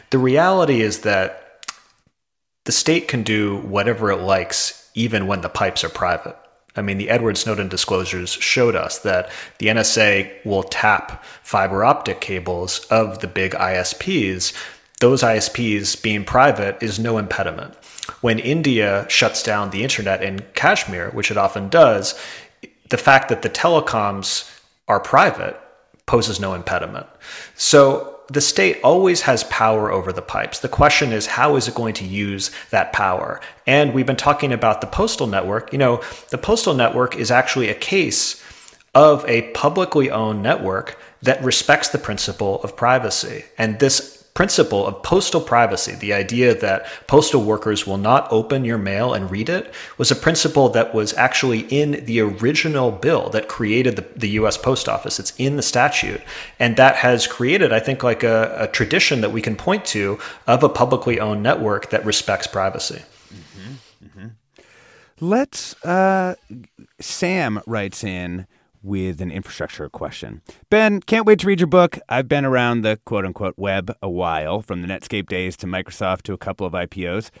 The 0.09 0.17
reality 0.17 0.81
is 0.81 0.99
that 0.99 1.65
the 2.65 2.71
state 2.71 3.07
can 3.07 3.23
do 3.23 3.57
whatever 3.61 4.11
it 4.11 4.21
likes, 4.21 4.89
even 4.93 5.27
when 5.27 5.41
the 5.41 5.49
pipes 5.49 5.83
are 5.83 5.89
private. 5.89 6.35
I 6.75 6.81
mean, 6.81 6.97
the 6.97 7.09
Edward 7.09 7.37
Snowden 7.37 7.69
disclosures 7.69 8.29
showed 8.29 8.75
us 8.75 8.99
that 8.99 9.29
the 9.57 9.67
NSA 9.67 10.45
will 10.45 10.63
tap 10.63 11.23
fiber 11.43 11.83
optic 11.83 12.21
cables 12.21 12.85
of 12.89 13.19
the 13.19 13.27
big 13.27 13.53
ISPs 13.53 14.53
those 15.01 15.23
ISPs 15.23 16.01
being 16.01 16.23
private 16.23 16.81
is 16.81 16.99
no 16.99 17.17
impediment. 17.17 17.75
When 18.21 18.39
India 18.39 19.05
shuts 19.09 19.43
down 19.43 19.71
the 19.71 19.83
internet 19.83 20.23
in 20.23 20.39
Kashmir, 20.53 21.09
which 21.09 21.31
it 21.31 21.37
often 21.37 21.69
does, 21.69 22.17
the 22.89 22.97
fact 22.97 23.29
that 23.29 23.41
the 23.41 23.49
telecoms 23.49 24.49
are 24.87 24.99
private 24.99 25.59
poses 26.05 26.39
no 26.39 26.53
impediment. 26.53 27.07
So 27.55 28.19
the 28.29 28.41
state 28.41 28.79
always 28.83 29.21
has 29.21 29.43
power 29.45 29.91
over 29.91 30.13
the 30.13 30.21
pipes. 30.21 30.59
The 30.59 30.69
question 30.69 31.11
is, 31.11 31.25
how 31.25 31.55
is 31.55 31.67
it 31.67 31.75
going 31.75 31.95
to 31.95 32.05
use 32.05 32.51
that 32.69 32.93
power? 32.93 33.41
And 33.65 33.93
we've 33.93 34.05
been 34.05 34.15
talking 34.15 34.53
about 34.53 34.81
the 34.81 34.87
postal 34.87 35.27
network. 35.27 35.73
You 35.73 35.79
know, 35.79 36.01
the 36.29 36.37
postal 36.37 36.73
network 36.73 37.15
is 37.15 37.31
actually 37.31 37.69
a 37.69 37.75
case 37.75 38.41
of 38.93 39.25
a 39.27 39.49
publicly 39.53 40.11
owned 40.11 40.43
network 40.43 40.97
that 41.23 41.43
respects 41.43 41.89
the 41.89 41.97
principle 41.97 42.61
of 42.63 42.75
privacy. 42.75 43.45
And 43.57 43.79
this 43.79 44.20
principle 44.33 44.87
of 44.87 45.03
postal 45.03 45.41
privacy, 45.41 45.93
the 45.93 46.13
idea 46.13 46.55
that 46.55 46.85
postal 47.07 47.43
workers 47.43 47.85
will 47.85 47.97
not 47.97 48.31
open 48.31 48.63
your 48.63 48.77
mail 48.77 49.13
and 49.13 49.29
read 49.29 49.49
it, 49.49 49.73
was 49.97 50.09
a 50.09 50.15
principle 50.15 50.69
that 50.69 50.93
was 50.93 51.13
actually 51.15 51.61
in 51.69 52.05
the 52.05 52.21
original 52.21 52.91
bill 52.91 53.29
that 53.29 53.47
created 53.47 53.95
the, 53.97 54.05
the 54.15 54.29
US 54.29 54.57
Post 54.57 54.87
Office. 54.87 55.19
It's 55.19 55.33
in 55.37 55.57
the 55.57 55.61
statute. 55.61 56.21
And 56.59 56.77
that 56.77 56.95
has 56.97 57.27
created, 57.27 57.73
I 57.73 57.79
think, 57.79 58.03
like 58.03 58.23
a, 58.23 58.55
a 58.57 58.67
tradition 58.67 59.21
that 59.21 59.31
we 59.31 59.41
can 59.41 59.55
point 59.55 59.85
to 59.85 60.17
of 60.47 60.63
a 60.63 60.69
publicly 60.69 61.19
owned 61.19 61.43
network 61.43 61.89
that 61.89 62.05
respects 62.05 62.47
privacy. 62.47 63.01
Mm-hmm. 63.33 64.05
Mm-hmm. 64.05 64.27
Let's, 65.19 65.75
uh, 65.85 66.35
Sam 66.99 67.61
writes 67.67 68.03
in 68.03 68.47
with 68.83 69.21
an 69.21 69.31
infrastructure 69.31 69.87
question. 69.89 70.41
Ben, 70.69 71.01
can't 71.01 71.25
wait 71.25 71.39
to 71.39 71.47
read 71.47 71.59
your 71.59 71.67
book. 71.67 71.99
I've 72.09 72.27
been 72.27 72.45
around 72.45 72.81
the 72.81 72.99
quote 73.05 73.25
unquote 73.25 73.55
web 73.57 73.95
a 74.01 74.09
while, 74.09 74.61
from 74.61 74.81
the 74.81 74.87
Netscape 74.87 75.27
days 75.27 75.55
to 75.57 75.67
Microsoft 75.67 76.23
to 76.23 76.33
a 76.33 76.37
couple 76.37 76.65
of 76.65 76.73
IPOs. 76.73 77.31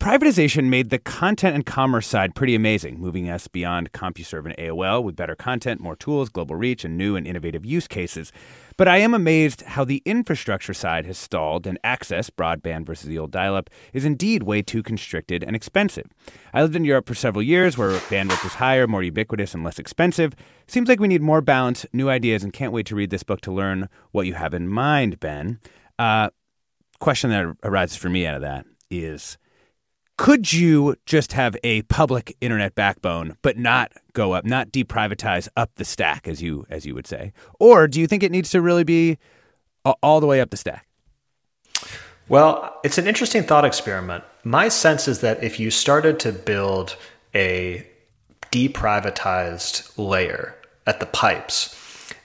Privatization 0.00 0.70
made 0.70 0.88
the 0.88 0.98
content 0.98 1.54
and 1.54 1.66
commerce 1.66 2.06
side 2.06 2.34
pretty 2.34 2.54
amazing, 2.54 2.98
moving 2.98 3.28
us 3.28 3.48
beyond 3.48 3.92
CompuServe 3.92 4.46
and 4.46 4.56
AOL 4.56 5.04
with 5.04 5.14
better 5.14 5.36
content, 5.36 5.78
more 5.78 5.94
tools, 5.94 6.30
global 6.30 6.56
reach, 6.56 6.86
and 6.86 6.96
new 6.96 7.16
and 7.16 7.26
innovative 7.26 7.66
use 7.66 7.86
cases. 7.86 8.32
But 8.80 8.88
I 8.88 8.96
am 8.96 9.12
amazed 9.12 9.60
how 9.60 9.84
the 9.84 10.00
infrastructure 10.06 10.72
side 10.72 11.04
has 11.04 11.18
stalled 11.18 11.66
and 11.66 11.78
access, 11.84 12.30
broadband 12.30 12.86
versus 12.86 13.08
the 13.08 13.18
old 13.18 13.30
dial 13.30 13.54
up, 13.54 13.68
is 13.92 14.06
indeed 14.06 14.44
way 14.44 14.62
too 14.62 14.82
constricted 14.82 15.44
and 15.44 15.54
expensive. 15.54 16.06
I 16.54 16.62
lived 16.62 16.74
in 16.74 16.86
Europe 16.86 17.06
for 17.06 17.14
several 17.14 17.42
years 17.42 17.76
where 17.76 17.90
bandwidth 17.90 18.42
is 18.42 18.54
higher, 18.54 18.86
more 18.86 19.02
ubiquitous, 19.02 19.52
and 19.52 19.62
less 19.62 19.78
expensive. 19.78 20.34
Seems 20.66 20.88
like 20.88 20.98
we 20.98 21.08
need 21.08 21.20
more 21.20 21.42
balance, 21.42 21.84
new 21.92 22.08
ideas, 22.08 22.42
and 22.42 22.54
can't 22.54 22.72
wait 22.72 22.86
to 22.86 22.94
read 22.94 23.10
this 23.10 23.22
book 23.22 23.42
to 23.42 23.52
learn 23.52 23.90
what 24.12 24.26
you 24.26 24.32
have 24.32 24.54
in 24.54 24.66
mind, 24.66 25.20
Ben. 25.20 25.60
Uh, 25.98 26.30
question 27.00 27.28
that 27.28 27.54
arises 27.62 27.98
for 27.98 28.08
me 28.08 28.26
out 28.26 28.36
of 28.36 28.40
that 28.40 28.64
is 28.90 29.36
could 30.20 30.52
you 30.52 30.94
just 31.06 31.32
have 31.32 31.56
a 31.64 31.80
public 31.84 32.36
internet 32.42 32.74
backbone 32.74 33.34
but 33.40 33.56
not 33.56 33.90
go 34.12 34.34
up 34.34 34.44
not 34.44 34.70
deprivatize 34.70 35.48
up 35.56 35.70
the 35.76 35.84
stack 35.84 36.28
as 36.28 36.42
you 36.42 36.66
as 36.68 36.84
you 36.84 36.94
would 36.94 37.06
say? 37.06 37.32
Or 37.58 37.88
do 37.88 37.98
you 37.98 38.06
think 38.06 38.22
it 38.22 38.30
needs 38.30 38.50
to 38.50 38.60
really 38.60 38.84
be 38.84 39.16
all 40.02 40.20
the 40.20 40.26
way 40.26 40.42
up 40.42 40.50
the 40.50 40.58
stack? 40.58 40.86
Well 42.28 42.78
it's 42.84 42.98
an 42.98 43.06
interesting 43.06 43.44
thought 43.44 43.64
experiment. 43.64 44.22
My 44.44 44.68
sense 44.68 45.08
is 45.08 45.22
that 45.22 45.42
if 45.42 45.58
you 45.58 45.70
started 45.70 46.20
to 46.20 46.32
build 46.32 46.96
a 47.34 47.86
deprivatized 48.52 49.90
layer 49.96 50.54
at 50.86 51.00
the 51.00 51.06
pipes 51.06 51.74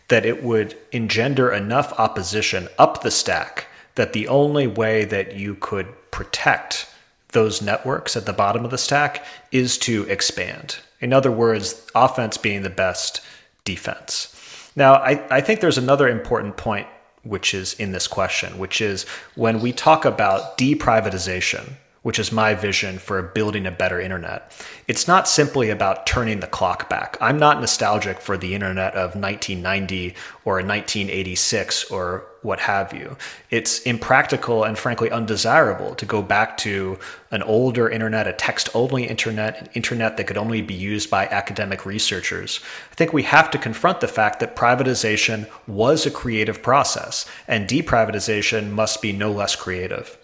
that 0.10 0.26
it 0.26 0.44
would 0.44 0.78
engender 0.92 1.50
enough 1.50 1.98
opposition 1.98 2.68
up 2.78 3.04
the 3.04 3.12
stack 3.12 3.68
that 3.96 4.12
the 4.12 4.28
only 4.28 4.68
way 4.68 5.06
that 5.06 5.38
you 5.38 5.56
could 5.56 5.88
protect 6.12 6.88
those 7.36 7.62
networks 7.62 8.18
at 8.18 8.26
the 8.26 8.34
bottom 8.34 8.66
of 8.66 8.72
the 8.72 8.78
stack 8.80 9.24
is 9.52 9.78
to 9.78 10.04
expand. 10.10 10.78
In 11.00 11.14
other 11.14 11.30
words, 11.30 11.86
offense 11.94 12.38
being 12.38 12.64
the 12.64 12.70
best 12.72 13.22
defense. 13.64 14.32
Now, 14.76 14.96
I, 14.96 15.24
I 15.30 15.42
think 15.42 15.60
there's 15.60 15.78
another 15.78 16.08
important 16.08 16.58
point 16.58 16.88
which 17.24 17.54
is 17.54 17.74
in 17.76 17.92
this 17.92 18.08
question, 18.08 18.58
which 18.58 18.82
is 18.82 19.04
when 19.36 19.60
we 19.60 19.72
talk 19.72 20.06
about 20.06 20.58
deprivatization, 20.58 21.74
which 22.06 22.20
is 22.20 22.32
my 22.32 22.54
vision 22.54 23.00
for 23.00 23.20
building 23.24 23.66
a 23.66 23.72
better 23.72 24.00
internet. 24.00 24.52
It's 24.88 25.08
not 25.08 25.28
simply 25.28 25.72
about 25.72 26.06
turning 26.06 26.40
the 26.40 26.46
clock 26.46 26.88
back. 26.88 27.18
I'm 27.20 27.40
not 27.40 27.60
nostalgic 27.60 28.22
for 28.22 28.38
the 28.38 28.54
internet 28.54 28.94
of 28.94 29.16
1990 29.16 30.14
or 30.46 30.58
1986 30.58 31.86
or 31.86 32.28
what 32.44 32.60
have 32.60 32.94
you. 32.94 33.18
It's 33.50 33.80
impractical 33.80 34.64
and 34.64 34.78
frankly 34.78 35.10
undesirable 35.10 35.96
to 35.96 36.06
go 36.06 36.22
back 36.22 36.58
to 36.58 37.00
an 37.32 37.42
older 37.42 37.90
internet, 37.90 38.28
a 38.28 38.34
text 38.34 38.70
only 38.76 39.08
internet, 39.08 39.60
an 39.60 39.70
internet 39.74 40.18
that 40.18 40.28
could 40.28 40.38
only 40.38 40.62
be 40.62 40.76
used 40.76 41.10
by 41.10 41.26
academic 41.26 41.88
researchers. 41.88 42.60
I 42.92 42.94
think 42.94 43.14
we 43.14 43.24
have 43.24 43.50
to 43.50 43.58
confront 43.58 44.02
the 44.02 44.08
fact 44.08 44.40
that 44.42 44.56
privatization 44.56 45.50
was 45.66 46.06
a 46.06 46.12
creative 46.12 46.62
process 46.62 47.26
and 47.48 47.68
deprivatization 47.68 48.70
must 48.70 49.02
be 49.02 49.12
no 49.12 49.32
less 49.32 49.56
creative. 49.56 50.20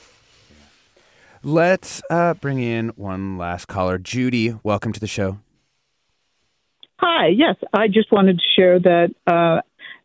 Let's 1.44 2.04
uh, 2.12 2.36
bring 2.36 2.60
in 2.60 2.90
one 2.90 3.38
last 3.38 3.68
caller. 3.68 3.98
Judy, 3.98 4.56
welcome 4.62 4.94
to 4.94 5.00
the 5.00 5.08
show. 5.08 5.40
Hi, 6.98 7.30
yes, 7.30 7.56
I 7.74 7.88
just 7.88 8.12
wanted 8.12 8.38
to 8.38 8.44
share 8.56 8.80
that 8.80 9.10
uh, 9.26 9.62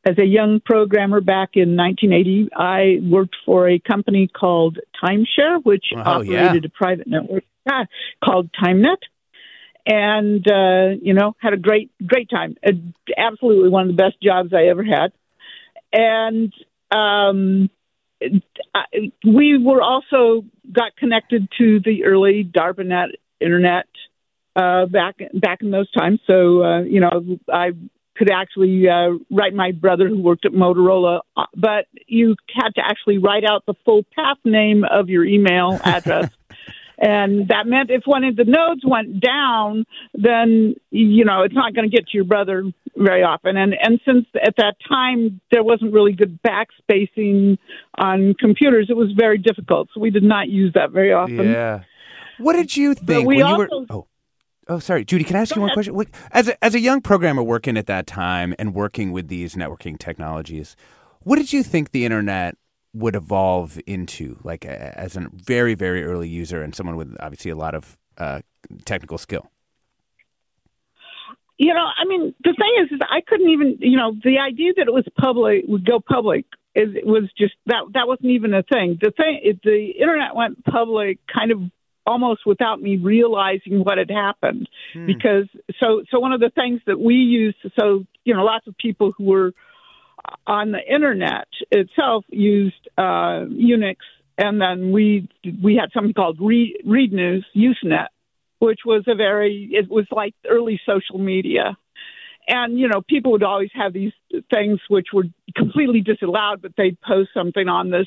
as 0.09 0.17
a 0.19 0.25
young 0.25 0.61
programmer 0.65 1.21
back 1.21 1.51
in 1.53 1.77
1980, 1.77 2.49
I 2.57 3.01
worked 3.03 3.37
for 3.45 3.69
a 3.69 3.79
company 3.79 4.29
called 4.29 4.79
Tymshare, 5.03 5.63
which 5.63 5.85
oh, 5.95 6.01
operated 6.01 6.65
yeah. 6.65 6.69
a 6.69 6.71
private 6.71 7.07
network 7.07 7.45
called 8.25 8.49
Tymnet. 8.53 8.97
And, 9.85 10.45
uh, 10.51 10.99
you 11.03 11.13
know, 11.13 11.37
had 11.39 11.53
a 11.53 11.59
great, 11.59 11.91
great 12.05 12.31
time. 12.31 12.57
Uh, 12.67 12.73
absolutely 13.17 13.69
one 13.69 13.91
of 13.91 13.97
the 13.97 14.03
best 14.03 14.17
jobs 14.23 14.55
I 14.55 14.69
ever 14.69 14.83
had. 14.83 15.13
And 15.93 16.53
um, 16.91 17.69
we 19.25 19.59
were 19.59 19.83
also 19.83 20.45
got 20.73 20.97
connected 20.97 21.49
to 21.59 21.81
the 21.85 22.05
early 22.05 22.45
DARPANET 22.45 23.09
internet 23.41 23.87
uh, 24.55 24.87
back 24.87 25.17
back 25.35 25.63
in 25.63 25.71
those 25.71 25.91
times. 25.93 26.21
So 26.27 26.63
uh, 26.63 26.83
you 26.83 27.01
know, 27.01 27.39
I 27.53 27.73
could 28.17 28.31
actually 28.31 28.89
uh, 28.89 29.11
write 29.31 29.55
my 29.55 29.73
brother 29.73 30.09
who 30.09 30.21
worked 30.21 30.47
at 30.47 30.53
Motorola, 30.53 31.21
uh, 31.37 31.45
but 31.55 31.87
you 32.07 32.37
had 32.55 32.71
to 32.77 32.83
actually 32.85 33.19
write 33.19 33.45
out 33.45 33.65
the 33.67 33.75
full 33.85 34.05
path 34.15 34.39
name 34.45 34.85
of 34.85 35.09
your 35.09 35.25
email 35.25 35.79
address. 35.85 36.31
And 36.99 37.49
that 37.49 37.67
meant 37.67 37.91
if 37.91 38.03
one 38.05 38.25
of 38.25 38.37
the 38.37 38.45
nodes 38.45 38.83
went 38.87 39.21
down, 39.21 39.85
then 40.15 40.75
you 40.91 41.25
know 41.25 41.43
it's 41.43 41.55
not 41.55 41.75
going 41.75 41.89
to 41.89 41.95
get 41.95 42.07
to 42.09 42.15
your 42.15 42.25
brother 42.25 42.65
very 42.97 43.23
often. 43.23 43.57
And 43.57 43.75
and 43.81 44.01
since 44.07 44.27
at 44.43 44.57
that 44.57 44.77
time 44.89 45.41
there 45.51 45.63
wasn't 45.63 45.93
really 45.93 46.13
good 46.13 46.39
backspacing 46.43 47.59
on 47.99 48.35
computers, 48.39 48.87
it 48.89 48.97
was 48.97 49.13
very 49.17 49.39
difficult. 49.39 49.89
So 49.95 50.01
we 50.01 50.11
did 50.11 50.23
not 50.23 50.49
use 50.49 50.73
that 50.75 50.91
very 50.91 51.13
often. 51.13 51.51
Yeah. 51.51 51.81
What 52.39 52.55
did 52.55 52.77
you 52.77 52.95
think 52.95 53.27
when 53.27 53.43
also, 53.43 53.63
you 53.63 53.69
were? 53.81 53.87
Oh. 53.91 54.07
Oh, 54.69 54.81
sorry, 54.81 55.05
Judy. 55.05 55.23
Can 55.23 55.37
I 55.37 55.43
ask 55.43 55.55
you 55.55 55.63
one 55.63 55.71
question? 55.73 55.97
As 56.33 56.49
a, 56.49 56.65
as 56.65 56.75
a 56.75 56.81
young 56.81 57.01
programmer 57.01 57.41
working 57.41 57.77
at 57.77 57.87
that 57.87 58.05
time 58.05 58.53
and 58.59 58.75
working 58.75 59.13
with 59.13 59.29
these 59.29 59.55
networking 59.55 59.97
technologies, 59.97 60.75
what 61.21 61.37
did 61.37 61.53
you 61.53 61.63
think 61.63 61.93
the 61.93 62.05
internet 62.05 62.57
would 62.97 63.15
evolve 63.15 63.79
into? 63.87 64.39
Like 64.43 64.65
as 64.65 65.17
a 65.17 65.29
very 65.33 65.75
very 65.75 66.05
early 66.05 66.29
user 66.29 66.63
and 66.63 66.75
someone 66.75 66.97
with 66.97 67.17
obviously 67.21 67.51
a 67.51 67.57
lot 67.57 67.75
of 67.75 67.99
uh, 68.19 68.41
technical 68.85 69.19
skill. 69.19 69.51
You 71.59 71.73
know, 71.73 71.87
I 71.87 72.05
mean, 72.07 72.35
the 72.45 72.53
thing 72.53 72.85
is, 72.85 72.93
is 72.93 73.01
I 73.09 73.23
couldn't 73.27 73.49
even, 73.49 73.79
you 73.81 73.97
know, 73.97 74.15
the 74.23 74.39
idea 74.39 74.73
that 74.77 74.89
it 74.89 74.93
was 74.93 75.07
public 75.19 75.65
would 75.67 75.87
go 75.87 76.01
public 76.01 76.45
is 76.75 76.95
it 76.95 77.07
was 77.07 77.25
just 77.39 77.55
that 77.65 77.85
that 77.95 78.07
wasn't 78.07 78.31
even 78.31 78.53
a 78.53 78.63
thing. 78.63 78.99
The 79.01 79.11
thing, 79.11 79.41
it, 79.43 79.63
the 79.63 79.93
internet 79.99 80.35
went 80.35 80.63
public 80.65 81.19
kind 81.33 81.51
of 81.51 81.61
almost 82.07 82.47
without 82.47 82.81
me 82.81 82.97
realizing 82.97 83.81
what 83.83 83.99
had 83.99 84.11
happened 84.11 84.69
hmm. 84.93 85.07
because 85.07 85.49
so 85.81 86.03
so 86.11 86.21
one 86.21 86.33
of 86.33 86.41
the 86.41 86.51
things 86.55 86.81
that 86.87 87.01
we 87.01 87.15
used 87.15 87.57
so 87.79 88.05
you 88.25 88.33
know 88.33 88.45
lots 88.45 88.67
of 88.69 88.77
people 88.77 89.13
who 89.19 89.25
were 89.25 89.53
on 90.47 90.73
the 90.73 90.81
internet 90.81 91.49
itself 91.71 92.25
used 92.29 92.89
uh, 92.99 93.47
Unix 93.49 93.97
and 94.39 94.61
then 94.61 94.93
we 94.93 95.29
we 95.63 95.77
had 95.77 95.91
something 95.93 96.13
called 96.15 96.39
Read, 96.41 96.77
Read 96.85 97.13
News 97.13 97.47
Usenet 97.57 98.09
which 98.59 98.81
was 98.85 99.05
a 99.07 99.15
very 99.15 99.69
it 99.73 99.91
was 99.91 100.07
like 100.11 100.35
early 100.49 100.81
social 100.87 101.19
media. 101.19 101.77
And 102.49 102.79
you 102.79 102.89
know 102.89 103.03
people 103.09 103.33
would 103.33 103.43
always 103.43 103.71
have 103.75 103.93
these 103.93 104.13
things 104.53 104.81
which 104.89 105.09
were 105.13 105.25
completely 105.57 106.01
disallowed 106.01 106.63
but 106.63 106.73
they'd 106.77 107.01
post 107.01 107.31
something 107.35 107.69
on 107.69 107.91
this 107.91 108.07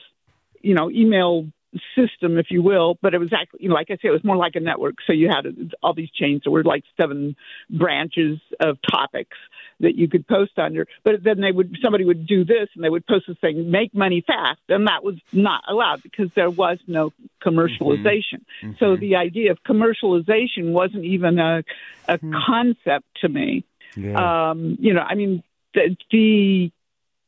you 0.62 0.74
know 0.76 0.90
email 0.90 1.48
system, 1.96 2.38
if 2.38 2.48
you 2.50 2.62
will, 2.62 2.98
but 3.02 3.14
it 3.14 3.20
was 3.20 3.32
actually, 3.32 3.64
you 3.64 3.70
know, 3.70 3.76
like 3.76 3.88
I 3.90 3.96
say, 3.96 4.08
it 4.08 4.12
was 4.12 4.24
more 4.24 4.36
like 4.36 4.56
a 4.56 4.60
network. 4.60 4.96
So 5.06 5.14
you 5.14 5.30
had 5.30 5.46
all 5.84 5.94
these 5.94 6.10
chains. 6.12 6.42
There 6.44 6.52
were 6.52 6.64
like 6.64 6.84
seven 6.98 7.36
branches 7.70 8.40
of 8.60 8.78
topics 8.90 9.38
that 9.80 9.96
you 9.96 10.10
could 10.10 10.28
post 10.28 10.58
under. 10.58 10.88
But 11.04 11.24
then 11.24 11.42
they 11.42 11.52
would, 11.52 11.78
somebody 11.82 12.06
would 12.06 12.26
do 12.28 12.44
this 12.44 12.70
and 12.76 12.84
they 12.84 12.90
would 12.90 13.06
post 13.06 13.26
this 13.28 13.38
thing, 13.40 13.72
make 13.72 13.94
money 13.94 14.24
fast. 14.26 14.60
And 14.68 14.88
that 14.88 15.04
was 15.04 15.16
not 15.32 15.64
allowed 15.70 16.04
because 16.04 16.30
there 16.36 16.50
was 16.50 16.80
no 16.88 17.14
commercialization. 17.42 18.42
Mm-hmm. 18.62 18.72
So 18.80 18.96
the 18.96 19.16
idea 19.16 19.52
of 19.52 19.64
commercialization 19.64 20.72
wasn't 20.72 21.06
even 21.06 21.40
a, 21.40 21.64
a 22.08 22.18
mm-hmm. 22.18 22.34
concept 22.46 23.06
to 23.22 23.30
me. 23.30 23.64
Yeah. 23.96 24.50
Um, 24.50 24.78
you 24.80 24.94
know, 24.94 25.02
I 25.02 25.16
mean, 25.16 25.44
the, 25.74 25.96
the 26.12 26.72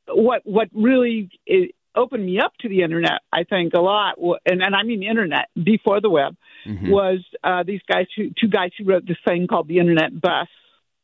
what 0.08 0.42
what 0.46 0.70
really 0.74 1.30
opened 1.96 2.26
me 2.26 2.40
up 2.40 2.54
to 2.62 2.70
the 2.70 2.82
internet, 2.82 3.22
I 3.32 3.44
think, 3.44 3.74
a 3.74 3.82
lot, 3.82 4.16
and, 4.46 4.62
and 4.62 4.76
I 4.76 4.84
mean 4.84 5.00
the 5.00 5.08
internet 5.08 5.50
before 5.62 6.02
the 6.02 6.10
web, 6.10 6.36
mm-hmm. 6.66 6.90
was 6.90 7.20
uh, 7.44 7.64
these 7.64 7.82
guys, 7.92 8.08
who, 8.16 8.30
two 8.40 8.48
guys 8.48 8.72
who 8.78 8.86
wrote 8.86 9.06
this 9.06 9.18
thing 9.28 9.48
called 9.48 9.68
the 9.68 9.80
Internet 9.80 10.20
Bus. 10.20 10.48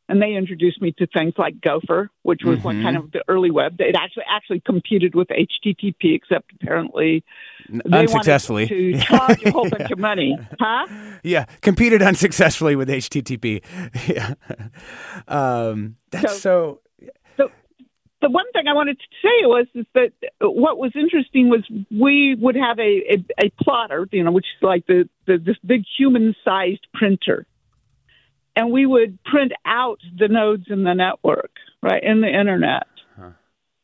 and 0.09 0.21
they 0.21 0.35
introduced 0.35 0.81
me 0.81 0.93
to 0.97 1.07
things 1.07 1.33
like 1.37 1.59
Gopher, 1.61 2.09
which 2.23 2.41
was 2.43 2.59
mm-hmm. 2.59 2.81
kind 2.81 2.97
of 2.97 3.11
the 3.11 3.23
early 3.27 3.51
web. 3.51 3.75
It 3.79 3.95
actually 3.95 4.23
actually 4.29 4.61
competed 4.61 5.15
with 5.15 5.27
HTTP, 5.27 6.15
except 6.15 6.51
apparently 6.61 7.23
they 7.69 7.99
unsuccessfully 7.99 8.67
to 8.67 8.97
charge 8.99 9.43
a 9.43 9.51
whole 9.51 9.69
bunch 9.69 9.91
of 9.91 9.99
money, 9.99 10.37
huh? 10.59 10.87
Yeah, 11.23 11.45
competed 11.61 12.01
unsuccessfully 12.01 12.75
with 12.75 12.89
HTTP. 12.89 13.63
yeah, 14.07 14.35
um, 15.27 15.97
that's 16.11 16.33
so, 16.33 16.39
so. 16.39 16.81
The 18.21 18.29
one 18.29 18.51
thing 18.51 18.67
I 18.67 18.73
wanted 18.73 18.99
to 18.99 19.05
say 19.21 19.45
was 19.45 19.67
is 19.75 19.85
that 19.93 20.11
what 20.41 20.77
was 20.77 20.91
interesting 20.95 21.49
was 21.49 21.63
we 21.91 22.35
would 22.35 22.55
have 22.55 22.79
a, 22.79 23.13
a, 23.13 23.45
a 23.45 23.49
plotter, 23.61 24.07
you 24.11 24.23
know, 24.23 24.31
which 24.31 24.45
is 24.57 24.63
like 24.63 24.87
the, 24.87 25.07
the 25.25 25.37
this 25.37 25.57
big 25.65 25.83
human-sized 25.97 26.87
printer 26.93 27.45
and 28.57 28.71
we 28.71 28.87
would 28.87 29.23
print 29.23 29.53
out 29.65 29.99
the 30.17 30.27
nodes 30.27 30.65
in 30.67 30.83
the 30.83 30.93
network, 30.93 31.51
right, 31.83 32.03
in 32.03 32.21
the 32.21 32.27
internet, 32.27 32.87
huh. 33.15 33.29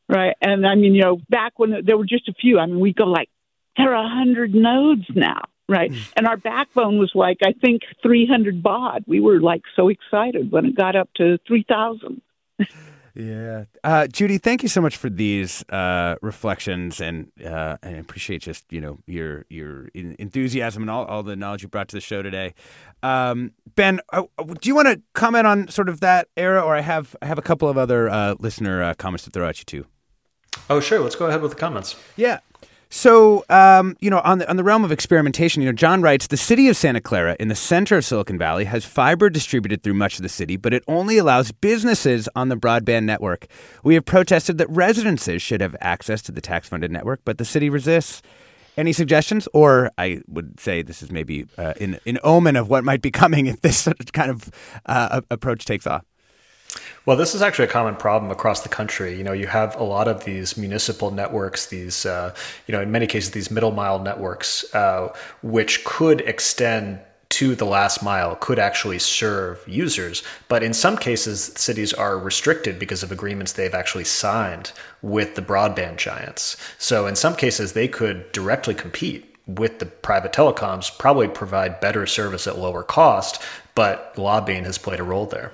right. 0.09 0.35
And 0.41 0.65
I 0.65 0.73
mean, 0.73 0.95
you 0.95 1.03
know, 1.03 1.21
back 1.29 1.59
when 1.59 1.85
there 1.85 1.95
were 1.95 2.07
just 2.07 2.27
a 2.27 2.33
few, 2.33 2.57
I 2.57 2.65
mean, 2.65 2.79
we 2.79 2.91
go 2.91 3.05
like, 3.05 3.29
there 3.77 3.93
are 3.93 4.03
a 4.03 4.09
hundred 4.09 4.55
nodes 4.55 5.05
now, 5.13 5.43
right? 5.69 5.91
Hmm. 5.91 6.01
and 6.17 6.27
our 6.27 6.37
backbone 6.37 6.97
was 6.97 7.11
like, 7.13 7.37
I 7.45 7.53
think, 7.53 7.83
three 8.01 8.25
hundred 8.25 8.63
baud. 8.63 9.03
We 9.05 9.19
were 9.19 9.39
like 9.39 9.61
so 9.75 9.89
excited 9.89 10.51
when 10.51 10.65
it 10.65 10.75
got 10.75 10.95
up 10.95 11.09
to 11.17 11.37
three 11.47 11.65
thousand. 11.69 12.21
Yeah, 13.15 13.65
uh, 13.83 14.07
Judy, 14.07 14.39
thank 14.39 14.63
you 14.63 14.69
so 14.69 14.81
much 14.81 14.97
for 14.97 15.07
these 15.07 15.63
uh, 15.69 16.15
reflections, 16.23 16.99
and 16.99 17.31
uh, 17.45 17.77
I 17.83 17.89
appreciate 17.89 18.41
just 18.41 18.65
you 18.71 18.81
know 18.81 18.97
your 19.05 19.45
your 19.49 19.89
enthusiasm 19.93 20.81
and 20.81 20.89
all, 20.89 21.05
all 21.05 21.21
the 21.21 21.35
knowledge 21.35 21.61
you 21.61 21.69
brought 21.69 21.89
to 21.89 21.95
the 21.95 22.01
show 22.01 22.23
today. 22.23 22.55
Um, 23.03 23.51
ben, 23.75 23.99
uh, 24.11 24.23
do 24.59 24.67
you 24.67 24.73
want 24.73 24.87
to 24.87 24.99
comment 25.13 25.45
on 25.45 25.67
sort 25.67 25.89
of 25.89 25.99
that 25.99 26.27
era, 26.35 26.59
or 26.59 26.75
I 26.75 26.81
have 26.81 27.15
I 27.21 27.27
have 27.27 27.37
a 27.37 27.43
couple 27.43 27.69
of 27.69 27.77
other 27.77 28.09
uh, 28.09 28.33
listener 28.39 28.81
uh, 28.81 28.93
comments 28.95 29.25
to 29.25 29.29
throw 29.29 29.47
at 29.47 29.59
you 29.59 29.65
too. 29.65 29.85
Oh, 30.69 30.79
sure. 30.79 30.99
Let's 30.99 31.15
go 31.15 31.27
ahead 31.27 31.41
with 31.41 31.51
the 31.51 31.57
comments. 31.57 31.95
Yeah. 32.15 32.39
So, 32.95 33.43
um, 33.49 33.97
you 34.01 34.11
know, 34.11 34.19
on 34.19 34.37
the 34.37 34.47
on 34.47 34.55
the 34.55 34.63
realm 34.63 34.85
of 34.85 34.91
experimentation, 34.91 35.63
you 35.63 35.67
know, 35.67 35.73
John 35.73 36.03
writes 36.03 36.27
the 36.27 36.37
city 36.37 36.67
of 36.67 36.77
Santa 36.77 37.01
Clara 37.01 37.35
in 37.39 37.47
the 37.47 37.55
center 37.55 37.97
of 37.97 38.05
Silicon 38.05 38.37
Valley 38.37 38.65
has 38.65 38.85
fiber 38.85 39.31
distributed 39.31 39.81
through 39.81 39.95
much 39.95 40.17
of 40.17 40.21
the 40.21 40.29
city, 40.29 40.57
but 40.57 40.75
it 40.75 40.83
only 40.87 41.17
allows 41.17 41.51
businesses 41.51 42.29
on 42.35 42.49
the 42.49 42.55
broadband 42.55 43.05
network. 43.05 43.47
We 43.83 43.95
have 43.95 44.05
protested 44.05 44.59
that 44.59 44.69
residences 44.69 45.41
should 45.41 45.59
have 45.59 45.75
access 45.81 46.21
to 46.21 46.31
the 46.31 46.39
tax-funded 46.39 46.91
network, 46.91 47.21
but 47.25 47.39
the 47.39 47.45
city 47.45 47.67
resists. 47.67 48.21
Any 48.77 48.93
suggestions? 48.93 49.47
Or 49.53 49.89
I 49.97 50.21
would 50.27 50.59
say 50.59 50.83
this 50.83 51.01
is 51.01 51.11
maybe 51.11 51.47
uh, 51.57 51.73
an, 51.81 51.99
an 52.05 52.19
omen 52.23 52.55
of 52.55 52.69
what 52.69 52.83
might 52.83 53.01
be 53.01 53.09
coming 53.11 53.47
if 53.47 53.61
this 53.61 53.87
kind 54.13 54.29
of 54.29 54.51
uh, 54.85 55.21
approach 55.31 55.65
takes 55.65 55.87
off. 55.87 56.05
Well, 57.05 57.17
this 57.17 57.35
is 57.35 57.41
actually 57.41 57.65
a 57.65 57.71
common 57.71 57.95
problem 57.95 58.31
across 58.31 58.61
the 58.61 58.69
country. 58.69 59.17
You 59.17 59.23
know, 59.23 59.33
you 59.33 59.47
have 59.47 59.75
a 59.75 59.83
lot 59.83 60.07
of 60.07 60.23
these 60.23 60.57
municipal 60.57 61.11
networks, 61.11 61.65
these, 61.67 62.05
uh, 62.05 62.33
you 62.67 62.71
know, 62.71 62.81
in 62.81 62.91
many 62.91 63.07
cases, 63.07 63.31
these 63.31 63.51
middle 63.51 63.71
mile 63.71 63.99
networks, 63.99 64.73
uh, 64.73 65.13
which 65.41 65.83
could 65.83 66.21
extend 66.21 66.99
to 67.29 67.55
the 67.55 67.65
last 67.65 68.03
mile 68.03 68.35
could 68.35 68.59
actually 68.59 68.99
serve 68.99 69.59
users. 69.67 70.21
But 70.47 70.61
in 70.61 70.71
some 70.71 70.97
cases, 70.97 71.51
cities 71.55 71.91
are 71.91 72.17
restricted 72.17 72.77
because 72.77 73.01
of 73.01 73.11
agreements 73.11 73.53
they've 73.53 73.73
actually 73.73 74.03
signed 74.03 74.71
with 75.01 75.33
the 75.33 75.41
broadband 75.41 75.97
giants. 75.97 76.57
So 76.77 77.07
in 77.07 77.15
some 77.15 77.35
cases, 77.35 77.73
they 77.73 77.87
could 77.87 78.31
directly 78.33 78.75
compete 78.75 79.35
with 79.47 79.79
the 79.79 79.87
private 79.87 80.31
telecoms, 80.31 80.95
probably 80.97 81.27
provide 81.27 81.81
better 81.81 82.05
service 82.05 82.45
at 82.45 82.59
lower 82.59 82.83
cost, 82.83 83.41
but 83.73 84.13
lobbying 84.15 84.63
has 84.65 84.77
played 84.77 84.99
a 84.99 85.03
role 85.03 85.25
there. 85.25 85.51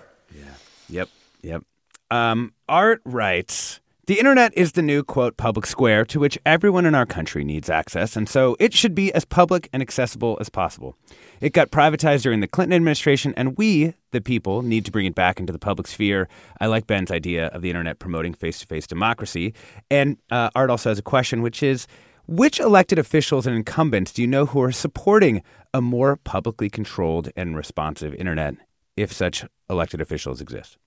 Yep. 0.90 1.10
Yep. 1.42 1.64
Um, 2.12 2.54
Art 2.68 3.02
writes 3.06 3.80
The 4.08 4.20
internet 4.20 4.52
is 4.56 4.72
the 4.74 4.82
new, 4.82 5.04
quote, 5.04 5.38
public 5.38 5.66
square 5.66 6.04
to 6.06 6.20
which 6.20 6.38
everyone 6.46 6.86
in 6.86 6.96
our 6.96 7.06
country 7.06 7.44
needs 7.44 7.70
access, 7.70 8.16
and 8.16 8.28
so 8.28 8.56
it 8.60 8.74
should 8.74 8.96
be 8.96 9.14
as 9.14 9.26
public 9.26 9.70
and 9.72 9.82
accessible 9.82 10.38
as 10.42 10.50
possible. 10.50 10.96
It 11.40 11.54
got 11.54 11.72
privatized 11.72 12.24
during 12.24 12.40
the 12.40 12.48
Clinton 12.48 12.76
administration, 12.76 13.34
and 13.38 13.58
we, 13.58 13.94
the 14.12 14.22
people, 14.22 14.62
need 14.62 14.86
to 14.86 14.92
bring 14.92 15.06
it 15.06 15.16
back 15.16 15.40
into 15.40 15.54
the 15.54 15.60
public 15.60 15.88
sphere. 15.88 16.28
I 16.60 16.66
like 16.66 16.88
Ben's 16.88 17.12
idea 17.12 17.48
of 17.48 17.62
the 17.62 17.70
internet 17.70 18.00
promoting 18.00 18.34
face 18.34 18.60
to 18.60 18.66
face 18.66 18.88
democracy. 18.88 19.54
And 19.92 20.18
uh, 20.32 20.50
Art 20.56 20.70
also 20.70 20.90
has 20.90 21.00
a 21.00 21.04
question, 21.04 21.42
which 21.42 21.62
is 21.62 21.88
which 22.30 22.60
elected 22.60 23.00
officials 23.00 23.48
and 23.48 23.56
incumbents 23.56 24.14
do 24.14 24.22
you 24.22 24.28
know 24.28 24.46
who 24.46 24.62
are 24.62 24.72
supporting 24.72 25.42
a 25.74 25.82
more 25.82 26.16
publicly 26.16 26.70
controlled 26.70 27.30
and 27.36 27.58
responsive 27.58 28.14
internet, 28.14 28.56
if 29.02 29.12
such 29.12 29.46
elected 29.70 30.02
officials 30.02 30.42
exist? 30.42 30.78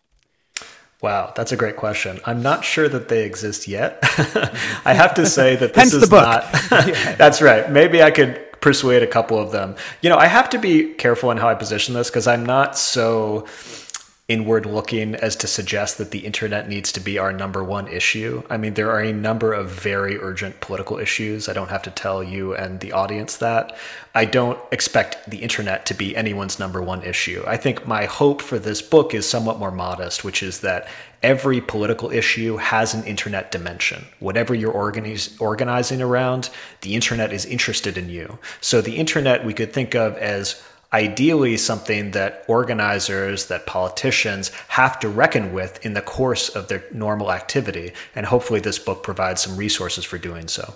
Wow, 1.00 1.32
that's 1.34 1.50
a 1.50 1.56
great 1.56 1.76
question. 1.76 2.20
I'm 2.24 2.42
not 2.42 2.64
sure 2.64 2.88
that 2.88 3.08
they 3.08 3.24
exist 3.24 3.66
yet. 3.66 3.98
I 4.84 4.94
have 4.94 5.14
to 5.14 5.26
say 5.26 5.56
that 5.56 5.74
this 5.74 5.92
is 5.92 6.08
not. 6.08 6.44
that's 7.18 7.42
right. 7.42 7.68
Maybe 7.68 8.00
I 8.02 8.12
could 8.12 8.40
persuade 8.60 9.02
a 9.02 9.06
couple 9.08 9.36
of 9.36 9.50
them. 9.50 9.74
You 10.00 10.10
know, 10.10 10.16
I 10.16 10.26
have 10.26 10.48
to 10.50 10.58
be 10.58 10.94
careful 10.94 11.32
in 11.32 11.38
how 11.38 11.48
I 11.48 11.56
position 11.56 11.94
this 11.94 12.08
because 12.08 12.28
I'm 12.28 12.46
not 12.46 12.78
so 12.78 13.46
inward 14.28 14.64
looking 14.64 15.16
as 15.16 15.34
to 15.34 15.48
suggest 15.48 15.98
that 15.98 16.12
the 16.12 16.20
internet 16.20 16.68
needs 16.68 16.92
to 16.92 17.00
be 17.00 17.18
our 17.18 17.32
number 17.32 17.62
one 17.62 17.88
issue. 17.88 18.42
I 18.48 18.56
mean, 18.56 18.74
there 18.74 18.90
are 18.90 19.00
a 19.00 19.12
number 19.12 19.52
of 19.52 19.68
very 19.68 20.16
urgent 20.16 20.60
political 20.60 20.98
issues. 20.98 21.48
I 21.48 21.52
don't 21.52 21.70
have 21.70 21.82
to 21.82 21.90
tell 21.90 22.22
you 22.22 22.54
and 22.54 22.78
the 22.78 22.92
audience 22.92 23.36
that. 23.38 23.76
I 24.14 24.24
don't 24.24 24.58
expect 24.70 25.28
the 25.28 25.38
internet 25.38 25.86
to 25.86 25.94
be 25.94 26.16
anyone's 26.16 26.60
number 26.60 26.80
one 26.80 27.02
issue. 27.02 27.42
I 27.48 27.56
think 27.56 27.86
my 27.86 28.04
hope 28.04 28.40
for 28.42 28.60
this 28.60 28.80
book 28.80 29.12
is 29.12 29.28
somewhat 29.28 29.58
more 29.58 29.72
modest, 29.72 30.22
which 30.22 30.42
is 30.42 30.60
that 30.60 30.86
every 31.24 31.60
political 31.60 32.10
issue 32.12 32.56
has 32.58 32.94
an 32.94 33.04
internet 33.04 33.50
dimension. 33.50 34.04
Whatever 34.20 34.54
you're 34.54 34.70
organize, 34.70 35.36
organizing 35.40 36.00
around, 36.00 36.48
the 36.82 36.94
internet 36.94 37.32
is 37.32 37.44
interested 37.44 37.98
in 37.98 38.08
you. 38.08 38.38
So 38.60 38.80
the 38.80 38.96
internet 38.96 39.44
we 39.44 39.52
could 39.52 39.72
think 39.72 39.94
of 39.96 40.16
as 40.16 40.62
ideally 40.92 41.56
something 41.56 42.10
that 42.12 42.44
organizers, 42.48 43.46
that 43.46 43.66
politicians 43.66 44.50
have 44.68 44.98
to 45.00 45.08
reckon 45.08 45.52
with 45.52 45.84
in 45.84 45.94
the 45.94 46.02
course 46.02 46.48
of 46.48 46.68
their 46.68 46.84
normal 46.92 47.32
activity. 47.32 47.92
And 48.14 48.26
hopefully, 48.26 48.60
this 48.60 48.78
book 48.78 49.02
provides 49.02 49.42
some 49.42 49.56
resources 49.56 50.04
for 50.04 50.18
doing 50.18 50.48
so. 50.48 50.74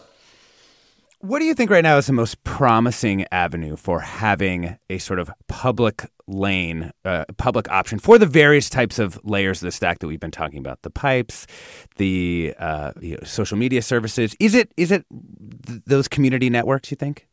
What 1.21 1.39
do 1.39 1.47
you 1.47 1.55
think 1.55 1.71
right 1.71 1.83
now 1.83 1.97
is 1.97 2.07
the 2.07 2.13
most 2.13 2.45
promising 2.45 3.27
avenue 3.33 3.77
for 3.77 4.01
having 4.01 4.79
a 4.91 4.99
sort 4.99 5.19
of 5.19 5.31
public 5.49 6.05
lane, 6.27 6.93
uh, 7.05 7.25
public 7.39 7.71
option 7.71 7.99
for 7.99 8.19
the 8.19 8.27
various 8.27 8.69
types 8.69 8.99
of 8.99 9.19
layers 9.25 9.63
of 9.63 9.67
the 9.67 9.73
stack 9.73 10.01
that 10.01 10.09
we've 10.09 10.21
been 10.21 10.31
talking 10.31 10.59
about? 10.59 10.83
The 10.83 10.91
pipes, 10.91 11.47
the 11.97 12.55
uh, 12.59 12.93
you 13.01 13.13
know, 13.13 13.25
social 13.25 13.57
media 13.57 13.81
services. 13.81 14.37
Is 14.39 14.55
it 14.55 14.73
is 14.77 14.93
it 14.93 15.05
th- 15.67 15.81
those 15.87 16.07
community 16.07 16.51
networks? 16.51 16.91
You 16.91 16.97
think? 16.97 17.27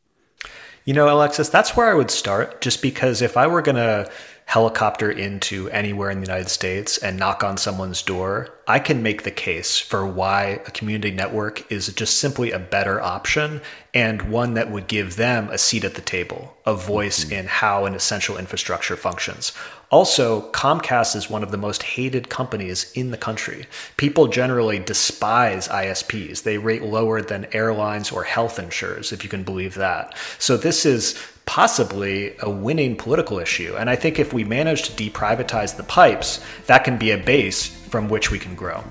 You 0.84 0.92
know, 0.92 1.08
Alexis, 1.08 1.48
that's 1.48 1.74
where 1.74 1.90
I 1.90 1.94
would 1.94 2.10
start, 2.10 2.60
just 2.60 2.82
because 2.82 3.22
if 3.22 3.38
I 3.38 3.46
were 3.46 3.62
going 3.62 3.76
to 3.76 4.10
helicopter 4.44 5.10
into 5.10 5.70
anywhere 5.70 6.10
in 6.10 6.20
the 6.20 6.26
United 6.26 6.50
States 6.50 6.98
and 6.98 7.18
knock 7.18 7.42
on 7.42 7.56
someone's 7.56 8.02
door, 8.02 8.52
I 8.68 8.78
can 8.78 9.02
make 9.02 9.22
the 9.22 9.30
case 9.30 9.78
for 9.78 10.06
why 10.06 10.60
a 10.66 10.70
community 10.70 11.10
network 11.10 11.72
is 11.72 11.86
just 11.94 12.18
simply 12.18 12.52
a 12.52 12.58
better 12.58 13.00
option 13.00 13.62
and 13.94 14.30
one 14.30 14.52
that 14.54 14.70
would 14.70 14.86
give 14.86 15.16
them 15.16 15.48
a 15.48 15.56
seat 15.56 15.84
at 15.84 15.94
the 15.94 16.02
table, 16.02 16.54
a 16.66 16.74
voice 16.74 17.24
mm-hmm. 17.24 17.32
in 17.32 17.46
how 17.46 17.86
an 17.86 17.94
essential 17.94 18.36
infrastructure 18.36 18.96
functions. 18.96 19.52
Also, 19.90 20.50
Comcast 20.52 21.14
is 21.14 21.30
one 21.30 21.42
of 21.42 21.50
the 21.50 21.56
most 21.56 21.82
hated 21.82 22.28
companies 22.28 22.92
in 22.92 23.10
the 23.10 23.16
country. 23.16 23.66
People 23.96 24.26
generally 24.26 24.78
despise 24.78 25.68
ISPs. 25.68 26.42
They 26.42 26.58
rate 26.58 26.82
lower 26.82 27.22
than 27.22 27.46
airlines 27.52 28.10
or 28.10 28.24
health 28.24 28.58
insurers, 28.58 29.12
if 29.12 29.22
you 29.22 29.30
can 29.30 29.44
believe 29.44 29.74
that. 29.74 30.16
So, 30.38 30.56
this 30.56 30.84
is 30.84 31.20
possibly 31.46 32.34
a 32.40 32.48
winning 32.48 32.96
political 32.96 33.38
issue. 33.38 33.76
And 33.76 33.90
I 33.90 33.96
think 33.96 34.18
if 34.18 34.32
we 34.32 34.44
manage 34.44 34.82
to 34.84 34.92
deprivatize 34.92 35.76
the 35.76 35.82
pipes, 35.82 36.40
that 36.66 36.84
can 36.84 36.96
be 36.96 37.10
a 37.10 37.18
base 37.18 37.66
from 37.66 38.08
which 38.08 38.30
we 38.30 38.38
can 38.38 38.54
grow. 38.54 38.82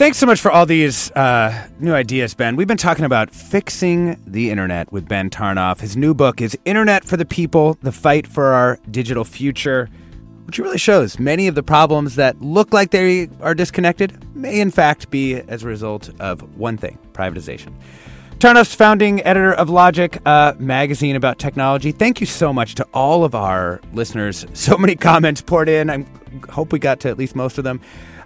Thanks 0.00 0.16
so 0.16 0.24
much 0.24 0.40
for 0.40 0.50
all 0.50 0.64
these 0.64 1.10
uh, 1.10 1.68
new 1.78 1.92
ideas, 1.92 2.32
Ben. 2.32 2.56
We've 2.56 2.66
been 2.66 2.78
talking 2.78 3.04
about 3.04 3.30
fixing 3.30 4.18
the 4.26 4.48
internet 4.48 4.90
with 4.90 5.06
Ben 5.06 5.28
Tarnoff. 5.28 5.80
His 5.80 5.94
new 5.94 6.14
book 6.14 6.40
is 6.40 6.56
Internet 6.64 7.04
for 7.04 7.18
the 7.18 7.26
People 7.26 7.76
The 7.82 7.92
Fight 7.92 8.26
for 8.26 8.46
Our 8.46 8.78
Digital 8.90 9.24
Future, 9.24 9.90
which 10.46 10.58
really 10.58 10.78
shows 10.78 11.18
many 11.18 11.48
of 11.48 11.54
the 11.54 11.62
problems 11.62 12.16
that 12.16 12.40
look 12.40 12.72
like 12.72 12.92
they 12.92 13.28
are 13.42 13.54
disconnected 13.54 14.34
may, 14.34 14.58
in 14.58 14.70
fact, 14.70 15.10
be 15.10 15.34
as 15.34 15.64
a 15.64 15.66
result 15.66 16.08
of 16.18 16.56
one 16.56 16.78
thing 16.78 16.98
privatization. 17.12 17.74
Tarnoff's 18.38 18.74
founding 18.74 19.22
editor 19.26 19.52
of 19.52 19.68
Logic, 19.68 20.18
a 20.24 20.56
magazine 20.58 21.14
about 21.14 21.38
technology. 21.38 21.92
Thank 21.92 22.22
you 22.22 22.26
so 22.26 22.54
much 22.54 22.74
to 22.76 22.86
all 22.94 23.22
of 23.22 23.34
our 23.34 23.82
listeners. 23.92 24.46
So 24.54 24.78
many 24.78 24.96
comments 24.96 25.42
poured 25.42 25.68
in. 25.68 25.90
I 25.90 26.06
hope 26.48 26.72
we 26.72 26.78
got 26.78 27.00
to 27.00 27.10
at 27.10 27.18
least 27.18 27.36
most 27.36 27.58
of 27.58 27.64
them. 27.64 27.82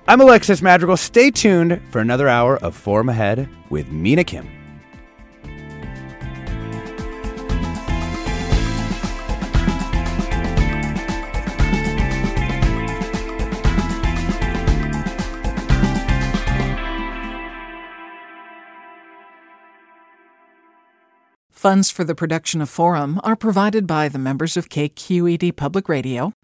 I'm 0.07 0.21
Alexis 0.21 0.61
Madrigal. 0.61 0.99
Stay 0.99 1.31
tuned 1.31 1.81
for 1.91 1.99
another 1.99 2.29
hour 2.29 2.59
of 2.59 2.77
Forum 2.77 3.09
Ahead 3.09 3.49
with 3.71 3.89
Mina 3.91 4.23
Kim. 4.23 4.47
Funds 21.51 21.91
for 21.91 22.05
the 22.05 22.15
production 22.15 22.61
of 22.61 22.69
Forum 22.69 23.19
are 23.25 23.35
provided 23.35 23.87
by 23.87 24.11
the 24.11 24.19
members 24.19 24.59
of 24.59 24.69
KQED 24.69 25.57
Public 25.57 25.89
Radio 25.89 26.35